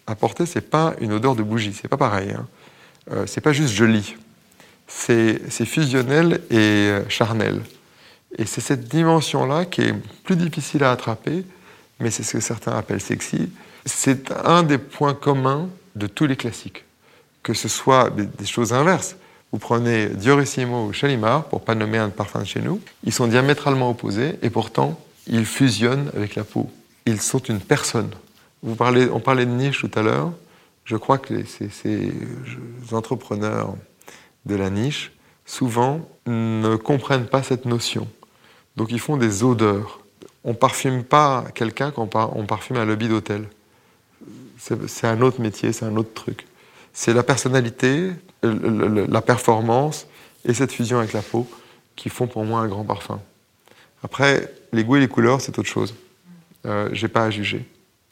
à 0.08 0.16
porter, 0.16 0.46
c'est 0.46 0.62
pas 0.62 0.94
une 1.02 1.12
odeur 1.12 1.36
de 1.36 1.44
bougie, 1.44 1.74
c'est 1.74 1.90
pas 1.90 1.98
pareil. 1.98 2.32
Hein. 2.32 2.48
Euh, 3.12 3.26
c'est 3.28 3.42
pas 3.42 3.52
juste 3.52 3.74
joli, 3.74 4.16
c'est 4.88 5.66
fusionnel 5.66 6.40
et 6.50 6.56
euh, 6.56 7.02
charnel. 7.10 7.62
Et 8.38 8.46
c'est 8.46 8.62
cette 8.62 8.88
dimension-là 8.88 9.66
qui 9.66 9.82
est 9.82 9.94
plus 10.24 10.38
difficile 10.38 10.86
à 10.86 10.92
attraper, 10.92 11.44
mais 12.00 12.10
c'est 12.10 12.24
ce 12.24 12.32
que 12.38 12.40
certains 12.40 12.78
appellent 12.78 13.02
sexy, 13.02 13.52
c'est 13.86 14.32
un 14.46 14.64
des 14.64 14.78
points 14.78 15.14
communs 15.14 15.68
de 15.98 16.08
tous 16.08 16.26
les 16.26 16.38
classiques. 16.38 16.86
Que 17.44 17.54
ce 17.54 17.68
soit 17.68 18.12
des 18.12 18.46
choses 18.46 18.72
inverses. 18.72 19.18
Vous 19.54 19.60
prenez 19.60 20.08
Diorissimo 20.08 20.88
ou 20.88 20.92
Chalimar, 20.92 21.46
pour 21.46 21.62
pas 21.62 21.76
nommer 21.76 21.98
un 21.98 22.10
parfum 22.10 22.42
de 22.42 22.46
chez 22.46 22.60
nous, 22.60 22.82
ils 23.06 23.14
sont 23.14 23.28
diamétralement 23.28 23.90
opposés 23.90 24.38
et 24.42 24.50
pourtant 24.50 25.00
ils 25.28 25.46
fusionnent 25.46 26.12
avec 26.16 26.36
la 26.36 26.44
peau. 26.44 26.70
Ils 27.06 27.22
sont 27.22 27.40
une 27.40 27.62
personne. 27.62 28.10
On 28.64 28.76
parlait 28.76 29.46
de 29.46 29.52
niche 29.52 29.80
tout 29.80 29.92
à 29.98 30.02
l'heure. 30.02 30.34
Je 30.84 30.98
crois 30.98 31.18
que 31.18 31.46
ces, 31.46 31.70
ces 31.70 32.12
entrepreneurs 32.92 33.76
de 34.46 34.56
la 34.56 34.70
niche, 34.70 35.14
souvent, 35.46 36.02
ne 36.26 36.76
comprennent 36.76 37.28
pas 37.28 37.44
cette 37.44 37.64
notion. 37.64 38.08
Donc 38.76 38.92
ils 38.92 39.00
font 39.00 39.16
des 39.16 39.44
odeurs. 39.44 40.02
On 40.44 40.54
parfume 40.54 41.04
pas 41.04 41.46
quelqu'un 41.56 41.92
quand 41.92 42.10
on 42.16 42.46
parfume 42.46 42.76
un 42.76 42.86
lobby 42.86 43.08
d'hôtel 43.08 43.48
c'est 44.88 45.08
un 45.08 45.22
autre 45.22 45.42
métier, 45.42 45.74
c'est 45.74 45.86
un 45.86 45.96
autre 45.98 46.14
truc. 46.14 46.46
C'est 46.94 47.14
la 47.14 47.24
personnalité, 47.24 48.12
la 48.44 49.22
performance 49.22 50.08
et 50.46 50.54
cette 50.54 50.72
fusion 50.72 51.00
avec 51.00 51.14
la 51.14 51.22
peau 51.22 51.48
qui 51.96 52.10
font 52.10 52.28
pour 52.28 52.46
moi 52.46 52.62
un 52.62 52.68
grand 52.68 52.84
parfum. 52.84 53.20
Après, 54.04 54.54
les 54.74 54.84
goûts 54.84 54.98
et 54.98 55.00
les 55.00 55.08
couleurs, 55.08 55.42
c'est 55.42 55.58
autre 55.58 55.70
chose. 55.70 55.96
Euh, 56.66 56.90
J'ai 56.92 57.08
pas 57.08 57.26
à 57.26 57.30
juger. 57.30 57.66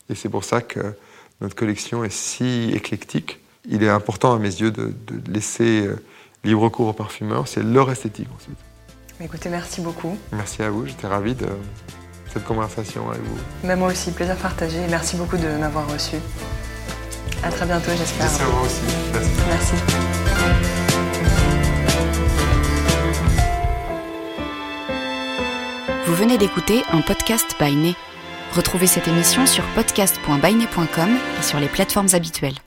Et 0.09 0.15
c'est 0.15 0.29
pour 0.29 0.43
ça 0.43 0.61
que 0.61 0.93
notre 1.41 1.55
collection 1.55 2.03
est 2.03 2.13
si 2.13 2.71
éclectique. 2.73 3.39
Il 3.69 3.83
est 3.83 3.89
important 3.89 4.33
à 4.33 4.39
mes 4.39 4.49
yeux 4.49 4.71
de, 4.71 4.93
de 5.07 5.31
laisser 5.31 5.85
euh, 5.85 6.01
libre 6.43 6.69
cours 6.69 6.87
aux 6.87 6.93
parfumeurs. 6.93 7.47
C'est 7.47 7.63
leur 7.63 7.91
esthétique 7.91 8.27
ensuite. 8.35 8.57
Écoutez, 9.19 9.49
merci 9.49 9.81
beaucoup. 9.81 10.17
Merci 10.31 10.63
à 10.63 10.69
vous. 10.69 10.87
J'étais 10.87 11.07
ravi 11.07 11.35
de, 11.35 11.47
cette 12.33 12.45
conversation 12.45 13.09
avec 13.09 13.21
vous. 13.21 13.37
Mais 13.63 13.75
moi 13.75 13.91
aussi, 13.91 14.11
plaisir 14.11 14.35
partagé. 14.37 14.79
Merci 14.89 15.15
beaucoup 15.17 15.37
de 15.37 15.47
m'avoir 15.57 15.91
reçu. 15.91 16.17
À 17.43 17.49
très 17.49 17.65
bientôt, 17.65 17.91
j'espère. 17.97 18.25
Merci 18.25 18.41
à 18.41 18.45
vous 18.45 18.65
aussi. 18.65 18.81
Merci. 19.13 19.29
Merci. 19.47 19.73
Vous 26.05 26.15
venez 26.15 26.37
d'écouter 26.37 26.83
un 26.91 27.01
podcast 27.01 27.55
by 27.59 27.95
Retrouvez 28.55 28.87
cette 28.87 29.07
émission 29.07 29.45
sur 29.45 29.63
podcast.byné.com 29.75 31.09
et 31.39 31.43
sur 31.43 31.59
les 31.59 31.67
plateformes 31.67 32.09
habituelles. 32.13 32.57